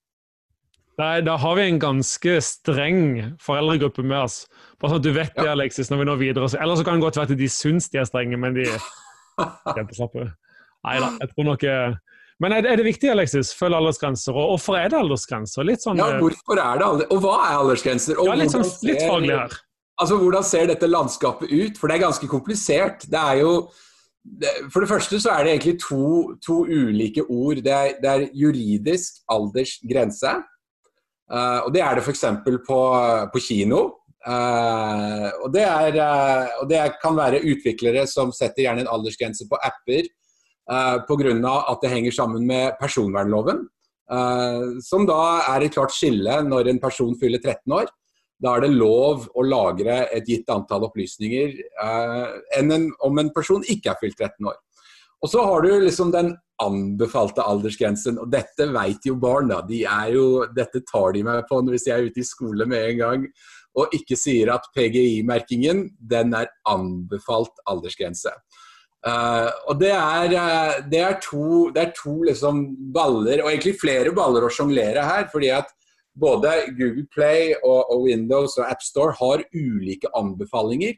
Da, 0.96 1.10
da, 1.20 1.34
har 1.36 1.58
vi 1.58 1.66
en 1.68 1.78
ganske 1.80 2.38
streng 2.40 3.00
foreldregruppe 3.44 4.00
med 4.00 4.16
oss. 4.22 4.38
Bare 4.80 4.94
sånn 4.94 5.02
at 5.02 5.04
du 5.04 5.12
vet 5.12 5.34
det, 5.36 5.50
Alexis, 5.52 5.90
når 5.92 6.00
vi 6.00 6.08
når 6.08 6.22
videre. 6.22 6.48
Eller 6.56 6.78
så 6.78 6.86
kan 6.86 6.96
det 6.96 7.04
godt 7.04 7.18
være 7.20 7.36
at 7.36 7.40
de 7.42 7.48
syns 7.52 7.90
de 7.92 8.00
er 8.00 8.08
strenge, 8.08 8.38
men 8.40 8.56
de 8.56 8.64
kjempeslappe. 9.76 10.30
Nei 10.86 10.96
da, 11.02 11.12
jeg 11.20 11.32
tror 11.34 11.48
nok 11.50 11.66
uh, 11.68 11.98
men 12.42 12.52
er 12.52 12.64
det, 12.64 12.72
er 12.72 12.80
det 12.80 12.84
viktig, 12.84 13.08
Alexis, 13.08 13.54
følge 13.56 13.78
aldersgrenser? 13.78 14.36
Og 14.36 14.50
hvorfor 14.52 14.76
er 14.76 14.90
det 14.92 14.98
aldersgrenser? 14.98 15.64
Litt 15.64 15.84
sånn, 15.84 16.00
ja, 16.00 16.10
eh, 16.12 16.20
hvorfor 16.20 16.60
er 16.60 16.80
det 16.80 16.84
alder... 16.84 17.08
Og 17.14 17.22
hva 17.24 17.36
er 17.46 17.60
aldersgrenser? 17.62 18.20
Og 18.20 18.28
ja, 18.28 18.34
litt, 18.36 18.52
sånn, 18.52 18.66
litt 18.84 19.00
faglig 19.00 19.32
her. 19.32 19.54
Altså, 19.96 20.18
Hvordan 20.20 20.44
ser 20.44 20.68
dette 20.68 20.90
landskapet 20.90 21.48
ut? 21.52 21.80
For 21.80 21.88
det 21.88 21.96
er 21.96 22.02
ganske 22.04 22.28
komplisert. 22.28 23.06
Det 23.08 23.22
er 23.22 23.40
jo 23.40 23.52
For 24.74 24.82
det 24.82 24.90
første 24.90 25.20
så 25.22 25.32
er 25.32 25.46
det 25.46 25.54
egentlig 25.54 25.78
to, 25.80 26.36
to 26.44 26.58
ulike 26.68 27.24
ord. 27.24 27.62
Det 27.64 27.72
er, 27.72 27.96
det 28.02 28.12
er 28.12 28.26
juridisk 28.36 29.22
aldersgrense. 29.32 30.34
Uh, 31.26 31.66
og 31.66 31.72
det 31.74 31.82
er 31.82 31.96
det 31.98 32.04
f.eks. 32.06 32.24
På, 32.66 32.80
på 33.32 33.42
kino. 33.42 33.84
Uh, 34.26 35.30
og, 35.44 35.52
det 35.54 35.62
er, 35.62 35.96
uh, 36.02 36.60
og 36.62 36.70
det 36.70 36.80
kan 36.98 37.14
være 37.14 37.44
utviklere 37.46 38.02
som 38.10 38.32
setter 38.34 38.64
gjerne 38.64 38.82
en 38.82 38.90
aldersgrense 38.90 39.46
på 39.46 39.58
apper 39.62 40.08
uh, 40.66 40.96
eh, 40.96 40.96
pga. 41.06 41.52
at 41.70 41.84
det 41.84 41.92
henger 41.92 42.16
sammen 42.16 42.46
med 42.46 42.74
personvernloven. 42.80 43.66
Som 44.86 45.02
da 45.06 45.22
er 45.50 45.64
et 45.66 45.74
klart 45.74 45.90
skille 45.90 46.34
når 46.46 46.68
en 46.70 46.78
person 46.78 47.14
fyller 47.18 47.40
13 47.42 47.72
år. 47.74 47.88
Da 48.38 48.52
er 48.54 48.62
det 48.62 48.76
lov 48.76 49.24
å 49.34 49.42
lagre 49.42 50.04
et 50.14 50.28
gitt 50.30 50.46
antall 50.50 50.84
opplysninger 50.86 51.56
enn 52.54 52.70
en, 52.70 52.84
om 53.02 53.18
en 53.18 53.32
person 53.34 53.64
ikke 53.66 53.90
er 53.90 53.98
fylt 53.98 54.14
13 54.14 54.46
år. 54.46 54.60
Og 55.22 55.32
så 55.32 55.42
har 55.42 55.66
du 55.66 55.72
liksom 55.88 56.14
den 56.14 56.36
anbefalte 56.62 57.44
aldersgrensen, 57.44 58.16
og 58.22 58.30
dette 58.32 58.68
vet 58.72 59.04
jo 59.08 59.16
barn. 59.20 59.50
da, 59.52 59.60
de 59.66 59.82
jo, 60.12 60.46
Dette 60.56 60.80
tar 60.88 61.12
de 61.12 61.22
meg 61.26 61.44
på 61.48 61.60
hvis 61.68 61.86
jeg 61.86 61.98
er 61.98 62.08
ute 62.08 62.22
i 62.22 62.26
skole 62.26 62.66
med 62.66 62.90
en 62.90 62.98
gang 63.02 63.28
og 63.76 63.92
ikke 63.96 64.16
sier 64.18 64.50
at 64.54 64.68
PGI-merkingen 64.76 65.84
den 66.00 66.34
er 66.36 66.48
anbefalt 66.68 67.60
aldersgrense. 67.68 68.32
Uh, 69.06 69.52
og 69.70 69.78
det 69.78 69.92
er, 69.92 70.32
uh, 70.32 70.78
det 70.90 71.00
er, 71.02 71.18
to, 71.22 71.68
det 71.74 71.82
er 71.82 71.92
to 71.94 72.16
liksom 72.26 72.64
baller, 72.94 73.44
og 73.44 73.52
egentlig 73.52 73.76
flere 73.78 74.14
baller 74.16 74.46
å 74.46 74.52
sjonglere 74.52 75.04
her. 75.06 75.28
fordi 75.32 75.52
at 75.54 75.68
både 76.16 76.54
Google 76.78 77.04
Play 77.12 77.52
og, 77.60 77.92
og, 77.92 78.06
Windows 78.08 78.56
og 78.56 78.70
AppStore 78.70 79.14
har 79.20 79.44
ulike 79.52 80.10
anbefalinger 80.16 80.96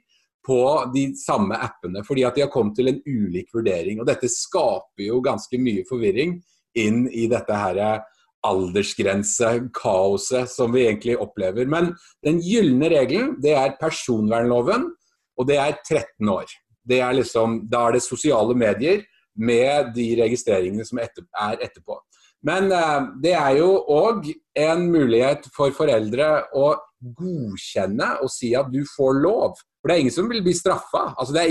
på 0.49 0.61
de 0.95 1.11
samme 1.21 1.57
appene. 1.61 2.01
Fordi 2.07 2.23
at 2.25 2.35
de 2.37 2.43
har 2.47 2.53
kommet 2.53 2.75
til 2.79 2.89
en 2.91 3.03
ulik 3.05 3.49
vurdering. 3.55 4.01
og 4.01 4.07
Dette 4.09 4.29
skaper 4.33 5.05
jo 5.11 5.25
ganske 5.25 5.57
mye 5.61 5.85
forvirring 5.89 6.31
inn 6.79 7.09
i 7.13 7.29
dette 7.29 7.53
her 7.53 8.03
aldersgrensekaoset 8.49 10.49
som 10.49 10.73
vi 10.73 10.87
egentlig 10.87 11.19
opplever. 11.21 11.67
Men 11.69 11.97
den 12.25 12.41
gylne 12.41 12.89
regelen 12.93 13.41
det 13.43 13.55
er 13.59 13.77
personvernloven, 13.81 14.95
og 15.39 15.47
det 15.47 15.57
er 15.61 15.77
13 15.85 16.29
år 16.33 16.47
det 16.89 17.01
er 17.05 17.17
liksom, 17.19 17.63
da 17.71 17.87
er 17.87 17.99
det 17.99 18.07
sosiale 18.07 18.57
medier 18.57 19.05
med 19.39 19.93
de 19.97 20.09
registreringene 20.23 20.87
som 20.87 21.01
er 21.01 21.63
etterpå. 21.63 22.01
Men 22.47 22.71
uh, 22.73 23.11
det 23.23 23.35
er 23.35 23.59
jo 23.59 23.71
òg 23.93 24.31
en 24.59 24.87
mulighet 24.93 25.49
for 25.55 25.75
foreldre 25.75 26.29
å 26.57 26.73
godkjenne 27.01 28.09
og 28.25 28.31
si 28.33 28.53
at 28.59 28.71
du 28.73 28.81
får 28.97 29.21
lov. 29.23 29.59
For 29.79 29.91
det 29.91 29.97
er 29.97 30.05
ingen 30.05 30.17
som 30.17 30.29
vil 30.31 30.43
bli 30.45 30.55
straffa. 30.57 31.13
Altså, 31.15 31.35
det 31.37 31.47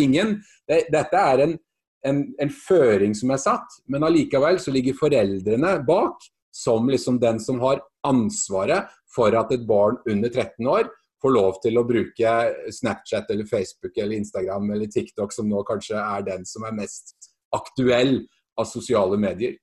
det, 0.67 0.81
dette 0.93 1.23
er 1.33 1.43
en, 1.45 1.57
en, 2.05 2.23
en, 2.39 2.51
føring 2.51 3.15
som 3.15 3.31
er 3.31 3.41
satt, 3.41 3.79
men 3.87 4.03
allikevel 4.03 4.59
så 4.59 4.73
ligger 4.75 4.97
foreldrene 4.99 5.77
bak 5.87 6.19
som 6.51 6.89
liksom 6.89 7.19
den 7.19 7.39
som 7.39 7.59
har 7.61 7.81
ansvaret 8.07 8.89
for 9.13 9.35
at 9.37 9.51
et 9.53 9.67
barn 9.67 9.99
under 10.09 10.29
13 10.29 10.67
år 10.67 10.89
får 11.21 11.33
lov 11.33 11.59
til 11.63 11.77
å 11.79 11.85
bruke 11.87 12.33
Snapchat 12.73 13.31
eller 13.33 13.47
Facebook 13.49 13.97
eller 13.97 14.17
Instagram 14.17 14.71
eller 14.73 14.89
TikTok, 14.91 15.33
som 15.33 15.49
nå 15.49 15.63
kanskje 15.65 15.97
er 15.97 16.25
den 16.27 16.45
som 16.45 16.65
er 16.67 16.75
mest 16.77 17.15
aktuell 17.55 18.19
av 18.57 18.67
sosiale 18.69 19.17
medier. 19.21 19.55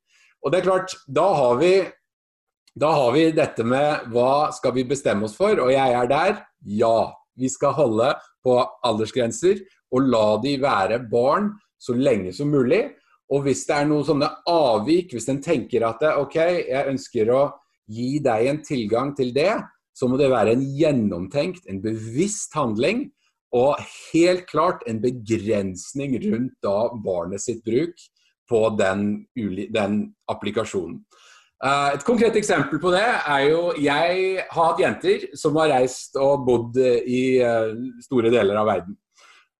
Og 0.45 0.53
det 0.53 0.61
er 0.61 0.67
klart, 0.67 0.97
da 1.07 1.27
har 1.39 1.61
vi, 1.61 1.73
da 2.75 2.91
har 2.91 3.13
vi 3.15 3.29
dette 3.35 3.65
med 3.67 4.09
hva 4.11 4.51
skal 4.55 4.75
vi 4.75 4.87
bestemme 4.89 5.29
oss 5.29 5.37
for, 5.39 5.61
og 5.63 5.71
jeg 5.71 5.95
er 5.95 6.09
der. 6.11 6.39
Ja, 6.67 7.13
vi 7.39 7.51
skal 7.51 7.77
holde 7.77 8.11
på 8.45 8.59
aldersgrenser 8.87 9.63
og 9.95 10.09
la 10.11 10.27
de 10.43 10.57
være 10.63 10.99
barn 11.11 11.53
så 11.79 11.95
lenge 11.95 12.33
som 12.35 12.51
mulig. 12.51 12.83
Og 13.33 13.47
hvis 13.47 13.65
det 13.69 13.77
er 13.77 13.87
noen 13.89 14.07
sånne 14.07 14.31
avvik, 14.51 15.15
hvis 15.15 15.31
en 15.33 15.41
tenker 15.43 15.87
at 15.87 16.03
OK, 16.19 16.37
jeg 16.67 16.91
ønsker 16.91 17.31
å 17.33 17.45
gi 17.91 18.19
deg 18.25 18.49
en 18.51 18.61
tilgang 18.65 19.15
til 19.17 19.31
det, 19.37 19.55
så 19.95 20.09
må 20.11 20.19
det 20.19 20.33
være 20.33 20.57
en 20.57 20.65
gjennomtenkt, 20.75 21.69
en 21.71 21.83
bevisst 21.83 22.55
handling. 22.59 23.07
Og 23.55 23.79
helt 24.11 24.49
klart 24.51 24.83
en 24.91 24.99
begrensning 24.99 26.17
rundt 26.25 26.57
da 26.65 26.89
barnet 27.05 27.43
sitt 27.45 27.63
bruk 27.63 27.95
på 28.51 28.65
den, 28.81 29.29
den 29.71 30.01
applikasjonen. 30.31 31.05
Eh, 31.65 31.95
et 31.97 32.05
konkret 32.05 32.35
eksempel 32.37 32.81
på 32.81 32.91
det 32.93 33.07
er 33.07 33.47
jo 33.49 33.61
Jeg 33.81 34.43
har 34.51 34.67
hatt 34.69 34.83
jenter 34.83 35.23
som 35.39 35.57
har 35.57 35.71
reist 35.73 36.19
og 36.21 36.45
bodd 36.45 36.77
i 36.81 37.41
eh, 37.41 37.73
store 38.05 38.33
deler 38.35 38.61
av 38.61 38.69
verden. 38.69 38.99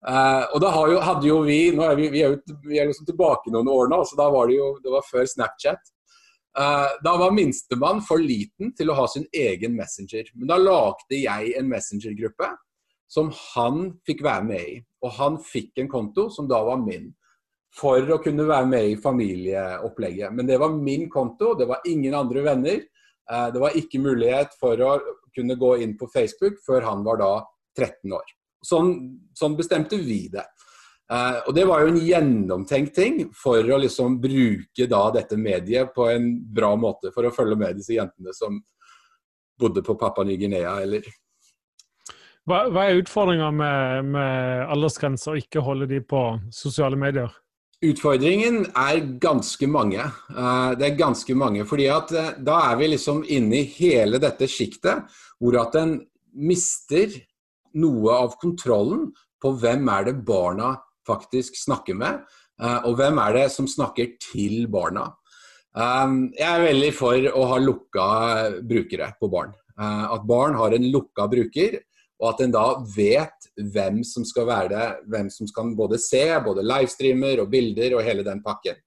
Uh, 0.05 0.45
og 0.53 0.61
da 0.61 0.71
jo, 0.93 0.99
hadde 1.01 1.25
jo 1.25 1.37
vi 1.47 1.71
nå 1.73 1.81
er 1.81 1.95
vi, 1.97 2.11
vi, 2.13 2.21
er 2.21 2.35
jo, 2.35 2.57
vi 2.69 2.77
er 2.77 2.91
liksom 2.91 3.07
tilbake 3.09 3.49
noen 3.49 3.71
år 3.73 3.87
nå, 3.89 4.03
så 4.05 4.19
da 4.19 4.27
var 4.29 4.51
det 4.51 4.59
jo 4.59 4.67
det 4.85 4.93
var 4.93 5.07
før 5.09 5.25
Snapchat. 5.25 5.81
Da 6.55 7.15
var 7.19 7.33
minstemann 7.35 8.03
for 8.05 8.21
liten 8.21 8.75
til 8.77 8.93
å 8.93 8.99
ha 8.99 9.09
sin 9.11 9.25
egen 9.35 9.73
messenger. 9.75 10.29
Men 10.37 10.53
da 10.53 10.59
lagde 10.61 11.17
jeg 11.17 11.55
en 11.59 11.67
messengergruppe 11.73 12.51
som 13.11 13.33
han 13.55 13.89
fikk 14.07 14.21
være 14.29 14.45
med 14.53 14.69
i. 14.75 14.77
Og 15.03 15.17
han 15.17 15.41
fikk 15.43 15.81
en 15.81 15.91
konto 15.91 16.29
som 16.31 16.47
da 16.53 16.61
var 16.69 16.85
min, 16.85 17.09
for 17.75 18.15
å 18.15 18.21
kunne 18.23 18.47
være 18.47 18.69
med 18.71 18.89
i 18.93 18.99
familieopplegget. 19.01 20.35
Men 20.35 20.47
det 20.47 20.59
var 20.63 20.75
min 20.77 21.09
konto, 21.11 21.55
det 21.59 21.67
var 21.71 21.83
ingen 21.91 22.15
andre 22.15 22.45
venner. 22.47 22.83
Uh, 23.31 23.49
det 23.55 23.63
var 23.63 23.79
ikke 23.79 24.03
mulighet 24.05 24.55
for 24.61 24.81
å 24.85 24.95
kunne 25.35 25.57
gå 25.59 25.77
inn 25.83 25.97
på 25.99 26.09
Facebook 26.13 26.61
før 26.67 26.87
han 26.87 27.03
var 27.07 27.21
da 27.23 27.33
13 27.79 28.15
år. 28.15 28.35
Sånn, 28.65 28.93
sånn 29.37 29.57
bestemte 29.59 29.99
vi 30.01 30.27
det. 30.33 30.45
Uh, 31.11 31.43
og 31.49 31.51
Det 31.57 31.65
var 31.69 31.83
jo 31.83 31.91
en 31.93 32.01
gjennomtenkt 32.01 32.95
ting 32.97 33.19
for 33.37 33.61
å 33.61 33.81
liksom 33.83 34.21
bruke 34.23 34.87
da 34.89 35.03
dette 35.19 35.37
mediet 35.37 35.93
på 35.97 36.09
en 36.13 36.31
bra 36.55 36.73
måte. 36.81 37.11
For 37.13 37.27
å 37.27 37.35
følge 37.35 37.59
med 37.61 37.81
disse 37.81 37.99
jentene 37.99 38.33
som 38.37 38.63
bodde 39.61 39.85
på 39.85 39.99
Papua 39.99 40.25
Ny-Guinea 40.27 40.79
eller 40.83 41.05
hva, 42.45 42.67
hva 42.69 42.83
er 42.85 42.99
utfordringa 43.01 43.47
med, 43.57 44.11
med 44.13 44.67
aldersgrenser 44.69 45.33
og 45.33 45.41
ikke 45.41 45.63
holde 45.65 45.87
de 45.89 46.03
på 46.05 46.21
sosiale 46.53 46.99
medier? 47.01 47.31
Utfordringen 47.85 48.63
er 48.73 49.03
ganske 49.21 49.69
mange. 49.69 50.05
Uh, 50.33 50.73
det 50.79 50.89
er 50.89 50.99
ganske 50.99 51.37
mange, 51.37 51.67
fordi 51.69 51.91
at 51.93 52.13
uh, 52.15 52.33
Da 52.41 52.61
er 52.71 52.81
vi 52.81 52.91
liksom 52.95 53.23
inne 53.29 53.61
i 53.61 53.69
hele 53.77 54.21
dette 54.23 54.49
sjiktet 54.49 55.11
hvor 55.43 55.59
at 55.61 55.77
en 55.77 55.99
mister 56.35 57.13
noe 57.79 58.17
av 58.25 58.37
kontrollen 58.41 59.11
på 59.43 59.53
hvem 59.61 59.89
er 59.93 60.09
det 60.09 60.17
barna 60.27 60.75
faktisk 61.07 61.59
snakker 61.59 61.97
med, 61.99 62.23
eh, 62.63 62.81
og 62.89 62.97
hvem 62.99 63.21
er 63.21 63.37
det 63.39 63.49
som 63.53 63.69
snakker 63.69 64.15
til 64.23 64.67
barna. 64.73 65.11
Eh, 65.77 66.15
jeg 66.39 66.49
er 66.49 66.69
veldig 66.69 66.93
for 66.97 67.29
å 67.35 67.49
ha 67.53 67.59
lukka 67.61 68.07
brukere 68.65 69.13
på 69.21 69.31
barn. 69.31 69.53
Eh, 69.79 70.05
at 70.15 70.27
barn 70.27 70.55
har 70.55 70.73
en 70.73 70.89
lukka 70.91 71.29
bruker, 71.29 71.81
og 72.25 72.31
at 72.33 72.41
en 72.41 72.55
da 72.55 72.65
vet 72.95 73.51
hvem 73.75 74.01
som 74.07 74.25
skal 74.25 74.49
være 74.49 74.71
det, 74.73 74.87
hvem 75.13 75.29
som 75.31 75.49
skal 75.51 75.75
både 75.77 75.99
se, 76.01 76.25
både 76.45 76.65
livestreamer 76.65 77.43
og 77.43 77.51
bilder 77.53 77.99
og 77.99 78.05
hele 78.07 78.25
den 78.25 78.41
pakken. 78.45 78.79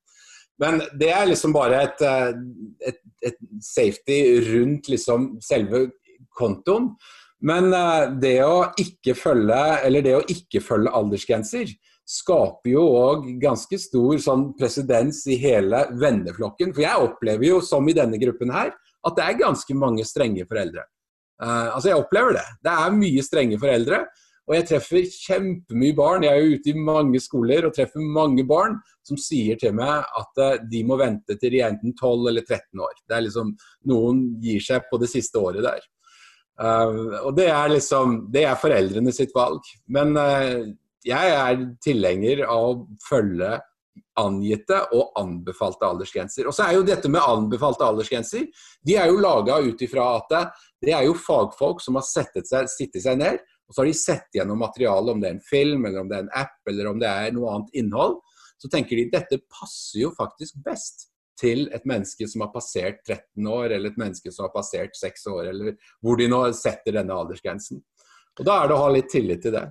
Men 0.58 0.82
det 0.98 1.12
er 1.14 1.28
liksom 1.30 1.54
bare 1.54 1.84
et, 1.86 2.02
eh, 2.02 2.32
et, 2.90 2.98
et 3.30 3.38
safety 3.62 4.18
rundt 4.50 4.90
liksom 4.90 5.36
selve 5.46 5.86
kontoen. 6.38 6.96
Men 7.46 7.70
eh, 7.78 8.08
det 8.18 8.40
å 8.42 8.72
ikke 8.82 9.14
følge, 9.18 9.62
eller 9.86 10.06
det 10.06 10.16
å 10.18 10.26
ikke 10.34 10.64
følge 10.66 10.96
aldersgrenser 10.98 11.76
skaper 12.08 12.72
jo 12.72 12.88
òg 12.98 13.30
ganske 13.42 13.78
stor 13.84 14.18
sånn 14.24 14.50
presedens 14.58 15.22
i 15.30 15.38
hele 15.42 15.84
venneflokken. 16.00 16.74
For 16.74 16.88
jeg 16.88 17.06
opplever 17.06 17.52
jo, 17.52 17.62
som 17.62 17.86
i 17.86 17.96
denne 17.98 18.18
gruppen 18.22 18.54
her, 18.56 18.74
at 19.06 19.18
det 19.18 19.26
er 19.28 19.42
ganske 19.44 19.78
mange 19.78 20.06
strenge 20.08 20.48
foreldre. 20.50 20.88
Uh, 21.42 21.76
altså 21.76 21.92
Jeg 21.92 22.02
opplever 22.02 22.38
det. 22.38 22.46
Det 22.66 22.74
er 22.74 22.96
mye 22.98 23.26
strenge 23.26 23.60
foreldre. 23.62 24.06
Og 24.48 24.56
jeg 24.56 24.68
treffer 24.70 25.10
kjempemye 25.12 25.96
barn. 25.98 26.24
Jeg 26.24 26.34
er 26.34 26.46
jo 26.46 26.56
ute 26.56 26.72
i 26.72 26.86
mange 26.88 27.20
skoler 27.20 27.68
og 27.68 27.76
treffer 27.76 28.04
mange 28.16 28.46
barn 28.48 28.78
som 29.06 29.20
sier 29.20 29.60
til 29.60 29.76
meg 29.78 30.08
at 30.22 30.42
uh, 30.44 30.56
de 30.72 30.82
må 30.88 30.98
vente 31.02 31.36
til 31.36 31.54
de 31.54 31.62
er 31.62 31.74
enten 31.74 31.94
12 31.94 32.32
eller 32.32 32.48
13 32.48 32.84
år. 32.88 32.98
Det 33.04 33.18
er 33.18 33.28
liksom 33.28 33.54
Noen 33.92 34.26
gir 34.44 34.64
seg 34.64 34.90
på 34.90 35.00
det 35.02 35.12
siste 35.12 35.42
året 35.42 35.68
der. 35.68 35.86
Uh, 36.58 37.22
og 37.28 37.36
det 37.38 37.52
er 37.54 37.70
liksom 37.70 38.20
Det 38.34 38.48
er 38.48 38.60
foreldrene 38.62 39.14
sitt 39.14 39.36
valg. 39.36 39.62
Men 39.94 40.16
jeg 41.08 41.34
er 41.34 41.60
tilhenger 41.84 42.48
av 42.48 42.72
å 42.72 42.86
følge 43.06 43.60
angitte 44.20 44.80
og 44.96 45.18
anbefalte 45.20 45.88
aldersgrenser. 45.88 46.48
Og 46.50 46.56
så 46.56 46.68
er 46.68 46.78
jo 46.78 46.86
dette 46.88 47.10
med 47.12 47.24
anbefalte 47.24 47.86
aldersgrenser, 47.86 48.48
de 48.86 48.96
er 48.98 49.12
jo 49.12 49.22
laga 49.22 49.60
ut 49.64 49.82
ifra 49.84 50.08
at 50.18 50.34
det 50.84 50.94
er 50.94 51.06
jo 51.08 51.18
fagfolk 51.18 51.84
som 51.84 52.00
har 52.00 52.06
sittet 52.08 52.50
seg, 52.50 52.70
seg 52.70 53.20
ned, 53.20 53.42
og 53.68 53.76
så 53.76 53.82
har 53.82 53.90
de 53.90 53.98
sett 54.00 54.38
gjennom 54.40 54.62
materialet, 54.64 55.12
om 55.12 55.22
det 55.22 55.30
er 55.30 55.36
en 55.36 55.44
film, 55.44 55.86
eller 55.86 56.02
om 56.02 56.10
det 56.10 56.18
er 56.18 56.26
en 56.26 56.34
app, 56.40 56.58
eller 56.70 56.90
om 56.92 57.02
det 57.02 57.10
er 57.12 57.36
noe 57.36 57.54
annet 57.54 57.78
innhold. 57.82 58.18
Så 58.58 58.72
tenker 58.74 58.98
de 58.98 59.10
dette 59.12 59.42
passer 59.52 60.06
jo 60.06 60.14
faktisk 60.16 60.62
best 60.66 61.10
til 61.38 61.68
et 61.76 61.84
menneske 61.86 62.26
som 62.30 62.46
har 62.46 62.54
passert 62.54 63.04
13 63.06 63.50
år, 63.52 63.76
eller 63.76 63.92
et 63.92 64.00
menneske 64.00 64.32
som 64.34 64.48
har 64.48 64.54
passert 64.56 64.96
6 64.98 65.28
år, 65.34 65.50
eller 65.52 65.76
hvor 66.02 66.18
de 66.18 66.30
nå 66.32 66.40
setter 66.58 66.96
denne 66.98 67.14
aldersgrensen. 67.14 67.84
Og 68.38 68.46
Da 68.46 68.62
er 68.62 68.70
det 68.70 68.78
å 68.78 68.82
ha 68.86 68.90
litt 68.94 69.12
tillit 69.12 69.44
til 69.44 69.54
det. 69.58 69.66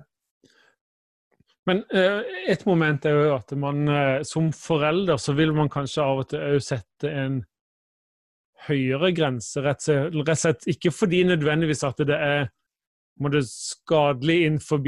Men 1.67 1.83
uh, 1.91 2.23
et 2.47 2.63
moment 2.67 3.05
er 3.05 3.17
jo 3.17 3.35
at 3.35 3.51
man 3.59 3.83
uh, 3.91 4.23
som 4.27 4.51
forelder 4.55 5.19
så 5.19 5.35
vil 5.35 5.53
man 5.55 5.71
kanskje 5.71 6.03
av 6.03 6.23
og 6.23 6.29
til 6.31 6.43
òg 6.55 6.63
sette 6.63 7.11
en 7.11 7.41
høyere 8.67 9.11
grense, 9.15 9.61
rett 9.63 9.83
og 9.87 10.31
slett 10.35 10.65
ikke 10.71 10.91
fordi 10.91 11.21
nødvendigvis 11.27 11.85
at 11.87 11.99
det 12.07 12.15
er 12.17 12.47
det 13.33 13.43
skadelig 13.49 14.45
innenfor 14.45 14.81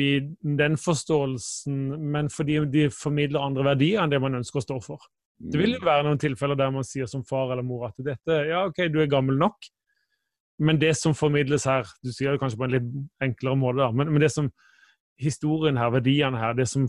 den 0.58 0.76
forståelsen, 0.78 1.78
men 2.12 2.30
fordi 2.30 2.60
de 2.70 2.90
formidler 2.94 3.42
andre 3.42 3.66
verdier 3.72 4.04
enn 4.04 4.12
det 4.12 4.20
man 4.22 4.38
ønsker 4.38 4.62
å 4.62 4.66
stå 4.66 4.78
for. 4.86 5.08
Det 5.40 5.58
vil 5.58 5.78
jo 5.78 5.86
være 5.86 6.06
noen 6.06 6.20
tilfeller 6.22 6.58
der 6.60 6.72
man 6.76 6.86
sier 6.86 7.08
som 7.10 7.24
far 7.26 7.54
eller 7.54 7.66
mor 7.66 7.88
at 7.88 7.98
dette, 8.04 8.42
ja, 8.50 8.66
ok, 8.68 8.86
du 8.92 9.00
er 9.02 9.10
gammel 9.10 9.40
nok, 9.40 9.70
men 10.60 10.80
det 10.80 10.92
som 11.00 11.16
formidles 11.16 11.64
her 11.70 11.88
Du 12.04 12.12
sier 12.12 12.34
det 12.34 12.42
kanskje 12.42 12.60
på 12.60 12.66
en 12.68 12.74
litt 12.74 12.88
enklere 13.24 13.56
måte, 13.58 13.80
da, 13.80 13.94
men, 13.96 14.12
men 14.12 14.22
det 14.22 14.32
som 14.34 14.50
historien 15.20 15.80
her, 15.80 15.92
verdiene 15.94 16.40
her, 16.40 16.56
det 16.58 16.68
som 16.72 16.88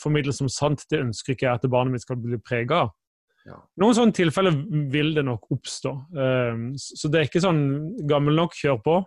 formidles 0.00 0.40
som 0.40 0.50
sant, 0.52 0.84
det 0.90 1.00
ønsker 1.00 1.34
ikke 1.34 1.46
jeg 1.46 1.60
at 1.60 1.70
barnet 1.72 1.96
mitt 1.96 2.04
skal 2.04 2.18
bli 2.20 2.38
prega 2.42 2.84
av. 2.84 2.90
Ja. 3.48 3.56
Noen 3.80 3.96
sånne 3.96 4.16
tilfeller 4.16 4.56
vil 4.92 5.14
det 5.16 5.24
nok 5.24 5.48
oppstå. 5.54 5.94
Ehm, 6.12 6.66
så 6.76 7.08
det 7.08 7.20
er 7.20 7.30
ikke 7.30 7.42
sånn 7.42 7.62
gammel 8.10 8.36
nok, 8.36 8.56
kjør 8.58 8.82
på. 8.84 9.00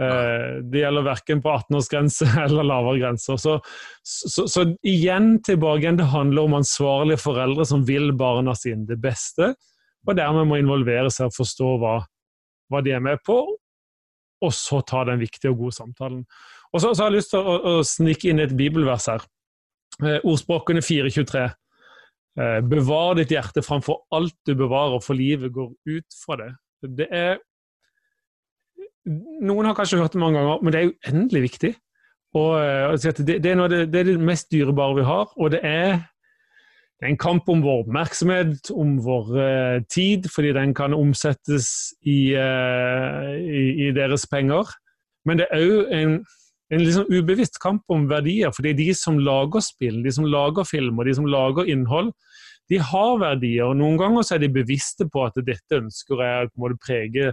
Uh, 0.00 0.64
det 0.72 0.80
gjelder 0.80 1.04
verken 1.04 1.42
på 1.44 1.50
18-årsgrense 1.52 2.26
eller 2.46 2.64
lavere 2.64 3.02
grenser. 3.02 3.36
Så, 3.38 3.58
så, 4.02 4.46
så, 4.48 4.64
igjen 4.88 5.34
tilbake 5.44 5.84
igjen, 5.84 5.98
det 6.00 6.08
handler 6.10 6.48
om 6.48 6.56
ansvarlige 6.62 7.20
foreldre 7.20 7.66
som 7.68 7.84
vil 7.86 8.08
barna 8.16 8.54
sine 8.56 8.88
det 8.88 8.96
beste, 9.02 9.52
og 10.08 10.16
dermed 10.18 10.48
må 10.48 10.58
involvere 10.58 11.12
seg 11.12 11.28
og 11.28 11.36
forstå 11.36 11.74
hva, 11.82 11.98
hva 12.72 12.80
de 12.82 12.96
er 12.96 13.04
med 13.04 13.20
på, 13.26 13.36
og 14.42 14.52
så 14.56 14.80
ta 14.86 15.04
den 15.08 15.20
viktige 15.22 15.52
og 15.52 15.64
gode 15.64 15.76
samtalen. 15.76 16.24
Og 16.72 16.80
så, 16.80 16.92
så 16.92 17.04
har 17.04 17.12
jeg 17.12 17.20
lyst 17.20 17.32
til 17.34 17.46
å, 17.46 17.56
å 17.68 17.72
snike 17.86 18.30
inn 18.30 18.42
et 18.42 18.54
bibelvers 18.56 19.08
her. 19.12 19.24
Eh, 20.02 20.18
ordspråkene 20.24 20.82
423. 20.84 21.46
Eh, 22.40 22.58
bevar 22.64 23.16
ditt 23.18 23.32
hjerte 23.34 23.64
framfor 23.64 24.04
alt 24.16 24.36
du 24.48 24.54
bevarer, 24.58 25.02
for 25.04 25.18
livet 25.18 25.52
går 25.54 25.72
ut 25.92 26.20
fra 26.24 26.40
det. 26.40 26.52
Det 27.02 27.08
er 27.12 27.40
Noen 29.42 29.66
har 29.66 29.74
kanskje 29.74 29.98
hørt 29.98 30.14
det 30.14 30.20
mange 30.22 30.38
ganger, 30.38 30.60
men 30.62 30.70
det 30.70 30.78
er 30.78 30.84
jo 30.86 30.92
endelig 31.10 31.40
viktig. 31.48 31.72
Og, 32.38 32.52
og 32.54 33.00
det, 33.02 33.24
det, 33.26 33.50
er 33.50 33.58
det, 33.68 33.80
det, 33.90 33.98
er 33.98 34.06
det 34.12 34.14
mest 34.22 34.46
dyrebare 34.54 34.94
vi 35.00 35.06
har, 35.08 35.32
og 35.34 35.50
det 35.50 35.58
er 35.66 35.96
det 37.02 37.08
er 37.08 37.16
en 37.16 37.18
kamp 37.18 37.48
om 37.50 37.64
vår 37.64 37.80
oppmerksomhet, 37.82 38.68
om 38.78 38.92
vår 39.02 39.30
uh, 39.34 39.78
tid, 39.90 40.28
fordi 40.30 40.52
den 40.54 40.70
kan 40.70 40.94
omsettes 40.94 41.66
i, 42.06 42.30
uh, 42.38 43.32
i, 43.42 43.88
i 43.88 43.90
deres 43.96 44.22
penger. 44.30 44.70
Men 45.26 45.40
det 45.40 45.48
er 45.50 45.64
òg 45.66 45.90
en, 45.98 46.12
en 46.70 46.84
liksom 46.84 47.10
ubevisst 47.10 47.58
kamp 47.58 47.82
om 47.90 48.06
verdier. 48.06 48.54
fordi 48.54 48.76
de 48.78 48.94
som 48.94 49.18
lager 49.18 49.66
spill, 49.66 49.98
de 50.04 50.12
som 50.14 50.30
lager 50.30 50.62
film 50.62 51.02
og 51.02 51.10
de 51.10 51.14
som 51.18 51.26
lager 51.26 51.66
innhold, 51.74 52.12
de 52.70 52.78
har 52.78 53.18
verdier. 53.18 53.64
og 53.64 53.76
Noen 53.82 53.98
ganger 53.98 54.22
så 54.22 54.36
er 54.36 54.46
de 54.46 54.54
bevisste 54.54 55.10
på 55.10 55.26
at 55.26 55.42
dette 55.42 55.82
ønsker 55.82 56.22
jeg 56.22 56.52
å 56.54 56.70
prege 56.86 57.32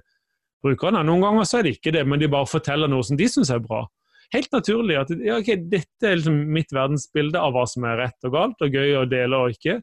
brukerne. 0.65 1.05
Noen 1.05 1.27
ganger 1.27 1.45
så 1.45 1.59
er 1.59 1.69
de 1.69 1.77
ikke 1.77 1.93
det, 1.93 2.07
men 2.09 2.17
de 2.17 2.31
bare 2.31 2.49
forteller 2.49 2.89
noe 2.89 3.05
som 3.05 3.21
de 3.21 3.29
syns 3.29 3.53
er 3.53 3.61
bra. 3.61 3.85
Helt 4.33 4.51
naturlig 4.53 4.97
at 4.99 5.11
ja, 5.15 5.39
okay, 5.39 5.57
dette 5.71 6.05
er 6.05 6.19
liksom 6.19 6.41
mitt 6.53 6.73
verdensbilde 6.75 7.39
av 7.41 7.55
hva 7.55 7.65
som 7.69 7.87
er 7.89 7.97
rett 8.03 8.27
og 8.29 8.35
galt, 8.35 8.61
og 8.61 8.75
gøy 8.75 8.99
å 8.99 9.07
dele 9.09 9.39
og 9.41 9.55
ikke. 9.55 9.79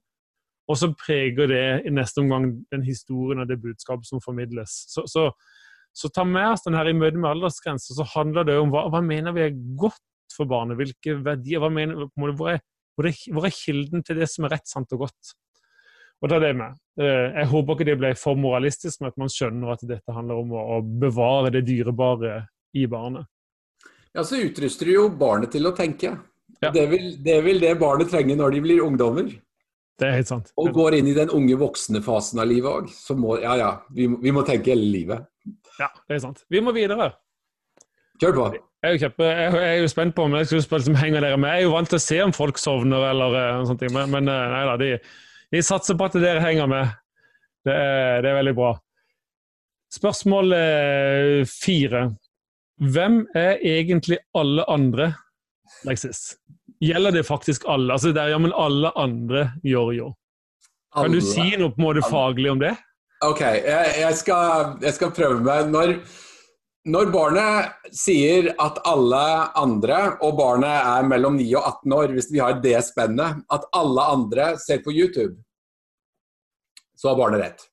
Og 0.70 0.78
så 0.78 0.90
preger 0.98 1.50
det 1.50 1.64
i 1.86 1.92
neste 1.94 2.22
omgang 2.22 2.48
den 2.74 2.84
historien 2.86 3.42
og 3.42 3.50
det 3.50 3.58
budskapet 3.62 4.06
som 4.08 4.22
formidles. 4.22 4.74
Så, 4.90 5.06
så 5.10 5.28
så 5.96 6.10
ta 6.12 6.26
med 6.28 6.50
oss 6.50 6.66
den 6.66 6.76
her 6.76 6.90
i 6.90 6.92
møte 6.92 7.16
med 7.16 7.30
aldersgrenser, 7.30 7.96
så 7.96 8.04
handler 8.12 8.44
det 8.44 8.58
om 8.60 8.72
hva, 8.72 8.84
hva 8.92 9.00
mener 9.00 9.32
vi 9.32 9.46
er 9.46 9.54
godt 9.80 10.02
for 10.34 10.48
barnet? 10.48 10.76
Hvilke 10.76 11.14
verdier? 11.24 11.64
Mener, 11.72 12.10
hvor, 12.12 12.32
er, 12.52 12.60
hvor, 12.98 13.08
er, 13.08 13.20
hvor, 13.32 13.46
er, 13.48 13.54
kilden 13.56 14.04
til 14.04 14.20
det 14.20 14.28
som 14.28 14.44
er 14.44 14.52
rett, 14.58 14.68
sant 14.68 14.92
og 14.92 15.06
godt? 15.06 15.32
Og 16.20 16.32
er 16.32 16.42
det 16.44 16.50
med. 16.58 16.76
Eh, 17.00 17.38
jeg 17.38 17.48
håper 17.48 17.76
ikke 17.76 17.88
det 17.88 17.96
ble 18.02 18.10
for 18.20 18.36
moralistisk, 18.40 19.00
men 19.00 19.08
at 19.08 19.16
man 19.20 19.32
skjønner 19.32 19.72
at 19.72 19.86
dette 19.88 20.16
handler 20.16 20.42
om 20.42 20.52
å, 20.52 20.82
bevare 21.00 21.54
det 21.54 21.64
dyrebare 21.68 22.42
i 22.76 22.84
barnet. 22.92 23.28
Ja, 24.16 24.24
så 24.24 24.38
utruster 24.40 24.88
du 24.88 24.94
jo 24.94 25.08
barnet 25.12 25.52
til 25.52 25.68
å 25.68 25.74
tenke. 25.76 26.14
Ja. 26.64 26.70
Det, 26.72 26.86
vil, 26.88 27.10
det, 27.20 27.40
vil, 27.44 27.60
det 27.60 27.74
barnet 27.80 28.08
trenge 28.08 28.36
når 28.38 28.56
de 28.56 28.62
blir 28.64 28.84
ungdommer. 28.86 29.28
Det 30.00 30.08
er 30.08 30.18
helt 30.18 30.30
sant. 30.30 30.48
Og 30.60 30.72
går 30.76 30.98
inn 30.98 31.10
i 31.10 31.16
den 31.16 31.32
unge 31.32 31.56
voksne 31.60 32.00
fasen 32.04 32.40
av 32.40 32.48
livet 32.48 32.68
òg. 32.68 32.88
Så 32.92 33.16
må, 33.16 33.36
ja 33.42 33.58
ja, 33.60 33.70
vi, 33.92 34.08
vi 34.22 34.32
må 34.32 34.44
tenke 34.48 34.72
hele 34.72 34.88
livet. 34.88 35.28
Ja, 35.76 35.90
det 36.08 36.16
er 36.16 36.24
sant. 36.24 36.42
Vi 36.52 36.64
må 36.64 36.72
videre. 36.76 37.10
Kjør 38.20 38.36
på. 38.36 38.48
Jeg 38.56 38.88
er 38.88 38.94
jo, 38.94 39.00
kjøpe, 39.04 39.28
jeg 39.28 39.68
er 39.68 39.78
jo 39.82 39.88
spent 39.92 40.14
på 40.16 40.24
om 40.28 40.34
jeg 40.36 40.62
skal 40.64 40.84
som 40.84 40.96
henger 40.96 41.24
dere 41.24 41.36
med. 41.40 41.52
Jeg 41.52 41.64
er 41.64 41.68
jo 41.68 41.76
vant 41.76 41.88
til 41.90 41.98
å 41.98 42.04
se 42.06 42.18
om 42.24 42.32
folk 42.36 42.60
sovner 42.60 43.08
eller 43.10 43.36
eh, 43.40 43.62
sånt, 43.68 43.82
men, 43.92 44.28
uh, 44.30 44.42
nei 44.52 44.62
da, 44.68 44.76
de, 44.80 44.90
de, 45.52 45.62
satser 45.64 45.96
på 45.98 46.08
at 46.08 46.18
dere 46.20 46.44
henger 46.44 46.68
med. 46.70 46.92
Det 47.66 47.74
er, 47.74 48.20
det 48.24 48.30
er 48.30 48.38
veldig 48.38 48.54
bra. 48.56 48.70
Spørsmål 49.96 50.56
uh, 50.56 51.40
fire. 51.50 52.06
Hvem 52.76 53.22
er 53.34 53.62
egentlig 53.64 54.18
alle 54.36 54.64
andre, 54.68 55.14
Lexis? 55.88 56.34
Gjelder 56.84 57.14
det 57.14 57.24
faktisk 57.24 57.64
alle? 57.72 57.94
Altså 57.94 58.12
det 58.12 58.20
er 58.20 58.34
ja, 58.34 58.38
men 58.38 58.52
alle 58.52 58.90
andre 59.00 59.48
gjør 59.64 59.92
jo. 59.96 60.10
Kan 60.96 61.12
du 61.12 61.20
si 61.24 61.54
noe 61.56 61.72
på 61.72 61.80
en 61.80 61.86
måte 61.86 62.04
faglig 62.04 62.50
om 62.52 62.60
det? 62.60 62.74
OK, 63.24 63.40
jeg, 63.40 63.92
jeg, 64.00 64.16
skal, 64.16 64.76
jeg 64.84 64.92
skal, 64.96 65.12
prøve 65.16 65.40
meg. 65.44 65.70
Når, 65.72 65.94
når, 66.92 67.08
barnet 67.14 67.88
sier 67.96 68.50
at 68.60 68.80
alle 68.88 69.22
andre, 69.56 70.02
og 70.20 70.36
barnet 70.36 70.76
er 70.76 71.08
mellom 71.08 71.40
9 71.40 71.48
og 71.56 71.64
18 71.72 71.96
år, 71.96 72.14
hvis 72.16 72.30
vi 72.32 72.44
har 72.44 72.60
det 72.64 72.76
spennet, 72.84 73.40
at 73.52 73.66
alle 73.76 74.04
andre 74.12 74.52
ser 74.60 74.84
på 74.84 74.92
YouTube, 74.92 75.40
så 76.96 77.12
har 77.12 77.20
barnet 77.20 77.44
rett. 77.44 77.66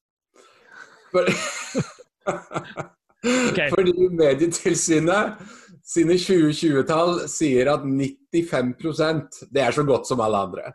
For, 1.12 1.28
okay. 3.24 3.70
Fordi 3.74 4.10
Medietilsynet 4.14 5.42
sine 5.84 6.16
2020-tall 6.20 7.26
sier 7.32 7.74
at 7.74 7.84
95% 7.84 9.44
det 9.52 9.66
er 9.66 9.76
så 9.76 9.84
godt 9.88 10.08
som 10.10 10.24
alle 10.24 10.46
andre, 10.48 10.72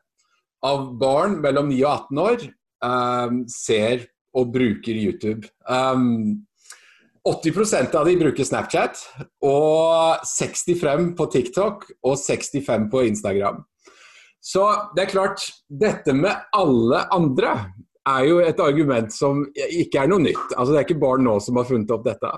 av 0.64 0.90
barn 1.00 1.38
mellom 1.42 1.70
9 1.70 1.78
og 1.84 1.92
18 1.94 2.22
år 2.24 2.44
um, 2.84 3.40
ser 3.52 4.08
og 4.36 4.52
bruker 4.52 4.98
YouTube. 4.98 5.48
Um, 5.64 6.44
80% 7.28 7.96
av 7.98 8.06
de 8.08 8.14
bruker 8.20 8.46
Snapchat, 8.46 9.00
og 9.44 10.22
65 10.28 11.10
på 11.18 11.26
TikTok 11.32 11.88
og 12.06 12.14
65 12.20 12.86
på 12.92 13.02
Instagram. 13.08 13.60
Så 14.40 14.64
det 14.96 15.04
er 15.04 15.12
klart, 15.12 15.42
dette 15.68 16.14
med 16.16 16.46
alle 16.56 17.02
andre 17.12 17.54
er 18.08 18.26
jo 18.28 18.38
et 18.42 18.60
argument 18.62 19.12
som 19.14 19.42
ikke 19.54 20.02
er 20.02 20.10
noe 20.10 20.22
nytt. 20.24 20.54
Altså 20.54 20.72
Det 20.72 20.80
er 20.80 20.86
ikke 20.86 21.02
barn 21.02 21.24
nå 21.26 21.38
som 21.44 21.58
har 21.60 21.68
funnet 21.68 21.92
opp 21.94 22.06
dette. 22.06 22.32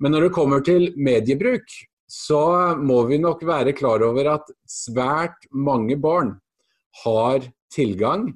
Men 0.00 0.14
når 0.14 0.26
det 0.26 0.36
kommer 0.36 0.64
til 0.64 0.90
mediebruk, 0.96 1.66
så 2.10 2.74
må 2.80 3.04
vi 3.06 3.20
nok 3.22 3.42
være 3.46 3.74
klar 3.76 4.02
over 4.02 4.32
at 4.32 4.48
svært 4.66 5.46
mange 5.54 5.98
barn 6.00 6.34
har 7.04 7.44
tilgang 7.70 8.32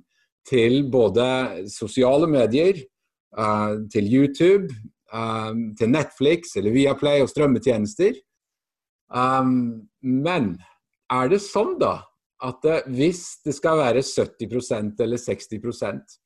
til 0.47 0.85
både 0.93 1.27
sosiale 1.73 2.29
medier, 2.31 2.79
uh, 3.39 3.81
til 3.91 4.07
YouTube, 4.13 4.69
um, 5.11 5.73
til 5.79 5.91
Netflix 5.91 6.55
eller 6.61 6.75
Viaplay 6.77 7.25
og 7.25 7.33
strømmetjenester. 7.33 8.15
Um, 9.15 9.89
men 10.03 10.55
er 11.13 11.33
det 11.33 11.43
sånn, 11.43 11.75
da, 11.81 11.97
at 12.45 12.67
hvis 12.93 13.41
det 13.45 13.57
skal 13.57 13.81
være 13.81 14.05
70% 14.05 15.01
eller 15.01 15.21
60 15.21 16.21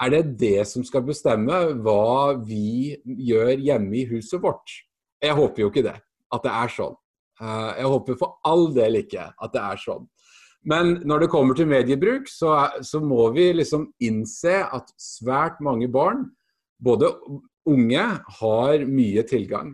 er 0.00 0.12
det 0.14 0.22
det 0.40 0.64
som 0.68 0.84
skal 0.86 1.04
bestemme 1.04 1.58
hva 1.84 2.36
vi 2.40 2.96
gjør 3.04 3.52
hjemme 3.60 4.00
i 4.00 4.06
huset 4.08 4.40
vårt? 4.42 4.72
Jeg 5.20 5.36
håper 5.36 5.64
jo 5.64 5.68
ikke 5.72 5.84
det, 5.84 5.98
at 6.32 6.46
det 6.46 6.54
er 6.56 6.72
sånn. 6.72 6.96
Uh, 7.40 7.72
jeg 7.76 7.90
håper 7.92 8.18
for 8.20 8.38
all 8.48 8.66
del 8.76 9.00
ikke 9.00 9.30
at 9.32 9.52
det 9.54 9.60
er 9.60 9.80
sånn. 9.80 10.08
Men 10.68 10.98
når 11.08 11.24
det 11.24 11.30
kommer 11.32 11.56
til 11.56 11.68
mediebruk, 11.70 12.28
så, 12.28 12.52
så, 12.84 13.00
må 13.00 13.30
vi 13.32 13.46
liksom 13.56 13.86
innse 14.04 14.58
at 14.60 14.92
svært 15.00 15.60
mange 15.64 15.88
barn, 15.88 16.26
både 16.80 17.08
unge, 17.68 18.04
har 18.40 18.84
mye 18.88 19.24
tilgang. 19.28 19.72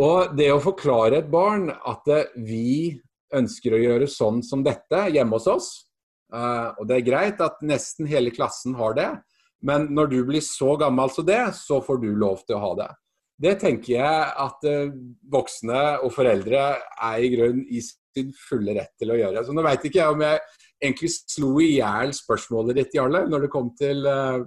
Og 0.00 0.34
det 0.36 0.50
å 0.52 0.60
forklare 0.60 1.22
et 1.22 1.30
barn 1.32 1.70
at 1.72 2.08
vi 2.36 3.00
ønsker 3.34 3.76
å 3.76 3.80
gjøre 3.80 4.10
sånn 4.10 4.42
som 4.44 4.64
dette 4.64 5.06
hjemme 5.14 5.38
hos 5.38 5.48
oss, 5.48 5.68
uh, 6.34 6.76
og 6.76 6.88
det 6.88 6.98
er 6.98 7.08
greit 7.08 7.40
at 7.44 7.64
nesten 7.64 8.08
hele 8.10 8.32
klassen 8.34 8.76
har 8.76 8.96
det, 8.98 9.08
men 9.64 9.88
når 9.96 10.12
du 10.12 10.18
blir 10.28 10.44
så 10.44 10.74
gammel 10.80 11.10
som 11.12 11.26
det, 11.26 11.40
så 11.56 11.80
får 11.84 12.02
du 12.02 12.10
lov 12.20 12.44
til 12.44 12.58
å 12.58 12.62
ha 12.66 12.72
det. 12.82 12.90
Det 13.44 13.54
tenker 13.62 13.96
jeg 13.96 14.26
at 14.44 14.68
uh, 14.68 14.92
voksne 15.32 15.80
og 16.04 16.12
foreldre 16.14 16.66
er 16.76 17.24
i 17.24 17.30
grunn 17.32 17.64
i 17.66 17.80
sin 17.82 18.30
fulle 18.38 18.76
rett 18.76 18.92
til 19.00 19.10
å 19.10 19.18
gjøre. 19.18 19.42
Så 19.42 19.56
nå 19.56 19.64
veit 19.66 19.82
ikke 19.82 20.02
jeg 20.02 20.14
om 20.14 20.22
jeg 20.22 20.42
egentlig 20.84 21.10
slo 21.16 21.50
i 21.64 21.72
hjel 21.78 22.14
spørsmålet 22.14 22.78
ditt, 22.78 22.94
Jarle, 22.94 23.24
når 23.30 23.46
det 23.46 23.52
kom 23.54 23.72
til 23.78 24.06
uh, 24.06 24.44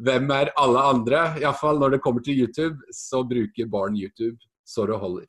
hvem 0.00 0.32
er 0.38 0.54
alle 0.62 0.86
andre. 0.94 1.26
Iallfall 1.42 1.82
når 1.82 1.96
det 1.96 2.02
kommer 2.06 2.24
til 2.24 2.40
YouTube, 2.44 2.78
så 2.94 3.24
bruker 3.28 3.70
barn 3.70 3.98
YouTube 3.98 4.38
så 4.64 4.86
det 4.88 4.96
holder. 5.02 5.28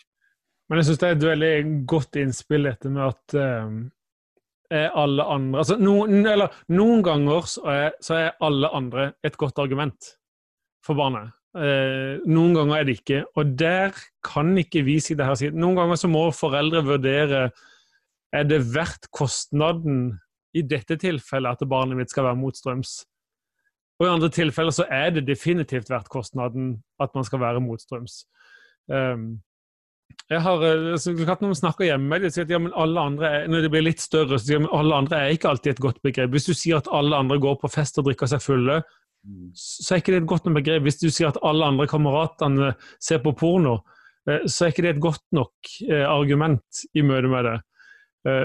Men 0.69 0.79
jeg 0.79 0.87
syns 0.87 1.01
det 1.01 1.09
er 1.09 1.17
et 1.17 1.27
veldig 1.27 1.53
godt 1.89 2.21
innspill, 2.21 2.69
dette 2.69 2.91
med 2.93 3.03
at 3.09 3.35
uh, 3.35 3.81
er 4.73 4.97
alle 4.99 5.25
andre 5.29 5.61
altså 5.61 5.77
noen, 5.79 6.25
eller, 6.25 6.53
noen 6.73 7.03
ganger 7.05 7.47
så 7.49 7.63
er, 7.71 7.95
så 8.03 8.17
er, 8.19 8.35
alle 8.43 8.69
andre 8.73 9.11
et 9.25 9.37
godt 9.39 9.61
argument 9.61 10.09
for 10.83 10.99
barnet. 10.99 11.31
Eh, 11.53 12.17
noen 12.25 12.57
ganger 12.57 12.79
er 12.79 12.87
det 12.87 12.97
ikke. 12.99 13.21
Og 13.37 13.53
der 13.59 13.93
kan 14.25 14.51
ikke 14.57 14.83
vi 14.87 14.97
si 15.03 15.15
det 15.17 15.27
her 15.27 15.55
Noen 15.55 15.77
ganger 15.77 15.99
så 16.01 16.09
må 16.11 16.25
foreldre 16.35 16.83
vurdere 16.87 17.45
er 18.33 18.45
det 18.49 18.63
verdt 18.73 19.11
kostnaden 19.13 20.17
i 20.57 20.63
dette 20.65 20.97
tilfellet 21.01 21.61
at 21.61 21.69
barnet 21.69 21.97
mitt 21.97 22.13
skal 22.13 22.27
være 22.27 22.39
motstrøms. 22.41 23.03
Og 24.01 24.07
i 24.07 24.11
andre 24.11 24.29
tilfeller 24.33 24.73
så 24.73 24.85
er 24.89 25.13
det 25.13 25.27
definitivt 25.27 25.91
verdt 25.93 26.09
kostnaden 26.11 26.75
at 27.01 27.13
man 27.15 27.25
skal 27.27 27.41
være 27.43 27.61
motstrøms. 27.61 28.23
Um, 28.89 29.37
jeg 30.31 30.41
har 30.41 30.63
altså, 30.63 31.11
Når 31.11 31.41
man 31.41 31.57
snakker 31.57 31.87
hjemme, 31.87 32.19
de 32.21 32.31
sier 32.31 32.45
at 32.45 32.51
ja, 32.53 32.59
men 32.61 32.73
alle 32.79 33.05
andre 33.09 33.29
er, 33.29 33.47
når 33.51 33.65
det 33.65 33.71
blir 33.73 33.85
litt 33.85 34.01
større, 34.01 34.39
så 34.39 34.47
sier 34.47 34.61
de 34.61 34.69
at 34.69 34.77
alle 34.79 34.99
andre 35.03 35.19
er 35.19 35.35
ikke 35.35 35.51
alltid 35.51 35.73
et 35.73 35.83
godt 35.83 36.01
begrep. 36.05 36.31
Hvis 36.33 36.47
du 36.47 36.53
sier 36.55 36.79
at 36.79 36.89
alle 36.95 37.19
andre 37.19 37.39
går 37.43 37.59
på 37.61 37.71
fest 37.71 37.99
og 37.99 38.07
drikker 38.07 38.31
seg 38.31 38.43
fulle, 38.43 38.79
mm. 39.27 39.51
så 39.59 39.93
er 39.93 40.01
ikke 40.01 40.15
det 40.15 40.23
et 40.23 40.31
godt 40.31 40.47
nok 40.47 40.57
begrep. 40.61 40.87
Hvis 40.87 41.01
du 41.03 41.09
sier 41.09 41.29
at 41.29 41.41
alle 41.43 41.67
andre 41.73 41.89
kameratene 41.91 42.73
ser 43.03 43.21
på 43.25 43.35
porno, 43.39 43.77
eh, 44.29 44.47
så 44.47 44.65
er 44.65 44.73
ikke 44.73 44.87
det 44.87 44.95
et 44.95 45.05
godt 45.05 45.25
nok 45.35 45.73
eh, 45.89 46.05
argument 46.07 46.83
i 46.95 47.05
møte 47.05 47.31
med 47.31 47.49
det. 47.49 47.57
Eh, 48.31 48.43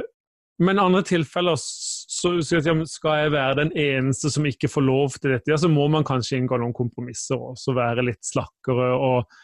men 0.66 0.80
i 0.80 0.82
andre 0.82 1.04
tilfeller 1.06 1.54
så, 1.62 2.32
så 2.42 2.58
ja, 2.58 2.74
skal 2.90 3.20
jeg 3.22 3.34
være 3.36 3.60
den 3.60 3.76
eneste 3.78 4.32
som 4.34 4.46
ikke 4.50 4.70
får 4.72 4.82
lov 4.82 5.14
til 5.14 5.36
dette, 5.36 5.52
ja, 5.52 5.58
så 5.60 5.70
må 5.70 5.86
man 5.92 6.06
kanskje 6.06 6.40
inngå 6.40 6.58
noen 6.58 6.74
kompromisser 6.74 7.38
og 7.38 7.76
være 7.78 8.02
litt 8.10 8.26
slakkere. 8.26 8.90
og 8.98 9.38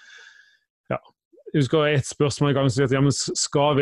jeg 1.54 1.62
husker 1.62 1.84
et 1.86 2.06
spørsmål 2.08 2.50
i 2.50 2.54
gang 2.56 2.68
som 2.72 2.82
ja, 2.90 3.00
skal, 3.14 3.80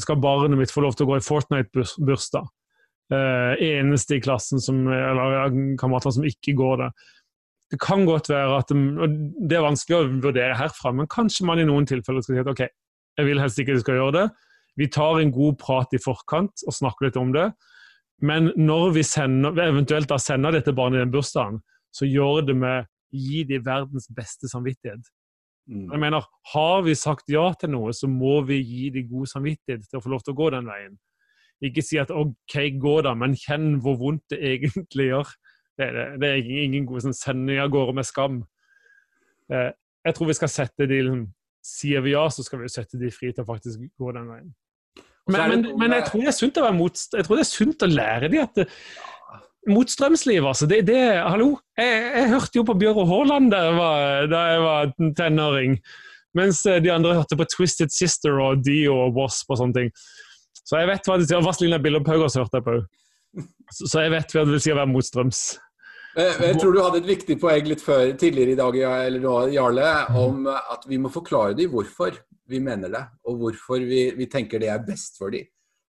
skal 0.00 0.20
barnet 0.22 0.56
mitt 0.56 0.72
få 0.72 0.80
lov 0.80 0.94
til 0.96 1.04
å 1.04 1.10
gå 1.10 1.18
i 1.18 1.24
Fortnite-bursdag? 1.26 2.46
Uh, 3.12 3.52
eneste 3.60 4.16
i 4.16 4.22
klassen 4.24 4.62
som, 4.62 4.86
eller 4.88 5.52
kamerater 5.76 6.14
som 6.16 6.24
ikke 6.24 6.54
går 6.56 6.80
det. 6.80 6.88
Det 7.74 7.78
kan 7.84 8.06
godt 8.08 8.30
være 8.32 8.56
at 8.62 8.72
og 8.72 9.18
Det 9.48 9.58
er 9.58 9.66
vanskelig 9.66 9.98
å 9.98 10.08
vurdere 10.24 10.56
herfra, 10.56 10.94
men 10.96 11.10
kanskje 11.12 11.44
man 11.48 11.60
i 11.60 11.68
noen 11.68 11.84
tilfeller 11.88 12.24
skal 12.24 12.38
si 12.38 12.44
at 12.46 12.48
ok, 12.48 12.64
jeg 13.20 13.28
vil 13.28 13.44
helst 13.44 13.60
ikke 13.60 13.76
at 13.76 13.82
du 13.82 13.84
skal 13.84 14.00
gjøre 14.00 14.16
det. 14.16 14.26
Vi 14.80 14.88
tar 14.88 15.20
en 15.20 15.36
god 15.36 15.60
prat 15.60 15.92
i 15.92 16.00
forkant 16.00 16.64
og 16.64 16.76
snakker 16.80 17.10
litt 17.10 17.20
om 17.20 17.36
det. 17.36 17.50
Men 18.24 18.54
når 18.56 18.96
vi 18.96 19.04
sender, 19.04 19.60
eventuelt 19.66 20.08
da 20.08 20.16
sender 20.16 20.56
dette 20.56 20.72
barnet 20.72 21.02
i 21.02 21.04
den 21.04 21.12
bursdagen, 21.12 21.60
så 21.92 22.08
gjør 22.08 22.46
det 22.48 22.56
med 22.56 22.88
gi 23.12 23.42
de 23.44 23.60
verdens 23.60 24.08
beste 24.16 24.48
samvittighet. 24.48 25.04
Mm. 25.70 25.88
Jeg 25.92 26.00
mener, 26.02 26.26
Har 26.52 26.82
vi 26.82 26.94
sagt 26.98 27.30
ja 27.30 27.44
til 27.58 27.70
noe, 27.70 27.92
så 27.94 28.08
må 28.10 28.40
vi 28.48 28.58
gi 28.60 28.90
de 28.90 29.04
god 29.08 29.30
samvittighet 29.30 29.86
til 29.88 30.00
å 30.00 30.02
få 30.02 30.12
lov 30.12 30.24
til 30.24 30.34
å 30.34 30.40
gå 30.40 30.50
den 30.56 30.70
veien. 30.70 30.96
Ikke 31.62 31.84
si 31.86 32.00
at 32.02 32.10
OK, 32.10 32.56
gå 32.82 32.96
da, 33.06 33.14
men 33.14 33.38
kjenn 33.38 33.76
hvor 33.82 34.00
vondt 34.00 34.32
det 34.34 34.40
egentlig 34.42 35.12
gjør. 35.12 35.28
Det, 35.78 35.86
det, 35.94 36.06
det 36.20 36.30
er 36.30 36.50
ingen 36.64 36.88
god 36.88 37.06
sånn, 37.06 37.16
sending 37.16 37.62
av 37.62 37.70
gårde 37.72 37.94
med 37.96 38.08
skam. 38.08 38.40
Eh, 39.52 39.70
jeg 40.02 40.16
tror 40.16 40.28
vi 40.32 40.36
skal 40.40 40.50
sette 40.50 40.88
de 40.90 40.98
liksom, 41.06 41.30
Sier 41.62 42.02
vi 42.02 42.10
ja, 42.10 42.24
så 42.26 42.42
skal 42.42 42.58
vi 42.58 42.68
sette 42.74 42.98
de 42.98 43.06
fri 43.14 43.28
til 43.30 43.44
å 43.44 43.46
faktisk 43.46 43.84
gå 43.94 44.08
den 44.16 44.24
veien. 44.26 44.48
Men, 45.30 45.52
men, 45.52 45.60
men 45.78 45.92
jeg 45.94 46.08
tror 46.08 46.24
det 46.24 46.32
er 46.32 46.34
sunt 46.34 46.56
å 46.58 46.64
være 46.64 46.74
motst... 46.74 47.14
jeg 47.14 47.26
tror 47.28 47.38
det 47.38 47.44
er 47.44 47.50
sunt 47.52 47.84
å 47.86 47.88
lære 47.92 48.30
de 48.32 48.40
at 48.42 48.58
det, 48.58 48.64
Motstrømsliv, 49.70 50.42
altså. 50.42 50.66
Det, 50.66 50.80
det, 50.88 50.98
hallo? 51.22 51.52
Jeg, 51.78 51.98
jeg, 52.16 52.30
hørte 52.32 52.58
jo 52.58 52.64
på 52.66 52.74
Bjøro 52.80 53.04
Haaland 53.06 53.52
da 53.52 53.60
jeg 53.68 53.76
var, 53.76 54.26
da 54.32 54.40
jeg 54.50 54.62
var 54.64 54.94
tenåring. 55.18 55.76
Mens 56.38 56.64
eh, 56.66 56.80
de 56.82 56.90
andre 56.90 57.14
hørte 57.20 57.38
på 57.38 57.46
Twisted 57.52 57.92
Sister 57.94 58.40
og 58.42 58.64
Dio 58.66 58.96
og 59.04 59.18
Wasp 59.20 59.52
og 59.52 59.60
sånne 59.60 59.78
ting. 59.78 59.92
Så 60.62 60.80
jeg 60.80 60.90
vet 60.90 61.06
hva 61.06 61.18
det 61.18 61.28
sier. 61.28 61.44
Vazelina 61.44 61.78
Billopphøggers 61.82 62.38
hørte 62.40 62.58
jeg 62.58 62.66
på 62.66 62.78
òg. 62.80 62.88
Så 63.72 64.02
jeg 64.02 64.12
vet 64.12 64.34
hva 64.34 64.42
det 64.44 64.56
vil 64.56 64.64
si 64.64 64.72
å 64.72 64.80
være 64.80 64.92
motstrøms. 64.92 65.44
Jeg 66.12 66.58
tror 66.60 66.74
du 66.74 66.82
hadde 66.82 66.98
et 67.00 67.08
viktig 67.08 67.38
poeng 67.40 67.70
litt 67.70 67.80
før, 67.80 68.10
tidligere 68.20 68.52
i 68.52 68.58
dag 68.58 68.74
eller 68.84 69.22
nå, 69.22 69.36
Jarle, 69.54 69.86
om 70.20 70.44
at 70.50 70.84
vi 70.84 70.98
må 71.00 71.08
forklare 71.08 71.56
dem 71.56 71.72
hvorfor 71.72 72.18
vi 72.52 72.60
mener 72.60 72.92
det, 72.92 73.00
og 73.24 73.38
hvorfor 73.40 73.80
vi, 73.88 74.10
vi 74.18 74.26
tenker 74.28 74.60
det 74.60 74.68
er 74.68 74.84
best 74.84 75.16
for 75.16 75.32
dem. 75.32 75.48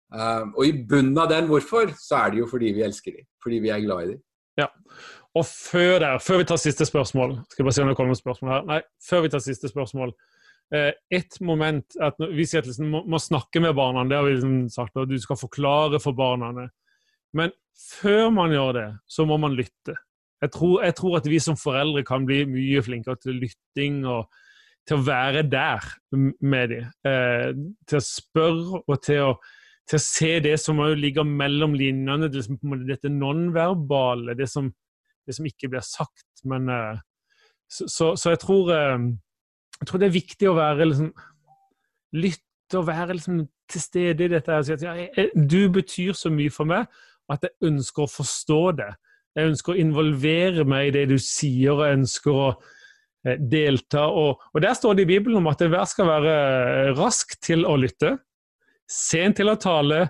Um, 0.09 0.55
og 0.57 0.65
i 0.65 0.73
bunnen 0.89 1.17
av 1.21 1.29
den 1.29 1.45
hvorfor, 1.49 1.91
så 2.01 2.23
er 2.23 2.33
det 2.33 2.41
jo 2.41 2.49
fordi 2.49 2.71
vi 2.73 2.81
elsker 2.85 3.13
dem. 3.13 3.27
Fordi 3.43 3.59
vi 3.61 3.69
er 3.73 3.83
glad 3.83 4.03
i 4.03 4.11
dem. 4.13 4.21
Ja. 4.57 4.67
Og 5.37 5.45
før 5.45 5.99
der, 6.01 6.17
før 6.23 6.41
vi 6.41 6.47
tar 6.49 6.57
siste 6.57 6.83
spørsmål 6.89 7.35
Skal 7.51 7.67
bare 7.67 7.75
se 7.77 7.83
om 7.83 7.91
det 7.91 7.95
kommer 7.99 8.17
spørsmål 8.17 8.51
her. 8.51 8.65
Nei, 8.67 8.79
før 9.05 9.21
vi 9.23 9.31
tar 9.31 9.43
siste 9.45 9.69
spørsmål. 9.69 10.13
Eh, 10.73 10.91
et 11.11 11.37
moment 11.41 11.95
at 12.01 12.17
Vi 12.33 12.45
sier 12.45 12.63
at 12.63 12.69
liksom, 12.69 12.89
må, 12.89 13.03
må 13.09 13.21
snakke 13.21 13.61
med 13.61 13.77
barna, 13.77 14.03
det 14.09 14.17
har 14.17 14.25
vi 14.25 14.35
liksom 14.35 14.59
sagt, 14.73 14.97
og 14.97 15.09
du 15.09 15.17
skal 15.21 15.39
forklare 15.39 16.01
for 16.01 16.17
barna. 16.17 16.67
Men 17.33 17.53
før 18.01 18.29
man 18.33 18.53
gjør 18.53 18.73
det, 18.77 18.89
så 19.07 19.25
må 19.29 19.37
man 19.37 19.57
lytte. 19.57 19.95
Jeg 20.41 20.53
tror, 20.55 20.83
jeg 20.83 20.95
tror, 20.95 21.17
at 21.17 21.29
vi 21.29 21.39
som 21.43 21.57
foreldre 21.59 22.03
kan 22.07 22.25
bli 22.25 22.43
mye 22.47 22.81
flinkere 22.83 23.19
til 23.21 23.41
lytting 23.43 24.05
og 24.07 24.29
til 24.87 24.97
å 24.97 25.05
være 25.05 25.43
der 25.49 25.85
med 26.41 26.73
dem. 26.73 26.91
Eh, 27.05 27.49
til 27.89 27.99
å 27.99 28.05
spørre 28.05 28.83
og 28.85 29.01
til 29.05 29.25
å 29.27 29.33
til 29.89 29.97
å 29.97 30.03
se 30.03 30.31
det 30.45 30.55
som 30.61 30.79
ligger 30.97 31.25
mellom 31.25 31.73
linjene, 31.77 32.29
det 32.29 32.45
som, 32.45 32.59
dette 32.85 33.09
nonverbale, 33.09 34.35
det 34.37 34.49
det 35.29 35.35
som 35.37 35.45
ikke 35.45 35.69
blir 35.69 35.85
sagt. 35.85 36.27
Men, 36.49 36.69
uh, 36.69 37.01
så, 37.69 37.87
så, 37.87 38.13
så, 38.17 38.33
jeg 38.33 38.41
tror, 38.41 38.71
uh, 38.73 39.09
jeg 39.79 39.89
tror 39.89 40.01
det 40.01 40.09
er 40.09 40.17
viktig 40.17 40.49
å 40.49 40.57
være 40.57 40.89
liksom, 40.91 41.11
Lytte 42.09 42.79
og 42.79 42.87
være 42.87 43.13
liksom, 43.19 43.43
til 43.69 43.81
stede 43.83 44.25
i 44.25 44.31
dette. 44.31 44.55
Og 44.57 44.65
si 44.65 44.73
at 44.73 44.81
ja, 44.81 44.95
jeg, 44.97 45.29
du 45.49 45.69
betyr 45.73 46.15
så 46.17 46.31
mye 46.33 46.49
for 46.53 46.69
meg 46.69 46.87
at 47.29 47.45
jeg 47.45 47.69
ønsker 47.69 48.05
å 48.05 48.09
forstå 48.09 48.63
det. 48.79 48.89
Jeg 49.37 49.51
ønsker 49.51 49.75
å 49.75 49.81
involvere 49.83 50.65
meg 50.65 50.87
i 50.87 50.93
det 50.95 51.03
du 51.11 51.19
sier, 51.21 51.75
og 51.75 51.83
jeg 51.85 51.99
ønsker 51.99 52.33
å 52.33 52.47
uh, 52.55 53.35
delta. 53.37 54.07
Og, 54.09 54.41
og, 54.53 54.61
Der 54.65 54.73
står 54.77 54.97
det 54.97 55.05
i 55.05 55.11
Bibelen 55.11 55.37
om 55.41 55.51
at 55.51 55.61
enhver 55.61 55.85
skal 55.89 56.09
være 56.09 56.33
rask 56.97 57.37
til 57.45 57.67
å 57.69 57.77
lytte 57.77 58.15
sent 58.89 59.37
til 59.39 59.51
å 59.51 59.57
tale 59.59 60.07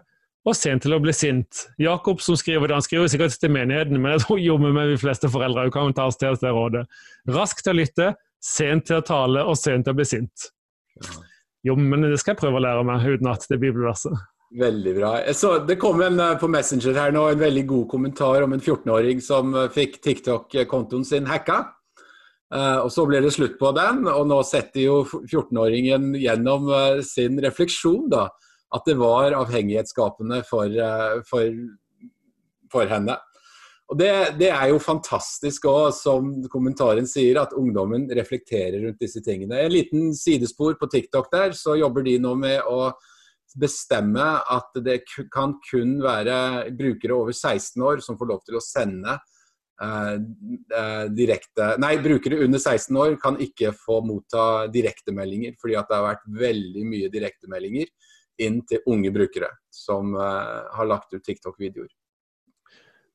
og 0.48 0.56
sent 0.56 0.86
til 0.86 0.96
å 0.96 1.02
bli 1.04 1.14
sint. 1.14 1.66
Jakob 1.82 2.24
som 2.24 2.38
skriver 2.40 2.70
det, 2.70 2.78
han 2.80 2.86
skriver 2.86 3.12
sikkert 3.12 3.36
til 3.42 3.54
menigheten, 3.54 4.00
men 4.00 4.12
jeg 4.16 4.26
tror 4.26 4.42
jo 4.42 4.58
med 4.64 4.80
de 4.94 4.98
fleste 5.02 5.32
foreldre 5.32 5.68
kan 5.76 5.94
ta 5.96 6.08
oss 6.10 6.20
til 6.20 6.38
det 6.40 6.56
rådet. 6.56 6.86
Rask 7.30 7.64
til 7.64 7.76
å 7.76 7.80
lytte, 7.82 8.14
sent 8.40 8.88
til 8.88 9.02
å 9.02 9.06
tale 9.06 9.44
og 9.44 9.60
sent 9.60 9.88
til 9.88 9.96
å 9.96 10.00
bli 10.00 10.08
sint. 10.08 10.50
Jo, 11.68 11.76
men 11.76 12.08
det 12.08 12.20
skal 12.22 12.34
jeg 12.34 12.44
prøve 12.46 12.60
å 12.60 12.64
lære 12.64 12.86
meg 12.88 13.04
uten 13.04 13.32
at 13.32 13.44
det 13.50 13.58
er 13.58 13.66
bibelverset. 13.66 14.28
Veldig 14.60 14.94
bra. 14.96 15.10
Så 15.38 15.52
det 15.62 15.76
kom 15.78 16.00
en 16.02 16.18
eh, 16.24 16.38
på 16.42 16.48
Messenger 16.50 16.96
her 16.98 17.12
nå, 17.14 17.28
en 17.30 17.42
veldig 17.42 17.66
god 17.70 17.90
kommentar 17.92 18.42
om 18.42 18.56
en 18.56 18.64
14-åring 18.64 19.20
som 19.22 19.52
eh, 19.54 19.68
fikk 19.74 20.00
TikTok-kontoen 20.02 21.06
sin 21.06 21.30
hacka. 21.30 21.66
Uh, 22.50 22.82
og 22.82 22.88
Så 22.90 23.04
ble 23.06 23.20
det 23.22 23.30
slutt 23.36 23.60
på 23.60 23.70
den, 23.78 24.08
og 24.10 24.24
nå 24.26 24.40
setter 24.42 24.82
jo 24.82 24.96
14-åringen 25.06 26.16
gjennom 26.18 26.72
uh, 26.74 27.02
sin 27.06 27.38
refleksjon 27.44 28.08
da, 28.10 28.24
at 28.76 28.86
det 28.86 28.98
var 29.00 29.36
avhengighetsskapende 29.38 30.44
for, 30.48 30.70
eh, 30.70 31.20
for, 31.26 31.50
for 32.72 32.90
henne. 32.90 33.18
Og 33.90 33.98
det, 33.98 34.12
det, 34.38 34.52
er 34.54 34.70
jo 34.70 34.82
fantastisk 34.82 35.66
òg, 35.70 35.88
som 35.98 36.30
kommentaren 36.54 37.08
sier, 37.10 37.40
at 37.42 37.56
ungdommen 37.58 38.06
reflekterer 38.14 38.84
rundt 38.84 39.02
disse 39.02 39.22
tingene. 39.26 39.64
En 39.64 39.74
liten 39.74 40.12
sidespor 40.14 40.78
på 40.78 40.90
TikTok 40.94 41.32
der, 41.34 41.56
så 41.58 41.74
jobber 41.80 42.06
de 42.06 42.20
nå 42.22 42.36
med 42.38 42.70
å 42.70 42.92
bestemme 43.58 44.28
at 44.46 44.78
det 44.86 45.02
kan 45.34 45.56
kun 45.66 45.98
være 46.04 46.70
brukere 46.78 47.18
over 47.18 47.34
16 47.34 47.82
år 47.82 48.06
som 48.06 48.20
får 48.20 48.30
lov 48.30 48.44
til 48.46 48.60
å 48.60 48.62
sende 48.62 49.16
eh, 49.82 50.16
eh, 50.78 51.06
direkte 51.10 51.72
Nei, 51.82 51.96
brukere 52.04 52.44
under 52.46 52.62
16 52.62 53.00
år 53.02 53.18
kan 53.18 53.42
ikke 53.42 53.74
få 53.74 54.04
motta 54.06 54.68
direktemeldinger, 54.70 55.58
fordi 55.58 55.80
at 55.82 55.90
det 55.90 55.98
har 55.98 56.08
vært 56.12 56.30
veldig 56.46 56.86
mye 56.94 57.10
direktemeldinger 57.10 57.90
inn 58.44 58.62
til 58.68 58.84
unge 58.90 59.12
brukere 59.16 59.52
som 59.74 60.16
eh, 60.16 60.62
har 60.76 60.90
lagt 60.90 61.14
ut 61.14 61.24
TikTok-videoer. 61.26 61.90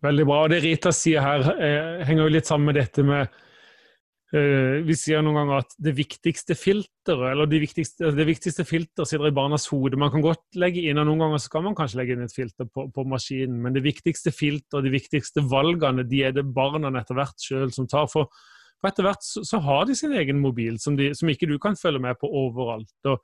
Veldig 0.05 0.29
bra. 0.29 0.43
og 0.45 0.53
Det 0.53 0.61
Rita 0.65 0.93
sier 0.95 1.25
her, 1.25 1.49
eh, 1.55 2.05
henger 2.05 2.27
jo 2.27 2.37
litt 2.37 2.49
sammen 2.49 2.71
med 2.71 2.79
dette 2.81 3.05
med 3.07 3.23
eh, 4.35 4.83
Vi 4.85 4.97
sier 4.99 5.23
noen 5.25 5.39
ganger 5.39 5.63
at 5.63 5.77
det 5.87 5.95
viktigste 5.97 6.57
filteret, 6.59 7.31
eller 7.31 7.49
det 7.49 7.61
viktigste, 7.63 8.11
det 8.17 8.27
viktigste 8.29 8.67
filteret 8.69 9.09
sitter 9.09 9.31
i 9.31 9.37
barnas 9.37 9.69
hode. 9.73 10.01
Man 10.01 10.13
kan 10.13 10.25
godt 10.25 10.59
legge 10.61 10.85
inn, 10.85 11.01
og 11.01 11.09
noen 11.09 11.25
ganger 11.25 11.45
så 11.45 11.55
kan 11.55 11.65
man 11.69 11.79
kanskje 11.79 12.03
legge 12.03 12.17
inn 12.17 12.27
et 12.27 12.37
filter 12.37 12.69
på, 12.69 12.89
på 12.93 13.07
maskinen, 13.09 13.63
men 13.65 13.77
det 13.77 13.85
viktigste 13.87 14.35
filteret, 14.35 14.81
og 14.81 14.85
de 14.85 14.93
viktigste 14.93 15.47
valgene, 15.49 16.05
de 16.11 16.25
er 16.27 16.37
det 16.37 16.49
barna 16.57 16.93
etter 17.01 17.21
hvert 17.21 17.49
sjøl 17.49 17.73
som 17.73 17.89
tar. 17.89 18.11
For, 18.13 18.29
for 18.81 18.91
etter 18.91 19.09
hvert 19.09 19.25
så, 19.25 19.45
så, 19.47 19.63
har 19.65 19.89
de 19.89 19.97
sin 19.97 20.13
egen 20.21 20.43
mobil, 20.43 20.77
som, 20.83 20.99
de, 21.01 21.15
som, 21.17 21.31
ikke 21.33 21.49
du 21.49 21.57
kan 21.63 21.79
følge 21.81 22.03
med 22.05 22.21
på 22.21 22.29
overalt. 22.29 22.93
Og, 23.09 23.23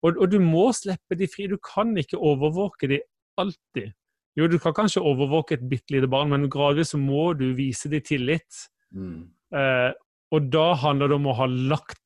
og, 0.00 0.16
og 0.16 0.30
du 0.32 0.38
må 0.42 0.70
slippe 0.76 1.16
de 1.18 1.28
fri. 1.28 1.48
Du 1.50 1.58
kan 1.60 1.92
ikke 2.00 2.20
overvåke 2.20 2.88
de 2.90 3.00
alltid. 3.40 3.92
Jo, 4.38 4.46
du 4.48 4.56
kan 4.62 4.74
kanskje 4.76 5.02
overvåke 5.04 5.56
et 5.56 5.64
bitte 5.68 5.92
lite 5.96 6.08
barn, 6.10 6.30
men 6.32 6.50
gradvis 6.52 6.94
så 6.94 7.00
må 7.00 7.32
du 7.38 7.50
vise 7.58 7.90
de 7.92 8.00
tillit. 8.04 8.66
Mm. 8.94 9.26
Eh, 9.56 9.90
og 10.30 10.46
da 10.52 10.70
handler 10.78 11.10
det 11.10 11.18
om 11.18 11.30
å 11.32 11.38
ha 11.40 11.48
lagt 11.50 11.98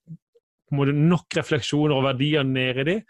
nok 0.74 1.36
refleksjoner 1.36 1.94
og 1.94 2.06
verdier 2.08 2.46
ned 2.48 2.80
i 2.82 2.86
dem, 2.88 3.02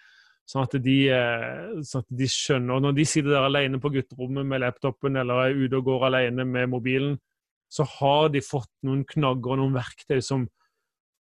sånn 0.51 0.67
at 0.67 0.75
de, 0.85 0.97
eh, 1.15 1.79
sånn 1.87 2.05
at 2.05 2.17
de 2.19 2.29
skjønner. 2.29 2.75
Og 2.75 2.83
når 2.85 2.99
de 2.99 3.07
sitter 3.09 3.33
der 3.33 3.47
alene 3.47 3.81
på 3.81 3.93
gutterommet 3.95 4.45
med 4.51 4.61
laptopen 4.61 5.17
eller 5.17 5.47
er 5.47 5.63
ute 5.63 5.79
og 5.79 5.87
går 5.89 6.09
alene 6.11 6.45
med 6.45 6.69
mobilen, 6.75 7.17
så 7.73 7.87
har 7.97 8.29
de 8.35 8.43
fått 8.45 8.71
noen 8.85 9.07
knagger 9.09 9.55
og 9.55 9.63
noen 9.63 9.79
verktøy 9.79 10.21
som, 10.23 10.45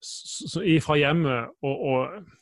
som, 0.02 0.64
fra 0.82 0.98
hjemmet. 0.98 1.52
og, 1.62 1.86
og 1.92 2.41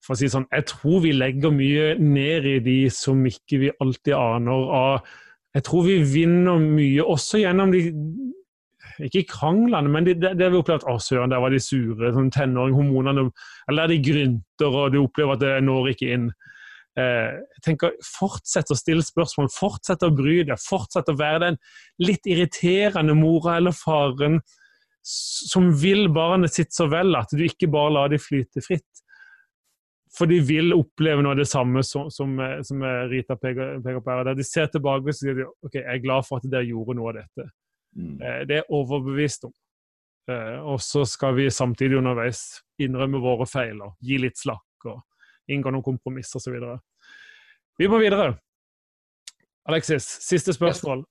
for 0.00 0.14
å 0.14 0.18
si 0.20 0.30
sånn, 0.32 0.48
Jeg 0.52 0.66
tror 0.70 1.02
vi 1.04 1.12
legger 1.12 1.52
mye 1.52 1.94
ned 2.00 2.46
i 2.48 2.58
de 2.64 2.78
som 2.94 3.20
ikke 3.26 3.60
vi 3.60 3.72
alltid 3.80 4.14
aner 4.16 4.70
av. 4.76 5.08
Jeg 5.54 5.66
tror 5.66 5.84
vi 5.84 5.98
vinner 6.06 6.60
mye 6.62 7.04
også 7.04 7.42
gjennom 7.42 7.72
de 7.74 7.84
ikke 9.00 9.24
kranglene, 9.30 9.88
men 9.88 10.04
det, 10.04 10.18
det, 10.20 10.34
det 10.38 10.50
vi 10.52 10.58
opplever 10.60 10.82
at 10.82 10.88
å 10.90 11.00
søren, 11.00 11.32
der 11.32 11.40
var 11.40 11.52
de 11.52 11.60
sure. 11.62 12.12
sånn 12.14 12.30
Tenåringhormonene 12.34 13.28
Eller 13.70 13.92
de 13.92 13.98
grynter, 14.04 14.68
og 14.68 14.92
du 14.92 15.00
opplever 15.02 15.36
at 15.36 15.42
det 15.44 15.52
når 15.64 15.92
ikke 15.94 16.10
inn. 16.16 16.30
Eh, 16.98 17.38
jeg 17.56 17.64
tenker, 17.64 17.96
Fortsett 18.04 18.72
å 18.72 18.78
stille 18.78 19.04
spørsmål, 19.04 19.50
fortsett 19.54 20.04
å 20.04 20.12
bry 20.14 20.40
deg, 20.48 20.60
fortsett 20.60 21.08
å 21.12 21.16
være 21.18 21.44
den 21.46 21.60
litt 22.02 22.26
irriterende 22.28 23.16
mora 23.16 23.56
eller 23.60 23.76
faren 23.76 24.40
som 25.02 25.70
vil 25.80 26.10
barnet 26.12 26.52
sitt 26.52 26.74
så 26.76 26.84
vel 26.90 27.16
at 27.16 27.30
du 27.32 27.44
ikke 27.46 27.70
bare 27.72 27.94
lar 27.94 28.10
dem 28.12 28.20
flyte 28.20 28.60
fritt. 28.64 28.99
For 30.10 30.26
de 30.26 30.40
vil 30.42 30.74
oppleve 30.74 31.22
noe 31.22 31.36
av 31.36 31.38
det 31.38 31.46
samme 31.46 31.84
som, 31.86 32.08
som, 32.10 32.32
som 32.66 32.82
Rita 33.12 33.36
peker, 33.38 33.76
peker 33.84 34.02
på 34.02 34.10
her. 34.10 34.32
De 34.34 34.46
ser 34.46 34.66
tilbake 34.72 35.06
og 35.06 35.14
sier 35.16 35.36
de, 35.38 35.46
ok, 35.46 35.76
jeg 35.78 35.86
er 35.86 36.02
glad 36.02 36.26
for 36.26 36.40
at 36.40 36.50
dere 36.50 36.66
gjorde 36.66 36.96
noe 36.98 37.12
av 37.12 37.20
dette. 37.20 37.46
Mm. 37.96 38.16
Eh, 38.18 38.40
det 38.50 38.58
er 38.58 38.72
overbevist 38.74 39.46
om. 39.46 39.54
Eh, 40.30 40.58
og 40.66 40.80
så 40.82 41.04
skal 41.08 41.36
vi 41.38 41.46
samtidig 41.50 41.98
underveis 42.00 42.60
innrømme 42.82 43.22
våre 43.22 43.46
feil 43.50 43.80
og 43.86 43.96
gi 44.04 44.18
litt 44.20 44.38
slakk 44.38 44.90
og 44.90 45.00
inngå 45.50 45.72
noen 45.72 45.86
kompromisser 45.86 46.40
osv. 46.40 46.58
Vi 47.78 47.88
må 47.90 48.02
videre. 48.02 48.34
Alexis, 49.70 50.06
siste 50.24 50.54
spørsmål. 50.56 51.04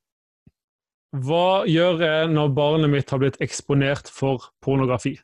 Hva 1.26 1.64
gjør 1.66 2.04
jeg 2.04 2.30
når 2.36 2.52
barnet 2.54 2.92
mitt 2.92 3.10
har 3.10 3.22
blitt 3.22 3.40
eksponert 3.42 4.12
for 4.14 4.52
pornografi? 4.62 5.16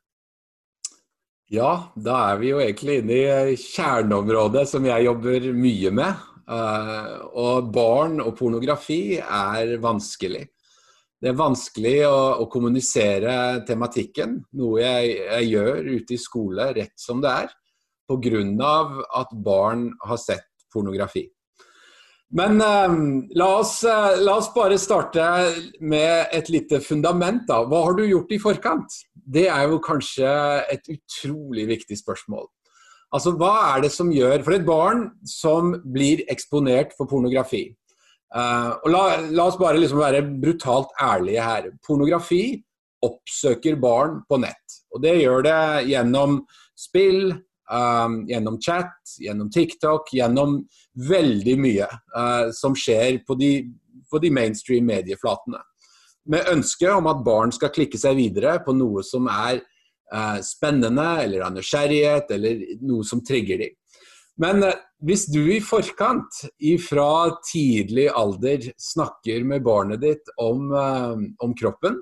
Ja, 1.56 1.92
da 1.96 2.16
er 2.32 2.40
vi 2.42 2.50
jo 2.50 2.60
egentlig 2.60 3.00
inne 3.00 3.18
i 3.54 3.60
kjerneområdet 3.60 4.66
som 4.68 4.86
jeg 4.88 5.06
jobber 5.06 5.46
mye 5.56 5.92
med. 5.94 6.24
Uh, 6.46 7.14
og 7.42 7.70
barn 7.74 8.20
og 8.22 8.34
pornografi 8.38 9.18
er 9.22 9.76
vanskelig. 9.82 10.44
Det 11.22 11.32
er 11.32 11.38
vanskelig 11.40 11.94
å, 12.10 12.18
å 12.44 12.48
kommunisere 12.52 13.64
tematikken, 13.66 14.36
noe 14.60 14.82
jeg, 14.84 15.14
jeg, 15.22 15.48
gjør 15.54 15.88
ute 15.96 16.18
i 16.18 16.20
skole 16.22 16.68
rett 16.76 16.94
som 17.02 17.24
det 17.24 17.32
er, 17.46 17.56
pga. 18.06 18.76
at 19.22 19.32
barn 19.48 19.88
har 20.06 20.20
sett 20.22 20.52
pornografi. 20.74 21.24
Men 22.34 22.62
eh, 22.62 22.96
la, 23.38 23.50
oss, 23.60 23.78
uh, 23.86 24.16
la, 24.18 24.40
oss, 24.40 24.50
bare 24.56 24.80
starte 24.82 25.26
med 25.80 26.34
et 26.34 26.50
lite 26.50 26.82
fundament. 26.82 27.46
da. 27.48 27.62
Hva 27.70 27.84
har 27.86 27.98
du 27.98 28.06
gjort 28.08 28.34
i 28.34 28.42
forkant? 28.42 28.98
Det 29.14 29.48
er 29.50 29.70
jo 29.70 29.82
kanskje 29.84 30.28
et 30.74 30.90
utrolig 30.92 31.68
viktig 31.70 31.98
spørsmål. 32.02 32.48
Altså, 33.14 33.36
Hva 33.38 33.54
er 33.76 33.86
det 33.86 33.92
som 33.94 34.12
gjør 34.12 34.42
For 34.44 34.58
et 34.58 34.66
barn 34.68 35.08
som 35.30 35.76
blir 35.94 36.26
eksponert 36.32 36.92
for 36.98 37.08
pornografi 37.08 37.64
eh, 37.70 38.72
og 38.74 38.88
la, 38.92 39.04
la, 39.30 39.46
oss 39.46 39.60
bare 39.62 39.80
liksom 39.80 40.02
være 40.02 40.24
brutalt 40.42 40.92
ærlige 41.02 41.46
her. 41.46 41.70
Pornografi 41.86 42.58
oppsøker 43.06 43.78
barn 43.80 44.24
på 44.28 44.42
nett. 44.42 44.80
Og 44.96 45.04
det 45.04 45.20
gjør 45.22 45.46
det 45.46 45.60
gjennom 45.92 46.40
spill, 46.76 47.36
Um, 47.66 48.28
gjennom 48.30 48.60
chat, 48.62 48.94
gjennom 49.18 49.50
TikTok, 49.50 50.12
gjennom 50.14 50.60
veldig 51.10 51.56
mye 51.58 51.88
uh, 51.90 52.52
som 52.54 52.76
skjer 52.78 53.24
på 53.26 53.34
de, 53.40 53.50
på 54.06 54.20
de, 54.22 54.30
mainstream 54.30 54.86
medieflatene. 54.86 55.58
Med 56.30 56.46
ønske 56.52 56.92
om 56.94 57.08
at 57.10 57.24
barn 57.26 57.54
skal 57.56 57.72
klikke 57.74 57.98
seg 57.98 58.20
videre 58.20 58.60
på 58.62 58.76
noe 58.78 59.02
som 59.06 59.26
er 59.34 59.64
uh, 60.14 60.38
spennende, 60.46 61.08
eller 61.24 61.48
av 61.48 61.56
nysgjerrighet, 61.56 62.30
eller 62.38 62.62
noe 62.86 63.06
som 63.08 63.24
trigger 63.26 63.64
dem. 63.64 63.74
Men 64.38 64.62
uh, 64.68 64.76
hvis 65.02 65.26
du 65.34 65.42
i 65.56 65.58
forkant, 65.58 66.44
fra 66.86 67.10
tidlig 67.50 68.12
alder, 68.14 68.68
snakker 68.78 69.42
med 69.42 69.66
barnet 69.66 70.04
ditt 70.06 70.30
om, 70.42 70.70
om 70.74 71.58
kroppen, 71.58 71.98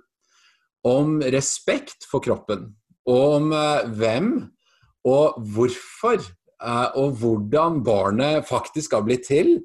om 0.87 1.17
respekt 1.23 2.07
for 2.07 2.23
kroppen, 2.23 2.67
og 3.07 3.25
om 3.39 3.49
hvem 3.97 4.29
og 5.07 5.39
hvorfor 5.55 6.19
eh, 6.19 6.89
og 6.99 7.17
hvordan 7.19 7.81
barnet 7.85 8.47
faktisk 8.47 8.95
har 8.97 9.05
blitt 9.07 9.27
til. 9.29 9.57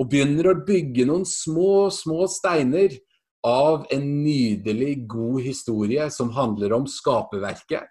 Og 0.00 0.08
begynner 0.08 0.50
å 0.52 0.60
bygge 0.64 1.04
noen 1.08 1.26
små, 1.28 1.90
små 1.92 2.24
steiner 2.30 2.94
av 3.46 3.86
en 3.92 4.04
nydelig, 4.22 5.02
god 5.10 5.42
historie 5.44 6.06
som 6.14 6.30
handler 6.36 6.72
om 6.78 6.86
skaperverket. 6.88 7.90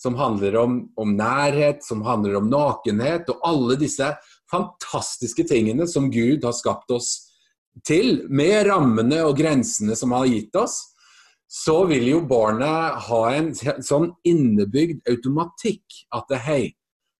Som 0.00 0.14
handler 0.16 0.56
om, 0.56 0.76
om, 0.96 1.10
nærhet, 1.16 1.82
som 1.84 2.04
handler 2.06 2.38
om 2.38 2.46
nakenhet 2.48 3.28
og 3.32 3.42
alle 3.44 3.76
disse 3.80 4.06
fantastiske 4.50 5.44
tingene 5.48 5.84
som 5.90 6.08
Gud 6.12 6.46
har 6.46 6.54
skapt 6.56 6.94
oss 6.94 7.10
til, 7.86 8.24
med 8.30 8.64
rammene 8.70 9.20
og 9.26 9.36
grensene 9.38 9.96
som 9.98 10.14
han 10.14 10.24
har 10.24 10.32
gitt 10.32 10.56
oss 10.58 10.78
så 11.50 11.80
vil 11.90 12.06
jo 12.12 12.20
barnet 12.30 13.00
ha 13.08 13.22
en 13.34 13.48
sånn 13.56 14.12
innebygd 14.28 15.02
automatikk 15.10 16.04
at 16.14 16.30
hei, 16.46 16.76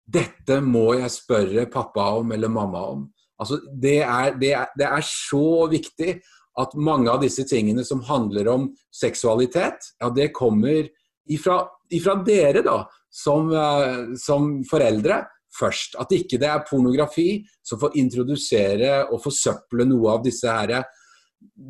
dette 0.07 0.61
må 0.63 0.93
jeg 1.01 1.11
spørre 1.15 1.67
pappa 1.71 2.13
om 2.21 2.31
eller 2.35 2.51
mamma 2.51 2.85
om. 2.93 3.09
Altså, 3.41 3.59
det, 3.73 4.01
er, 4.05 4.37
det, 4.39 4.53
er, 4.55 4.71
det 4.79 4.87
er 4.87 5.05
så 5.07 5.67
viktig 5.71 6.15
at 6.61 6.77
mange 6.79 7.11
av 7.11 7.23
disse 7.25 7.43
tingene 7.49 7.83
som 7.87 8.03
handler 8.07 8.51
om 8.53 8.69
seksualitet, 8.95 9.93
ja, 9.99 10.11
det 10.15 10.31
kommer 10.37 10.87
ifra, 11.31 11.63
ifra 11.91 12.17
dere, 12.27 12.63
da, 12.67 12.83
som, 13.11 13.51
uh, 13.51 14.15
som, 14.21 14.61
foreldre 14.69 15.23
først. 15.57 15.97
At 15.99 16.13
ikke 16.15 16.39
det 16.43 16.51
er 16.51 16.67
pornografi 16.69 17.41
som 17.67 17.81
får 17.83 17.99
introdusere 17.99 18.93
og 19.09 19.23
forsøple 19.25 19.89
noe 19.89 20.19
av 20.19 20.27
disse 20.27 20.51
her 20.51 20.77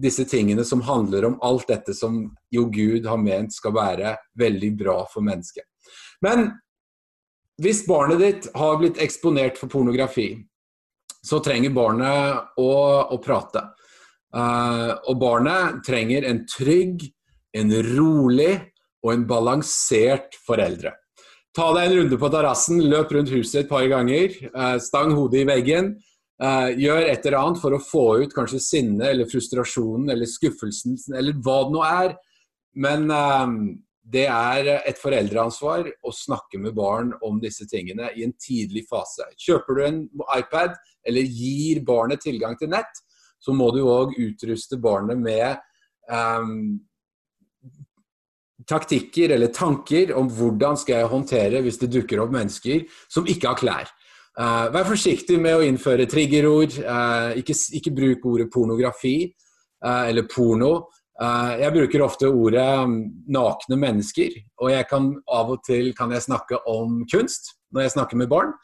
disse 0.00 0.24
tingene 0.24 0.64
som 0.64 0.82
handler 0.86 1.26
om 1.28 1.38
alt 1.46 1.68
dette 1.70 1.94
som 1.94 2.22
jo 2.50 2.66
Gud 2.72 3.06
har 3.06 3.20
ment 3.20 3.54
skal 3.54 3.74
være 3.76 4.14
veldig 4.38 4.70
bra 4.78 4.98
for 5.10 5.24
mennesket. 5.26 5.66
Men 6.24 6.50
hvis 7.60 7.84
barnet 7.88 8.22
ditt 8.22 8.48
har 8.56 8.78
blitt 8.80 9.00
eksponert 9.02 9.58
for 9.60 9.72
pornografi, 9.72 10.32
så 11.20 11.40
trenger 11.44 11.74
barnet 11.76 12.60
å, 12.60 12.70
å 13.12 13.18
prate. 13.20 13.66
Uh, 14.30 14.94
og 15.10 15.18
barnet 15.20 15.82
trenger 15.84 16.24
en 16.28 16.44
trygg, 16.48 17.04
en 17.52 17.74
rolig 17.96 18.54
og 19.04 19.12
en 19.12 19.26
balansert 19.28 20.38
foreldre. 20.46 20.94
Ta 21.56 21.66
deg 21.74 21.88
en 21.88 21.96
runde 21.98 22.18
på 22.20 22.30
terrassen, 22.32 22.80
løp 22.86 23.12
rundt 23.12 23.32
huset 23.34 23.64
et 23.64 23.70
par 23.70 23.84
ganger, 23.90 24.32
uh, 24.54 24.78
stang 24.80 25.12
hodet 25.18 25.42
i 25.42 25.48
veggen, 25.50 25.92
Uh, 26.40 26.70
gjør 26.80 27.04
et 27.04 27.26
eller 27.26 27.36
annet 27.36 27.60
for 27.60 27.76
å 27.76 27.82
få 27.84 28.04
ut 28.22 28.32
kanskje 28.32 28.62
sinne 28.64 29.10
eller 29.12 29.28
frustrasjonen 29.28 30.08
eller 30.14 30.28
skuffelsen 30.28 30.96
eller 31.12 31.36
hva 31.36 31.58
det 31.66 31.74
nå 31.74 31.82
er. 31.84 32.14
Men 32.80 33.10
uh, 33.12 33.52
det 34.10 34.24
er 34.32 34.70
et 34.78 34.98
foreldreansvar 34.98 35.84
å 36.06 36.12
snakke 36.14 36.58
med 36.62 36.74
barn 36.74 37.12
om 37.26 37.38
disse 37.42 37.66
tingene 37.70 38.08
i 38.16 38.24
en 38.24 38.32
tidlig 38.40 38.86
fase. 38.88 39.28
Kjøper 39.38 39.76
du 39.76 39.84
en 39.84 40.00
iPad 40.38 40.74
eller 41.06 41.28
gir 41.28 41.82
barnet 41.86 42.24
tilgang 42.24 42.56
til 42.58 42.72
nett, 42.72 43.04
så 43.40 43.54
må 43.56 43.70
du 43.74 43.82
òg 43.84 44.16
utruste 44.20 44.80
barnet 44.80 45.20
med 45.20 45.60
um, 46.10 46.80
taktikker 48.68 49.36
eller 49.36 49.52
tanker 49.54 50.12
om 50.16 50.28
hvordan 50.32 50.78
skal 50.80 51.02
jeg 51.02 51.12
håndtere 51.14 51.62
hvis 51.64 51.80
det 51.80 51.92
dukker 51.94 52.22
opp 52.24 52.34
mennesker 52.34 52.84
som 53.12 53.28
ikke 53.28 53.52
har 53.52 53.60
klær. 53.60 53.92
Uh, 54.40 54.70
vær 54.72 54.86
forsiktig 54.88 55.36
med 55.42 55.58
å 55.58 55.64
innføre 55.66 56.06
triggerord. 56.08 56.78
Uh, 56.80 57.36
ikke, 57.36 57.56
ikke, 57.76 57.92
bruk 57.92 58.26
ordet 58.30 58.48
pornografi 58.52 59.14
uh, 59.28 60.06
eller 60.08 60.28
porno. 60.32 60.88
jeg 61.60 61.72
bruker 61.74 62.00
ofte 62.00 62.28
ordet 62.32 62.64
um, 62.80 62.94
nakne 63.28 63.76
mennesker, 63.76 64.38
og 64.56 64.70
jeg 64.72 64.86
kan 64.88 65.10
av 65.28 65.50
og 65.52 65.58
til 65.66 65.90
kan 65.92 66.14
jeg 66.14 66.24
snakke 66.24 66.62
om 66.64 67.02
kunst 67.12 67.50
når 67.74 67.84
jeg 67.84 67.92
snakker 67.92 68.16
med 68.16 68.30
barn. 68.30 68.54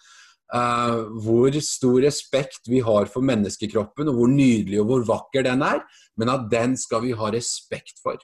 hvor 1.21 1.53
stor 1.61 2.01
respekt 2.01 2.71
vi 2.71 2.81
har 2.81 3.11
for 3.13 3.21
menneskekroppen, 3.21 4.09
og 4.09 4.15
hvor 4.15 4.31
nydelig 4.33 4.81
og 4.81 4.87
hvor 4.89 5.05
vakker 5.05 5.45
den 5.45 5.63
er. 5.63 5.83
Men 6.17 6.33
at 6.33 6.49
den 6.49 6.77
skal 6.81 7.03
vi 7.03 7.13
ha 7.13 7.29
respekt 7.29 8.01
for. 8.01 8.17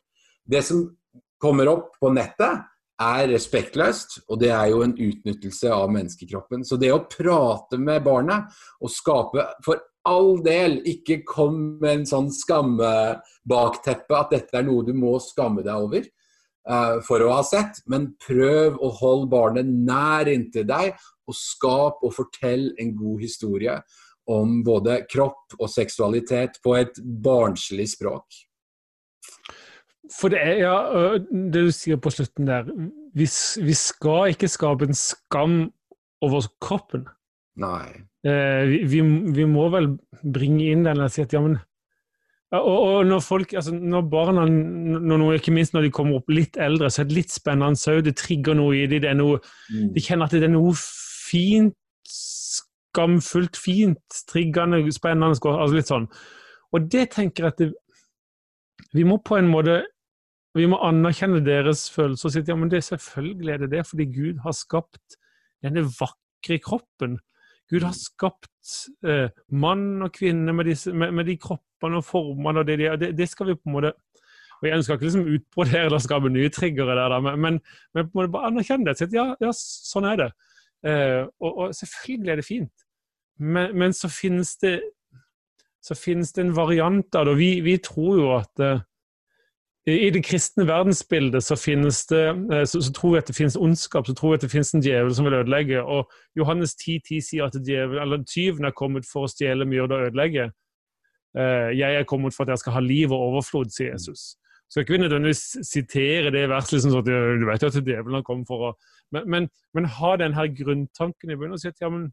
Det 0.48 0.64
som 0.64 0.86
kommer 1.42 1.68
opp 1.68 1.92
på 2.00 2.08
nettet, 2.14 2.64
er 3.02 3.30
respektløst, 3.32 4.20
og 4.28 4.40
det 4.42 4.50
er 4.54 4.70
jo 4.72 4.82
en 4.84 4.94
utnyttelse 4.94 5.70
av 5.74 5.90
menneskekroppen. 5.94 6.64
Så 6.66 6.78
det 6.80 6.92
å 6.94 7.04
prate 7.10 7.78
med 7.80 8.04
barnet 8.06 8.52
og 8.80 8.92
skape 8.92 9.46
For 9.66 9.82
all 10.08 10.40
del, 10.42 10.80
ikke 10.88 11.20
kom 11.26 11.58
med 11.82 12.00
en 12.00 12.08
sånn 12.08 12.30
skammebakteppe 12.34 14.18
at 14.18 14.32
dette 14.34 14.58
er 14.58 14.66
noe 14.66 14.82
du 14.86 14.92
må 14.98 15.14
skamme 15.22 15.62
deg 15.62 15.86
over 15.86 16.06
uh, 16.68 16.98
for 17.06 17.22
å 17.22 17.36
ha 17.36 17.42
sett, 17.46 17.82
men 17.86 18.12
prøv 18.22 18.80
å 18.82 18.90
holde 18.98 19.30
barnet 19.30 19.70
nær 19.70 20.30
inntil 20.32 20.66
deg, 20.66 20.96
og 21.22 21.38
skap 21.38 22.02
og 22.02 22.16
fortell 22.16 22.72
en 22.82 22.96
god 22.98 23.22
historie 23.22 23.76
om 24.32 24.60
både 24.66 25.02
kropp 25.10 25.54
og 25.58 25.70
seksualitet 25.70 26.58
på 26.62 26.74
et 26.78 26.98
barnslig 27.02 27.88
språk. 27.94 28.42
For 30.12 30.32
det 30.32 30.42
er 30.44 30.60
ja, 30.60 30.76
det 31.30 31.66
du 31.68 31.72
sier 31.74 32.00
på 32.00 32.12
slutten 32.12 32.48
der 32.48 32.68
vi, 33.16 33.26
vi 33.26 33.74
skal 33.76 34.32
ikke 34.32 34.50
skape 34.50 34.88
en 34.88 34.96
skam 34.96 35.56
over 36.24 36.46
kroppen. 36.62 37.06
Nei. 37.60 37.88
Eh, 38.24 38.62
vi, 38.68 38.78
vi, 38.88 39.02
vi, 39.36 39.44
må 39.48 39.66
vel 39.72 39.92
bringe 40.22 40.70
inn 40.70 40.86
den 40.86 41.02
og 41.02 41.12
si 41.12 41.24
at 41.24 41.34
ja, 41.34 41.42
men 41.42 41.58
og, 42.52 42.66
og 42.68 43.06
når 43.08 43.20
folk, 43.24 43.52
altså 43.56 43.72
når 43.72 44.02
barna, 44.12 44.44
når, 44.44 45.38
ikke 45.38 45.54
minst 45.56 45.72
når 45.72 45.86
de 45.86 45.90
kommer 45.96 46.18
opp 46.20 46.28
litt 46.28 46.58
eldre, 46.60 46.90
så 46.92 47.00
er 47.00 47.08
det 47.08 47.16
litt 47.16 47.32
spennende 47.32 47.80
òg. 47.88 48.02
Det 48.04 48.12
trigger 48.20 48.58
noe 48.58 48.76
i 48.76 48.82
dem. 48.84 49.00
Det 49.00 49.08
er 49.08 49.16
noe, 49.16 49.38
mm. 49.72 49.86
De 49.94 50.02
kjenner 50.04 50.28
at 50.28 50.36
det 50.36 50.44
er 50.44 50.52
noe 50.52 50.74
fint, 50.76 51.72
skamfullt, 52.12 53.56
fint, 53.56 54.18
triggende, 54.28 54.82
spennende. 54.92 55.32
altså 55.32 55.78
litt 55.78 55.88
sånn. 55.88 56.10
Og 56.76 56.92
det 56.92 57.06
tenker 57.16 57.48
jeg 57.48 57.54
at 57.54 57.62
det, 57.62 57.70
vi 58.92 59.06
må 59.08 59.16
på 59.24 59.38
en 59.38 59.48
måte 59.48 59.80
vi 60.58 60.68
må 60.68 60.78
anerkjenne 60.84 61.40
deres 61.44 61.86
følelser 61.92 62.28
og 62.28 62.34
si 62.34 62.42
ja, 62.44 62.56
men 62.58 62.70
det 62.70 62.82
er 62.82 62.88
selvfølgelig 62.90 63.52
er 63.52 63.60
det 63.62 63.70
det, 63.72 63.84
fordi 63.88 64.06
Gud 64.12 64.40
har 64.44 64.56
skapt 64.56 65.16
denne 65.64 65.84
vakre 65.86 66.58
kroppen. 66.60 67.16
Gud 67.70 67.86
har 67.86 67.94
skapt 67.96 68.72
eh, 69.08 69.30
mann 69.48 70.02
og 70.04 70.12
kvinne 70.12 70.52
med, 70.52 70.68
disse, 70.68 70.92
med, 70.92 71.14
med, 71.16 71.24
de 71.30 71.38
kroppene 71.40 72.02
og 72.02 72.04
formene 72.04 72.60
og 72.60 72.68
det, 72.68 72.78
det, 73.00 73.14
det, 73.16 73.28
skal 73.30 73.48
vi 73.48 73.56
på 73.56 73.70
en 73.70 73.78
måte 73.78 73.94
og 74.62 74.68
Jeg 74.68 74.78
ønsker 74.78 74.94
ikke 74.94 75.06
liksom 75.08 75.30
utbrodere 75.34 75.86
eller 75.88 75.98
skape 75.98 76.28
nye 76.30 76.50
triggere 76.54 76.94
der, 76.94 77.20
men, 77.20 77.40
men, 77.40 77.56
men, 77.94 78.04
på 78.06 78.12
en 78.12 78.18
måte 78.20 78.32
bare 78.36 78.50
anerkjenne 78.52 78.86
det. 78.86 78.94
Si 78.98 79.08
at 79.08 79.16
ja, 79.16 79.24
ja, 79.42 79.50
sånn 79.58 80.06
er 80.06 80.20
det. 80.20 80.28
Eh, 80.86 81.22
og, 81.40 81.50
og, 81.50 81.74
selvfølgelig 81.74 82.30
er 82.30 82.38
det 82.38 82.46
fint, 82.46 82.84
men, 83.42 83.72
men 83.78 83.96
så 83.96 84.10
finnes 84.12 84.54
det 84.62 84.76
så 85.82 85.96
finnes 85.98 86.30
det 86.30 86.44
en 86.44 86.54
variant 86.54 87.18
av 87.18 87.26
det. 87.26 87.32
og 87.34 87.40
Vi, 87.40 87.50
vi 87.66 87.74
tror 87.82 88.20
jo 88.20 88.28
at 88.36 88.62
eh, 88.62 88.84
i 89.86 90.10
det 90.14 90.20
kristne 90.22 90.62
verdensbildet 90.68 91.42
så, 91.42 91.56
finnes 91.58 92.04
det, 92.06 92.22
eh, 92.54 92.64
så, 92.70 92.78
så, 92.80 92.92
tror 92.94 93.16
jeg 93.16 93.24
at 93.24 93.30
det 93.32 93.36
finnes 93.36 93.56
ondskap, 93.58 94.06
så 94.06 94.14
tror 94.14 94.32
jeg 94.32 94.38
at 94.38 94.44
det 94.46 94.50
finnes 94.52 94.74
en 94.76 94.84
djevel 94.84 95.14
som 95.14 95.26
vil 95.26 95.40
ødelegge. 95.40 95.82
Og 95.82 96.12
Johannes 96.38 96.76
10, 96.76 97.00
10 97.08 97.20
sier 97.26 97.48
at 97.48 97.58
djevel, 97.66 97.98
eller 97.98 98.22
tyven 98.22 98.68
er 98.68 98.76
kommet 98.78 99.08
for 99.10 99.26
å 99.26 99.32
stjele, 99.32 99.66
myrde 99.66 99.98
og 99.98 100.06
ødelegge. 100.06 100.52
Eh, 101.34 101.72
jeg 101.80 101.98
er 101.98 102.06
kommet 102.06 102.36
for 102.36 102.46
at 102.46 102.54
jeg 102.54 102.62
skal 102.62 102.78
ha 102.78 102.84
liv 102.84 103.10
og 103.10 103.26
overflod, 103.32 103.74
sier 103.74 103.96
Jesus. 103.96 104.36
Så 104.70 104.80
jeg 104.80 104.86
ikke 104.86 104.96
vi 104.96 105.02
nødvendigvis 105.02 105.44
sitere 105.68 106.30
det 106.32 106.46
verset 106.48 106.78
liksom 106.78 106.94
sånn 106.94 107.02
at 107.02 107.40
du 107.42 107.46
vet 107.50 107.64
jo 107.64 107.68
at 107.68 107.82
djevelen 107.82 108.20
har 108.20 108.26
kommet 108.26 108.48
for 108.48 108.70
å 108.70 108.74
Men, 109.12 109.26
men, 109.28 109.46
men 109.76 109.84
ha 109.98 110.14
den 110.16 110.32
her 110.32 110.46
grunntanken 110.48 111.28
i 111.28 111.34
bunnen 111.36 111.58
og 111.58 111.60
si 111.60 111.68
at 111.68 111.82
ja, 111.82 111.90
men 111.92 112.06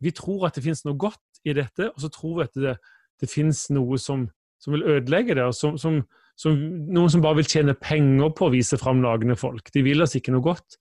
vi 0.00 0.08
tror 0.16 0.46
at 0.48 0.56
det 0.56 0.62
finnes 0.64 0.80
noe 0.86 0.96
godt 0.96 1.42
i 1.44 1.52
dette, 1.52 1.90
og 1.90 1.98
så 2.00 2.08
tror 2.08 2.38
vi 2.38 2.46
at 2.46 2.56
det, 2.56 2.72
det 3.20 3.28
finnes 3.28 3.66
noe 3.76 3.98
som, 4.00 4.24
som 4.56 4.72
vil 4.72 4.86
ødelegge 4.94 5.36
det, 5.36 5.44
og 5.44 5.52
som, 5.52 5.76
som 5.76 6.00
som, 6.38 6.56
noen 6.92 7.10
som 7.12 7.22
bare 7.22 7.40
vil 7.40 7.48
tjene 7.48 7.74
penger 7.78 8.32
på 8.36 8.48
å 8.48 8.52
vise 8.54 8.78
fram 8.80 9.02
lagende 9.04 9.36
folk. 9.38 9.68
De 9.74 9.84
vil 9.84 10.02
oss 10.02 10.16
ikke 10.18 10.34
noe 10.34 10.44
godt. 10.44 10.78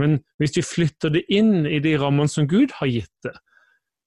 Men 0.00 0.18
hvis 0.42 0.56
vi 0.58 0.66
flytter 0.66 1.14
det 1.14 1.24
inn 1.32 1.66
i 1.66 1.80
de 1.84 1.94
rammene 2.00 2.30
som 2.30 2.48
Gud 2.50 2.74
har 2.80 2.90
gitt 2.90 3.14
det, 3.26 3.34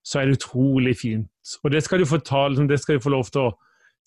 så 0.06 0.20
er 0.20 0.30
det 0.30 0.39
utrolig 0.39 0.96
fint. 1.00 1.30
Og 1.64 1.74
det 1.74 1.84
skal 1.86 2.02
de 2.02 2.10
få, 2.10 2.22
ta, 2.26 2.48
liksom, 2.50 2.70
det 2.70 2.80
skal 2.82 2.98
de 2.98 3.04
få 3.04 3.14
lov 3.14 3.30
til 3.30 3.50
å 3.50 3.52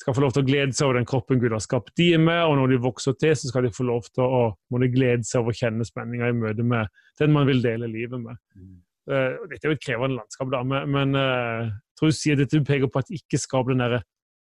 skal 0.01 0.16
få 0.16 0.24
lov 0.24 0.32
til 0.35 0.43
å 0.43 0.47
glede 0.49 0.74
seg 0.74 0.89
over 0.89 0.99
den 0.99 1.07
kroppen 1.09 1.41
Gud 1.41 1.53
har 1.55 1.62
skapt 1.62 1.93
de 1.99 2.09
med, 2.18 2.41
og 2.43 2.57
når 2.59 2.72
de 2.72 2.80
vokser 2.82 3.14
til, 3.20 3.35
så 3.39 3.51
skal 3.51 3.66
de 3.66 3.74
få 3.74 3.87
lov 3.87 4.09
til 4.11 4.24
å 4.26 4.80
glede 4.91 5.22
seg 5.26 5.43
over 5.43 5.55
å 5.55 5.59
kjenne 5.59 5.87
spenninga 5.87 6.30
i 6.32 6.35
møte 6.37 6.66
med 6.66 6.91
den 7.20 7.35
man 7.35 7.47
vil 7.49 7.62
dele 7.62 7.87
livet 7.91 8.20
med. 8.20 8.41
Mm. 8.59 8.72
Uh, 9.05 9.45
dette 9.51 9.62
er 9.62 9.70
jo 9.70 9.76
et 9.76 9.85
krevende 9.85 10.18
landskap, 10.18 10.51
da, 10.53 10.64
men, 10.66 10.91
men 10.91 11.14
uh, 11.14 11.70
jeg 11.70 12.01
tror 12.01 12.11
du 12.11 12.16
sier 12.18 12.41
dette 12.41 12.62
peker 12.66 12.91
på 12.91 13.05
at 13.05 13.12
ikke 13.14 13.41
skap 13.41 13.70
den 13.70 13.85
derre 13.85 14.03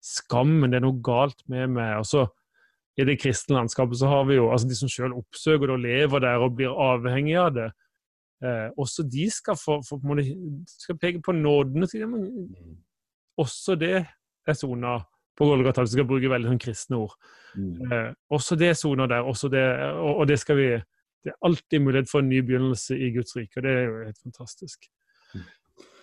skammen, 0.07 0.71
det 0.71 0.81
er 0.81 0.87
noe 0.87 1.01
galt 1.05 1.41
med 1.51 1.75
meg. 1.77 1.97
Og 2.01 2.07
så 2.09 2.27
i 2.97 3.05
det 3.05 3.19
kristne 3.21 3.59
landskapet 3.59 3.99
så 4.01 4.09
har 4.09 4.25
vi 4.29 4.39
jo 4.39 4.49
altså 4.53 4.69
de 4.71 4.79
som 4.79 4.89
selv 4.89 5.19
oppsøker 5.19 5.69
det 5.69 5.75
og 5.75 5.83
lever 5.85 6.23
der 6.25 6.45
og 6.45 6.55
blir 6.57 6.73
avhengig 6.73 7.37
av 7.41 7.51
det. 7.57 7.67
Eh, 8.45 8.69
også 8.77 9.05
de 9.09 9.27
skal 9.33 9.59
få, 9.61 9.81
få 9.85 9.99
de, 10.17 10.25
skal 10.69 10.99
peke 11.01 11.21
på 11.25 11.35
nåden. 11.37 11.85
Og 11.85 11.91
si, 11.91 12.01
men, 12.05 12.25
mm. 12.25 12.79
også 13.43 13.77
det 13.81 13.95
er 14.01 14.57
sona 14.57 14.99
på 15.37 15.45
Golgata, 15.45 15.85
vi 15.85 15.93
skal 15.93 16.09
bruke 16.09 16.31
veldig 16.33 16.49
sånn 16.49 16.63
kristne 16.63 17.01
ord. 17.05 17.17
Mm. 17.57 17.93
Eh, 17.93 18.11
også 18.33 18.57
det 18.57 18.71
er 18.73 18.79
sona 18.81 19.09
der. 19.11 19.29
Også 19.29 19.53
det, 19.53 19.65
og, 19.93 20.13
og, 20.23 20.25
det 20.29 20.39
skal 20.41 20.61
vi 20.61 20.69
Det 21.27 21.33
er 21.33 21.47
alltid 21.49 21.81
mulighet 21.83 22.11
for 22.11 22.23
en 22.23 22.29
ny 22.31 22.39
begynnelse 22.47 22.95
i 22.95 23.09
Guds 23.11 23.35
rike, 23.35 23.59
og 23.59 23.65
det 23.67 23.71
er 23.75 23.81
jo 23.89 23.95
helt 24.05 24.21
fantastisk. 24.23 24.85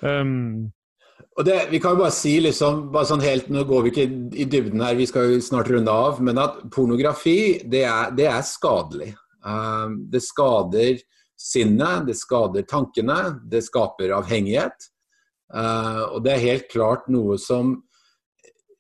Um, 0.03 0.73
og 1.34 1.45
det, 1.47 1.55
vi 1.72 1.80
kan 1.82 1.95
jo 1.95 2.03
bare 2.03 2.14
si 2.14 2.36
liksom, 2.43 2.88
bare 2.93 3.09
sånn 3.09 3.24
helt, 3.26 3.47
Nå 3.49 3.64
går 3.66 3.86
vi 3.86 3.91
ikke 3.93 4.05
i 4.38 4.45
dybden 4.49 4.84
her, 4.86 4.97
vi 4.97 5.07
skal 5.09 5.32
jo 5.32 5.41
snart 5.41 5.72
runde 5.74 5.93
av. 5.93 6.20
Men 6.22 6.41
at 6.41 6.59
pornografi, 6.74 7.64
det 7.66 7.82
er, 7.89 8.14
det 8.14 8.28
er 8.30 8.43
skadelig. 8.45 9.14
Um, 9.41 10.03
det 10.14 10.22
skader 10.24 11.01
sinnet, 11.39 12.05
det 12.07 12.16
skader 12.20 12.68
tankene, 12.70 13.39
det 13.49 13.64
skaper 13.66 14.14
avhengighet. 14.20 14.91
Uh, 15.53 16.14
og 16.14 16.22
det 16.26 16.36
er 16.36 16.45
helt 16.47 16.70
klart 16.72 17.09
noe 17.14 17.39
som 17.41 17.80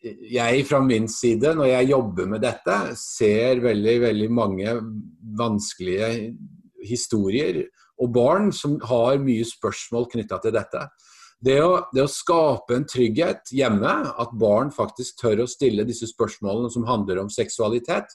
jeg 0.03 0.65
fra 0.67 0.81
min 0.83 1.07
side, 1.07 1.53
når 1.55 1.69
jeg 1.69 1.91
jobber 1.93 2.27
med 2.35 2.43
dette, 2.43 2.75
ser 2.99 3.63
veldig, 3.63 3.95
veldig 4.03 4.29
mange 4.35 4.75
vanskelige 5.39 6.09
historier 6.83 7.63
og 8.03 8.11
barn 8.11 8.49
som 8.51 8.75
har 8.89 9.21
mye 9.23 9.45
spørsmål 9.47 10.09
knytta 10.11 10.41
til 10.43 10.55
dette. 10.57 10.81
Det 11.43 11.57
å, 11.59 11.71
det 11.91 12.05
å, 12.05 12.11
skape 12.11 12.77
en 12.77 12.85
trygghet 12.87 13.51
hjemme, 13.51 13.91
at 14.21 14.35
barn 14.39 14.69
faktisk 14.71 15.17
tør 15.19 15.43
å 15.43 15.49
stille 15.49 15.83
disse 15.87 16.07
spørsmålene 16.07 16.71
som 16.71 16.85
handler 16.87 17.19
om 17.23 17.31
seksualitet 17.33 18.13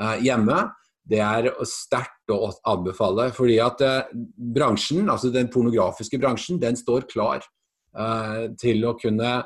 eh, 0.00 0.16
hjemme, 0.26 0.64
det 1.04 1.20
er 1.20 1.50
sterkt 1.68 2.32
å 2.32 2.48
anbefale. 2.70 3.28
Fordi 3.36 3.60
at 3.62 3.84
eh, 3.84 4.10
bransjen, 4.56 5.06
altså 5.06 5.30
den 5.34 5.50
pornografiske 5.52 6.18
bransjen, 6.18 6.58
den 6.62 6.78
står 6.80 7.06
klar 7.10 7.44
eh, 7.44 8.48
til 8.58 8.82
å 8.88 8.96
kunne 8.98 9.36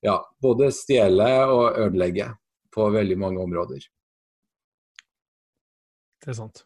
ja, 0.00 0.16
både 0.40 0.70
stjele 0.72 1.28
og 1.50 1.80
ødelegge 1.82 2.30
på 2.72 2.88
veldig 2.94 3.18
mange 3.20 3.42
områder. 3.44 3.84
Det 6.20 6.32
er 6.32 6.38
sant. 6.38 6.64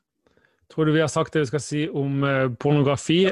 Tror 0.70 0.88
du 0.88 0.94
vi 0.94 1.02
har 1.02 1.10
sagt 1.10 1.34
det 1.34 1.44
vi 1.44 1.50
skal 1.52 1.62
si 1.62 1.84
om 1.88 2.22
eh, 2.26 2.46
pornografi? 2.60 3.26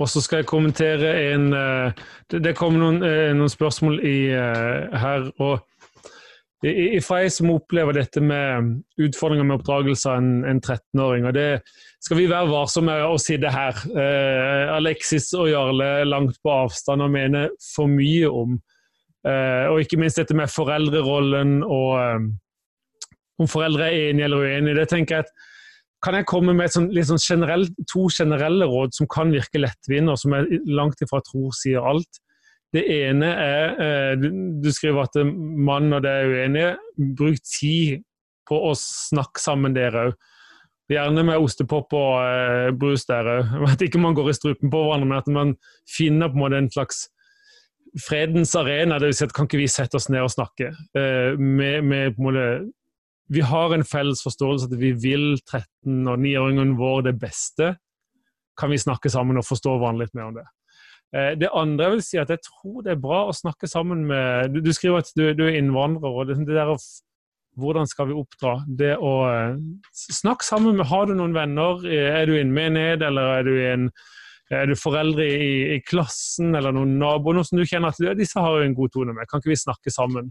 Og 0.00 0.08
så 0.08 0.22
skal 0.24 0.40
jeg 0.40 0.48
kommentere 0.48 1.12
en 1.32 1.52
eh, 1.56 2.04
Det, 2.30 2.54
kom 2.56 2.78
noen, 2.80 3.02
eh, 3.04 3.32
noen 3.36 3.52
spørsmål 3.52 4.00
i, 4.06 4.18
eh, 4.32 5.00
her. 5.00 5.30
og 5.40 5.66
fra 6.60 7.22
jeg 7.22 7.32
som 7.32 7.54
opplever 7.54 7.96
dette 7.96 8.20
med 8.20 8.82
utfordringer 9.00 9.46
med 9.48 9.56
oppdragelse 9.56 10.10
av 10.10 10.18
en, 10.20 10.44
en 10.44 10.60
13-åring. 10.60 11.24
og 11.24 11.32
Det 11.32 11.62
skal 12.04 12.18
vi 12.18 12.26
være 12.28 12.50
varsomme 12.50 12.98
med 12.98 13.06
å 13.08 13.16
si 13.20 13.38
det 13.40 13.52
her. 13.54 13.78
Eh, 13.88 14.74
Alexis 14.74 15.30
og 15.32 15.48
Jarle 15.48 16.04
langt 16.04 16.36
på 16.44 16.52
avstand 16.52 17.04
og 17.04 17.14
mener 17.14 17.48
for 17.64 17.88
mye 17.88 18.28
om. 18.28 18.58
Eh, 19.24 19.66
og 19.72 19.80
ikke 19.80 20.00
minst 20.00 20.20
dette 20.20 20.36
med 20.36 20.52
foreldrerollen 20.52 21.62
og 21.64 21.90
eh, 22.00 22.28
om 23.40 23.48
foreldre 23.48 23.88
er 23.88 24.10
enige 24.10 24.28
eller 24.28 24.44
uenige. 24.44 24.78
Det 24.82 24.88
tenker 24.92 25.16
jeg 25.16 25.28
at 25.28 25.49
kan 26.04 26.16
jeg 26.16 26.28
komme 26.28 26.54
med 26.56 26.72
sånn, 26.72 26.88
sånn 27.04 27.20
generell, 27.20 27.66
to 27.90 28.06
generelle 28.12 28.68
råd 28.68 28.96
som 28.96 29.08
kan 29.10 29.32
virke 29.34 29.60
lettvinte, 29.60 30.14
og 30.14 30.20
som 30.20 30.34
jeg 30.36 30.62
langt 30.68 31.02
ifra 31.04 31.20
tror 31.26 31.52
sier 31.56 31.84
alt. 31.84 32.20
Det 32.70 32.84
ene 32.94 33.28
er 33.34 33.80
eh, 33.82 34.26
Du 34.62 34.68
skriver 34.70 35.08
at 35.08 35.16
mann 35.26 35.90
og 35.92 36.04
det 36.04 36.10
er 36.10 36.30
uenige. 36.30 36.74
Bruk 37.18 37.40
tid 37.42 38.04
på 38.48 38.58
å 38.70 38.74
snakke 38.78 39.42
sammen, 39.42 39.74
dere 39.74 40.10
òg. 40.10 40.18
Gjerne 40.90 41.22
med 41.22 41.38
ostepop 41.38 41.92
og 41.94 42.14
eh, 42.24 42.72
brus 42.74 43.06
der 43.06 43.28
òg. 43.30 43.56
At 43.74 43.82
ikke 43.86 44.00
man 44.02 44.16
går 44.18 44.32
i 44.32 44.36
strupen 44.38 44.72
på 44.72 44.84
hverandre, 44.86 45.10
men 45.10 45.20
at 45.20 45.30
man 45.30 45.56
finner 45.90 46.30
på 46.30 46.38
en 46.38 46.44
måte 46.44 46.58
en 46.58 46.70
slags 46.72 47.04
fredens 48.06 48.54
arena. 48.58 48.98
Det 48.98 49.10
vil 49.10 49.18
si 49.18 49.26
at 49.26 49.34
kan 49.34 49.46
ikke 49.46 49.60
vi 49.60 49.70
sette 49.70 49.98
oss 49.98 50.08
ned 50.10 50.24
og 50.24 50.32
snakke? 50.34 50.72
Eh, 50.98 51.38
med, 51.38 51.86
med 51.86 52.16
på 52.16 52.22
en 52.22 52.28
måte 52.28 52.46
vi 53.30 53.42
har 53.46 53.74
en 53.74 53.86
felles 53.86 54.22
forståelse 54.26 54.66
at 54.66 54.78
vi 54.78 54.90
vil 54.98 55.36
13- 55.38 56.08
og 56.10 56.18
9-åringen 56.18 56.74
vår 56.78 57.04
det 57.06 57.14
beste. 57.22 57.76
Kan 58.58 58.72
vi 58.72 58.80
snakke 58.82 59.10
sammen 59.12 59.38
og 59.38 59.46
forstå 59.46 59.76
hverandre 59.76 60.06
litt 60.06 60.16
mer 60.18 60.30
om 60.30 60.40
det? 60.40 60.46
Eh, 61.14 61.30
det 61.38 61.52
andre 61.54 61.86
jeg 61.86 61.94
vil 61.94 62.02
si 62.06 62.18
at 62.22 62.30
jeg 62.30 62.42
tror 62.46 62.82
det 62.86 62.94
er 62.94 63.02
bra 63.02 63.24
å 63.26 63.34
snakke 63.34 63.66
sammen 63.66 64.04
med 64.06 64.52
Du, 64.54 64.60
du 64.62 64.70
skriver 64.74 65.02
at 65.02 65.08
du, 65.18 65.24
du, 65.34 65.44
er 65.48 65.58
innvandrer. 65.58 66.10
og 66.10 66.28
det, 66.28 66.36
det 66.46 66.58
der 66.58 66.70
å, 66.74 66.76
Hvordan 67.58 67.88
skal 67.90 68.10
vi 68.10 68.18
oppdra? 68.18 68.60
Det 68.66 68.92
å 68.98 69.14
uh, 69.26 69.56
Snakk 69.94 70.46
sammen 70.46 70.78
med 70.78 70.86
Har 70.90 71.06
du 71.06 71.16
noen 71.18 71.34
venner? 71.34 71.82
Er 71.86 72.26
du 72.26 72.36
i 72.36 72.42
en 72.42 72.54
menighet, 72.54 73.02
eller 73.06 73.34
er 73.38 73.46
du, 73.46 73.54
en, 73.66 73.88
er 74.54 74.70
du 74.70 74.76
foreldre 74.78 75.26
i, 75.26 75.50
i, 75.76 75.80
klassen, 75.86 76.54
eller 76.54 76.74
noen 76.74 76.94
naboer? 76.98 77.38
Noe 77.38 77.46
som 77.46 77.58
du 77.58 77.66
kjenner 77.66 77.90
at 77.90 78.18
disse 78.18 78.38
har 78.38 78.58
jo 78.58 78.68
en 78.68 78.78
god 78.78 78.94
tone 78.94 79.16
med. 79.16 79.26
Kan 79.30 79.42
ikke 79.42 79.54
vi 79.54 79.58
snakke 79.58 79.94
sammen? 79.94 80.30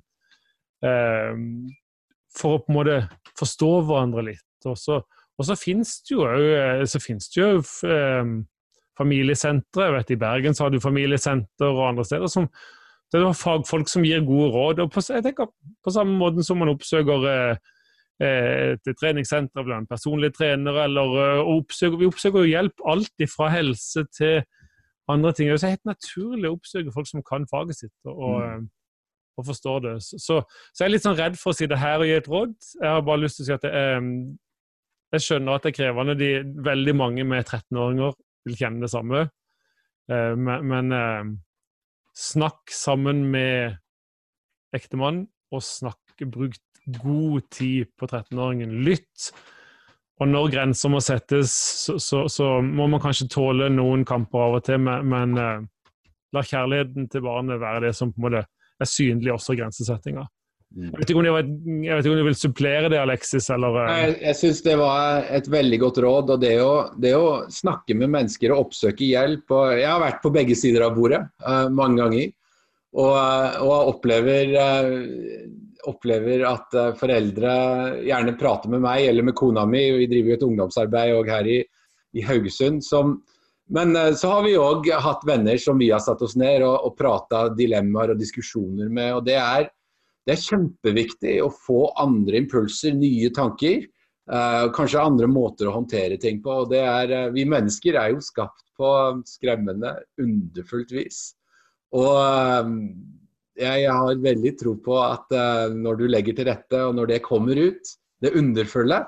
Uh, 0.79 1.35
for 2.35 2.57
å 2.57 2.61
på 2.63 2.71
en 2.73 2.77
måte 2.77 2.99
forstå 3.39 3.71
hverandre 3.87 4.25
litt. 4.31 4.47
Og 4.69 4.77
så, 4.77 4.99
og 5.01 5.47
så 5.47 5.55
finnes 5.59 5.95
det 6.07 6.15
jo, 6.15 6.25
det 6.27 7.37
jo 7.37 7.51
um, 7.89 8.33
familiesentre. 8.99 9.87
Jeg 9.87 9.95
vet 9.95 10.11
I 10.13 10.19
Bergen 10.25 10.57
så 10.57 10.65
har 10.65 10.73
du 10.73 10.83
familiesenter 10.83 11.71
og 11.71 11.87
andre 11.91 12.05
steder 12.07 12.31
som 12.31 12.49
det 13.09 13.23
er 13.23 13.33
fagfolk 13.33 13.89
som 13.89 14.05
gir 14.05 14.21
gode 14.25 14.51
råd. 14.53 14.79
og 14.83 14.91
På, 14.93 15.01
jeg 15.01 15.25
tenker, 15.25 15.49
på 15.83 15.93
samme 15.93 16.13
måte 16.19 16.43
som 16.45 16.59
man 16.61 16.69
oppsøker 16.69 17.25
eh, 17.31 17.55
eh 18.21 18.75
et 18.75 18.99
treningssenter 18.99 19.65
blant 19.65 19.89
personlige 19.89 20.35
trenere, 20.37 20.83
eller 20.83 21.15
eh, 21.23 21.51
oppsøker, 21.55 21.97
Vi 21.97 22.05
oppsøker 22.05 22.45
jo 22.45 22.51
hjelp 22.51 22.85
alt 22.85 23.25
fra 23.33 23.49
helse 23.49 24.05
til 24.13 24.43
andre 25.09 25.33
ting. 25.33 25.49
Det 25.49 25.63
er 25.63 25.77
helt 25.77 25.89
naturlig 25.89 26.49
å 26.49 26.59
oppsøke 26.59 26.93
folk 26.93 27.09
som 27.09 27.25
kan 27.25 27.47
faget 27.49 27.81
sitt. 27.81 27.97
og, 28.05 28.43
mm. 28.43 28.69
Eh, 29.39 29.41
og 29.41 29.47
forstår 29.47 29.79
det. 29.85 29.95
Så, 30.03 30.19
så, 30.19 30.39
jeg 30.79 30.87
er 30.87 30.93
litt 30.93 31.07
sånn 31.07 31.17
redd 31.19 31.39
for 31.39 31.53
å 31.53 31.57
si 31.57 31.67
det 31.69 31.79
her 31.79 31.99
og 31.99 32.09
gi 32.09 32.15
et 32.17 32.29
råd. 32.29 32.55
Jeg 32.79 32.89
har 32.89 33.03
bare 33.07 33.23
lyst 33.23 33.39
til 33.39 33.45
å 33.45 33.49
si 33.49 33.55
at 33.55 33.67
jeg, 33.69 34.15
jeg 35.15 35.25
skjønner 35.25 35.55
at 35.55 35.65
det 35.65 35.73
er 35.73 35.77
krevende. 35.79 36.17
De, 36.19 36.31
veldig 36.69 36.95
mange 36.99 37.27
med 37.27 37.45
13-åringer 37.45 38.17
vil 38.47 38.57
kjenne 38.59 38.85
det 38.85 38.91
samme. 38.93 39.27
Eh, 40.11 40.33
men, 40.35 40.65
men 40.69 40.95
eh, 40.95 41.29
snakk 42.19 42.73
sammen 42.73 43.27
med 43.31 43.79
ektemann, 44.75 45.23
og 45.49 45.63
snakk, 45.65 45.97
bruk 46.29 46.59
god 46.99 47.47
tid 47.53 47.89
på 47.97 48.09
13-åringen. 48.09 48.75
Lytt. 48.85 49.31
Og 50.19 50.27
når 50.27 50.51
grenser 50.51 50.91
må 50.91 50.99
settes, 51.01 51.53
så, 51.85 51.95
så, 52.01 52.25
så, 52.27 52.57
må 52.61 52.89
man 52.91 53.01
kanskje 53.01 53.29
tåle 53.31 53.69
noen 53.71 54.03
kamper 54.07 54.41
av 54.49 54.57
og 54.57 54.65
til, 54.67 54.81
men, 54.83 55.07
men 55.07 55.37
uh, 55.39 55.63
la 56.35 56.43
kjærligheten 56.45 57.07
til 57.09 57.23
barnet 57.23 57.61
være 57.61 57.87
det 57.87 57.93
som 57.97 58.11
på 58.11 58.19
en 58.19 58.25
måte 58.27 58.43
er 58.85 58.89
synlig 58.89 59.33
også 59.35 59.55
i 59.55 59.61
grensesettinga. 59.61 60.25
Mm. 60.69 60.91
Jeg 60.91 60.99
vet, 60.99 61.09
ikke 61.09 61.17
om 61.17 61.27
var, 61.33 61.47
jeg 61.81 61.95
vet 61.97 62.05
ikke 62.05 62.13
om 62.13 62.19
du 62.19 62.27
vil 62.27 62.35
supplere 62.37 62.89
det, 62.93 62.99
Alexis? 63.01 63.47
Eller? 63.55 63.77
Eh? 63.81 63.93
Jeg, 64.03 64.17
jeg 64.27 64.37
syns 64.37 64.59
det 64.67 64.75
var 64.77 65.29
et 65.39 65.47
veldig 65.49 65.79
godt 65.81 66.01
råd. 66.05 66.33
og 66.35 66.43
det 66.43 66.51
å, 66.61 66.73
det 67.01 67.13
å, 67.17 67.29
snakke 67.53 67.97
med 67.97 68.13
mennesker 68.13 68.53
og 68.53 68.67
oppsøke 68.67 69.07
hjelp 69.07 69.55
og 69.55 69.79
Jeg 69.79 69.89
har 69.89 70.03
vært 70.03 70.21
på 70.21 70.33
begge 70.35 70.57
sider 70.59 70.85
av 70.85 70.93
bordet 70.97 71.23
uh, 71.41 71.65
mange 71.73 72.03
ganger. 72.03 72.29
Og, 72.99 73.15
uh, 73.17 73.57
og 73.65 73.95
opplever, 73.95 74.53
uh, 74.53 75.89
opplever, 75.89 76.45
at 76.45 76.79
foreldre 77.01 77.55
gjerne 78.05 78.37
prater 78.37 78.69
med 78.69 78.85
meg 78.85 79.09
eller 79.09 79.25
med 79.25 79.37
kona 79.41 79.65
mi. 79.65 79.87
Vi 80.03 80.09
driver 80.11 80.35
jo 80.35 80.37
et 80.37 80.47
ungdomsarbeid 80.51 81.17
òg 81.17 81.33
her 81.33 81.49
i, 81.49 81.59
i 82.13 82.29
Haugesund. 82.29 82.85
som 82.85 83.17
men 83.69 83.93
så 84.17 84.31
har 84.31 84.45
vi 84.45 84.55
òg 84.57 84.87
hatt 85.03 85.21
venner 85.27 85.59
som 85.61 85.77
vi 85.77 85.91
har 85.93 86.01
satt 86.01 86.21
oss 86.25 86.33
ned 86.39 86.63
og, 86.65 86.87
og 86.89 86.95
prata 86.97 87.43
dilemmaer 87.53 88.15
og 88.15 88.21
diskusjoner 88.21 88.89
med. 88.89 89.13
og 89.17 89.27
det 89.27 89.37
er 89.37 89.69
det 90.29 90.35
er 90.35 90.43
kjempeviktig 90.45 91.31
å 91.41 91.49
få 91.49 91.87
andre 91.97 92.37
impulser, 92.43 92.93
nye 92.93 93.31
tanker. 93.33 93.87
Uh, 94.29 94.69
kanskje 94.75 95.01
andre 95.01 95.25
måter 95.25 95.65
å 95.65 95.73
håndtere 95.79 96.19
ting 96.21 96.37
på. 96.43 96.53
og 96.53 96.69
det 96.69 96.83
er, 96.85 97.13
uh, 97.29 97.33
Vi 97.33 97.47
mennesker 97.49 97.97
er 97.97 98.11
jo 98.13 98.21
skapt 98.21 98.61
på 98.77 98.89
skremmende, 99.25 99.95
underfullt 100.21 100.93
vis. 100.93 101.31
Og 101.97 102.13
uh, 102.13 102.69
jeg, 103.57 103.87
har 103.89 104.21
veldig 104.21 104.53
tro 104.59 104.75
på 104.85 104.99
at 105.01 105.33
når 105.73 105.97
du 105.99 106.05
legger 106.07 106.37
til 106.37 106.47
rette, 106.47 106.77
og 106.77 106.93
når 106.95 107.09
det 107.09 107.23
kommer 107.25 107.57
ut, 107.57 107.89
det 108.21 108.35
underfulle, 108.37 109.01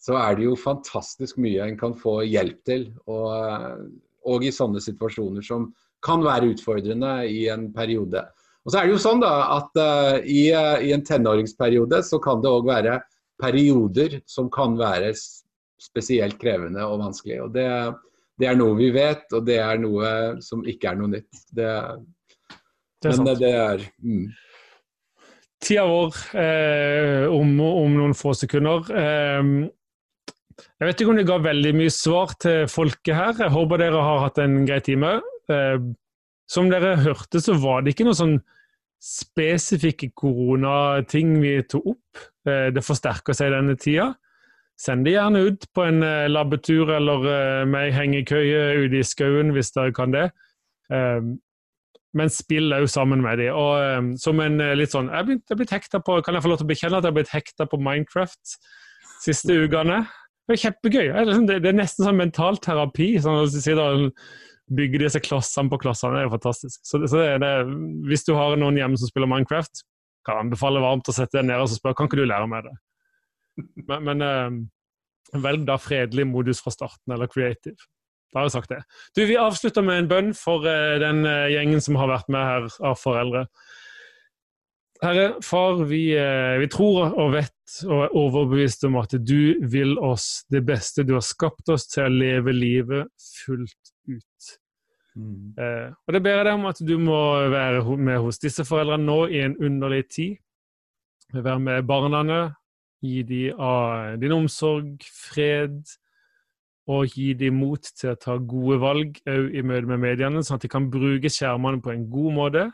så 0.00 0.16
er 0.16 0.38
det 0.38 0.46
jo 0.46 0.56
fantastisk 0.56 1.38
mye 1.42 1.66
en 1.66 1.78
kan 1.80 1.94
få 1.96 2.22
hjelp 2.24 2.60
til. 2.68 2.86
Og, 3.10 3.86
og 4.28 4.44
i 4.44 4.52
sånne 4.54 4.80
situasjoner 4.82 5.44
som 5.44 5.70
kan 6.04 6.24
være 6.24 6.54
utfordrende 6.54 7.12
i 7.28 7.44
en 7.52 7.68
periode. 7.74 8.24
Og 8.64 8.72
så 8.72 8.80
er 8.80 8.88
det 8.88 8.94
jo 8.94 9.02
sånn 9.02 9.22
da, 9.22 9.32
at 9.56 9.80
uh, 9.80 10.16
i, 10.24 10.48
uh, 10.52 10.80
i, 10.80 10.92
en 10.96 11.04
tenåringsperiode 11.04 12.02
så 12.06 12.20
kan 12.22 12.40
det 12.44 12.52
òg 12.52 12.68
være 12.68 12.98
perioder 13.40 14.18
som 14.28 14.50
kan 14.52 14.76
være 14.80 15.12
spesielt 15.80 16.36
krevende 16.40 16.84
og 16.84 17.00
vanskelig. 17.00 17.40
Og 17.46 17.54
det, 17.54 17.66
det, 18.40 18.50
er 18.50 18.58
noe 18.60 18.76
vi 18.80 18.90
vet, 18.92 19.24
og 19.36 19.46
det 19.48 19.60
er 19.64 19.80
noe 19.80 20.12
som 20.44 20.64
ikke 20.68 20.92
er 20.92 21.00
noe 21.00 21.12
nytt. 21.16 21.42
Det, 21.56 21.72
det 23.00 23.16
men 23.16 23.34
det 23.40 23.52
er 23.56 23.84
mm. 24.04 24.30
Tida 25.60 25.82
vår 25.84 26.16
eh, 26.40 27.26
om, 27.28 27.50
om, 27.60 27.96
noen 27.98 28.14
få 28.16 28.32
sekunder. 28.36 28.86
Eh, 28.96 29.50
jeg 30.58 30.88
vet 30.88 31.00
ikke 31.00 31.12
om 31.12 31.18
det 31.20 31.28
ga 31.28 31.38
veldig 31.42 31.72
mye 31.78 31.92
svar 31.94 32.32
til 32.42 32.64
folket 32.70 33.16
her. 33.16 33.34
Jeg 33.46 33.54
håper 33.54 33.80
dere 33.80 34.04
har 34.04 34.24
hatt 34.26 34.40
en 34.42 34.62
grei 34.68 34.80
time. 34.84 35.18
òg. 35.50 35.94
som 36.50 36.70
dere 36.70 36.96
hørte, 36.98 37.40
så 37.40 37.54
var 37.62 37.82
det 37.82 37.94
ikke 37.94 38.04
noe 38.08 38.18
sånn 38.18 38.40
spesifikke 39.00 40.10
koronating 40.18 41.38
vi 41.40 41.60
tok 41.62 41.92
opp. 41.94 42.24
Eh, 42.48 42.68
det 42.74 42.84
forsterker 42.84 43.36
seg 43.36 43.54
denne 43.54 43.76
tida. 43.80 44.10
Send 44.80 45.04
det 45.04 45.14
gjerne 45.14 45.44
ut 45.48 45.66
på 45.76 45.84
en 45.88 46.02
eh, 46.04 46.28
labbetur 46.28 46.92
eller 46.96 47.28
eh, 47.30 47.62
med 47.68 47.88
ei 47.88 47.94
hengekøye 47.96 48.64
ute 48.84 49.00
i 49.00 49.06
skauen 49.06 49.54
hvis 49.56 49.72
dere 49.76 49.94
kan 49.96 50.16
det. 50.16 50.28
Men 52.10 52.32
spill 52.34 52.72
òg 52.74 52.88
sammen 52.90 53.20
med 53.22 53.38
dem. 53.38 53.54
Og 53.54 54.16
som 54.18 54.40
en 54.42 54.58
litt 54.74 54.90
sånn 54.90 55.06
Jeg 55.12 55.38
er 55.38 55.58
blitt 55.60 55.70
hekta 55.70 56.00
på 56.02 56.16
Kan 56.26 56.34
jeg 56.34 56.42
få 56.42 56.50
lov 56.50 56.58
til 56.58 56.66
å 56.66 56.70
bekjenne 56.72 56.98
at 56.98 57.06
jeg 57.06 57.12
har 57.12 57.18
blitt 57.20 57.30
hekta 57.30 57.66
på 57.70 57.78
Minecraft 57.78 58.56
siste 59.22 59.54
ukene? 59.54 60.00
Det 60.50 60.56
er 60.56 60.62
kjempegøy. 60.64 61.08
Det 61.46 61.58
er 61.62 61.76
nesten 61.78 62.02
sånn 62.02 62.18
mentalterapi. 62.18 63.12
Sånn 63.22 63.44
å 63.44 63.50
sitte 63.50 63.84
og 63.84 64.08
bygge 64.74 65.04
disse 65.04 65.20
klossene 65.22 65.70
på 65.70 65.78
klossene. 65.84 66.16
Det 66.16 66.24
er 66.24 66.26
jo 66.26 66.32
fantastisk. 66.34 66.80
Så, 66.82 66.98
så 67.06 67.20
det, 67.22 67.36
det, 67.44 67.52
hvis 68.10 68.26
du 68.26 68.32
har 68.34 68.58
noen 68.58 68.78
hjemme 68.80 68.98
som 68.98 69.10
spiller 69.10 69.30
Minecraft, 69.30 69.84
kan 70.26 70.42
anbefale 70.42 70.82
varmt 70.82 71.06
å 71.06 71.14
sette 71.14 71.38
deg 71.38 71.46
ned 71.48 71.62
og 71.62 71.70
spørre 71.70 72.00
kan 72.00 72.10
ikke 72.10 72.18
du 72.18 72.26
lære 72.26 72.50
meg 72.50 72.66
det. 72.66 72.74
Men, 73.86 74.04
men 74.08 74.26
eh, 74.26 74.58
velg 75.46 75.66
da 75.68 75.78
fredelig 75.78 76.26
modus 76.26 76.64
fra 76.64 76.74
starten, 76.74 77.14
eller 77.14 77.30
creative. 77.30 77.78
Da 78.30 78.40
har 78.40 78.48
jeg 78.50 78.56
sagt 78.58 78.74
det. 78.74 78.80
Du, 79.14 79.22
Vi 79.26 79.38
avslutter 79.38 79.86
med 79.86 80.02
en 80.02 80.10
bønn 80.10 80.34
for 80.38 80.66
eh, 80.66 80.98
den 81.02 81.22
eh, 81.30 81.52
gjengen 81.54 81.82
som 81.82 81.98
har 81.98 82.10
vært 82.10 82.30
med 82.30 82.46
her 82.46 82.68
av 82.90 82.98
foreldre. 82.98 83.46
Herre, 85.00 85.26
far, 85.40 85.78
vi, 85.88 86.02
vi, 86.60 86.66
tror 86.68 87.14
og 87.16 87.30
vet 87.32 87.76
og 87.86 88.02
er 88.04 88.16
overbevist 88.20 88.84
om 88.84 88.98
at 89.00 89.14
du 89.24 89.56
vil 89.72 89.94
oss 89.96 90.44
det 90.52 90.60
beste. 90.68 91.06
Du 91.08 91.14
har 91.16 91.24
skapt 91.24 91.72
oss 91.72 91.86
til 91.88 92.04
å 92.04 92.12
leve 92.12 92.52
livet 92.52 93.08
fullt 93.40 93.94
ut. 94.10 94.50
Mm. 95.16 95.54
Eh, 95.58 95.88
og 95.90 96.14
det 96.14 96.20
ber 96.22 96.36
jeg 96.36 96.46
deg 96.46 96.58
om 96.58 96.68
at 96.70 96.82
du 96.86 96.94
må 97.00 97.20
være 97.50 97.96
med 97.96 98.20
hos 98.26 98.40
disse 98.42 98.64
foreldrene 98.68 99.06
nå 99.08 99.18
i 99.32 99.40
en 99.46 99.56
underlig 99.56 100.04
tid. 100.12 100.36
Være 101.32 101.58
med 101.62 101.88
barna, 101.88 102.42
gi 103.00 103.22
dem 103.24 103.60
av 103.62 104.20
din 104.20 104.34
omsorg, 104.36 105.00
fred, 105.06 105.80
og 106.90 107.14
gi 107.14 107.32
dem 107.38 107.60
mot 107.60 107.82
til 107.82 108.12
å 108.12 108.18
ta 108.18 108.36
gode 108.36 108.80
valg 108.82 109.20
òg 109.30 109.54
i 109.54 109.62
møte 109.62 109.88
med 109.88 110.02
mediene, 110.02 110.42
sånn 110.42 110.58
at 110.58 110.66
de 110.66 110.72
kan 110.72 110.88
bruke 110.90 111.30
skjermene 111.30 111.82
på 111.84 111.92
en 111.94 112.06
god 112.10 112.36
måte. 112.36 112.64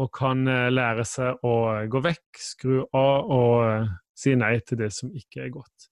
Og 0.00 0.10
kan 0.14 0.46
eh, 0.50 0.70
lære 0.72 1.04
seg 1.06 1.44
å 1.46 1.54
gå 1.90 2.02
vekk, 2.04 2.40
skru 2.40 2.78
av 2.96 3.30
og 3.30 3.58
eh, 3.68 3.92
si 4.18 4.34
nei 4.38 4.56
til 4.66 4.80
det 4.82 4.90
som 4.94 5.12
ikke 5.14 5.44
er 5.46 5.52
godt. 5.54 5.90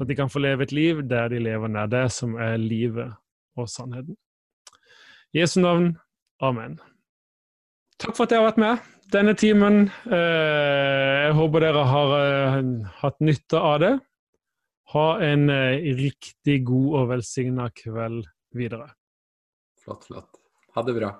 At 0.00 0.08
de 0.08 0.16
kan 0.16 0.30
få 0.32 0.40
leve 0.40 0.64
et 0.64 0.72
liv 0.72 1.02
der 1.04 1.28
de 1.28 1.42
lever 1.42 1.68
nær 1.68 1.90
det 1.90 2.06
som 2.14 2.38
er 2.40 2.56
livet 2.60 3.12
og 3.60 3.68
sannheten. 3.68 4.16
I 5.36 5.42
Jesu 5.42 5.58
navn. 5.60 5.92
Amen. 6.42 6.78
Takk 8.00 8.16
for 8.16 8.24
at 8.24 8.32
dere 8.32 8.42
har 8.42 8.48
vært 8.50 8.62
med 8.62 8.88
denne 9.12 9.34
timen. 9.38 9.82
Eh, 10.08 11.26
jeg 11.26 11.36
håper 11.36 11.66
dere 11.66 11.84
har 11.90 12.14
hatt 13.02 13.20
nytte 13.20 13.60
av 13.60 13.82
det. 13.84 13.92
Ha 14.92 15.06
en 15.24 15.48
riktig 15.98 16.58
god 16.68 16.88
og 17.00 17.12
velsigna 17.12 17.68
kveld 17.76 18.24
videre. 18.56 18.90
Flott, 19.80 20.08
flott. 20.08 20.40
Ha 20.76 20.84
det 20.84 20.96
bra. 20.96 21.12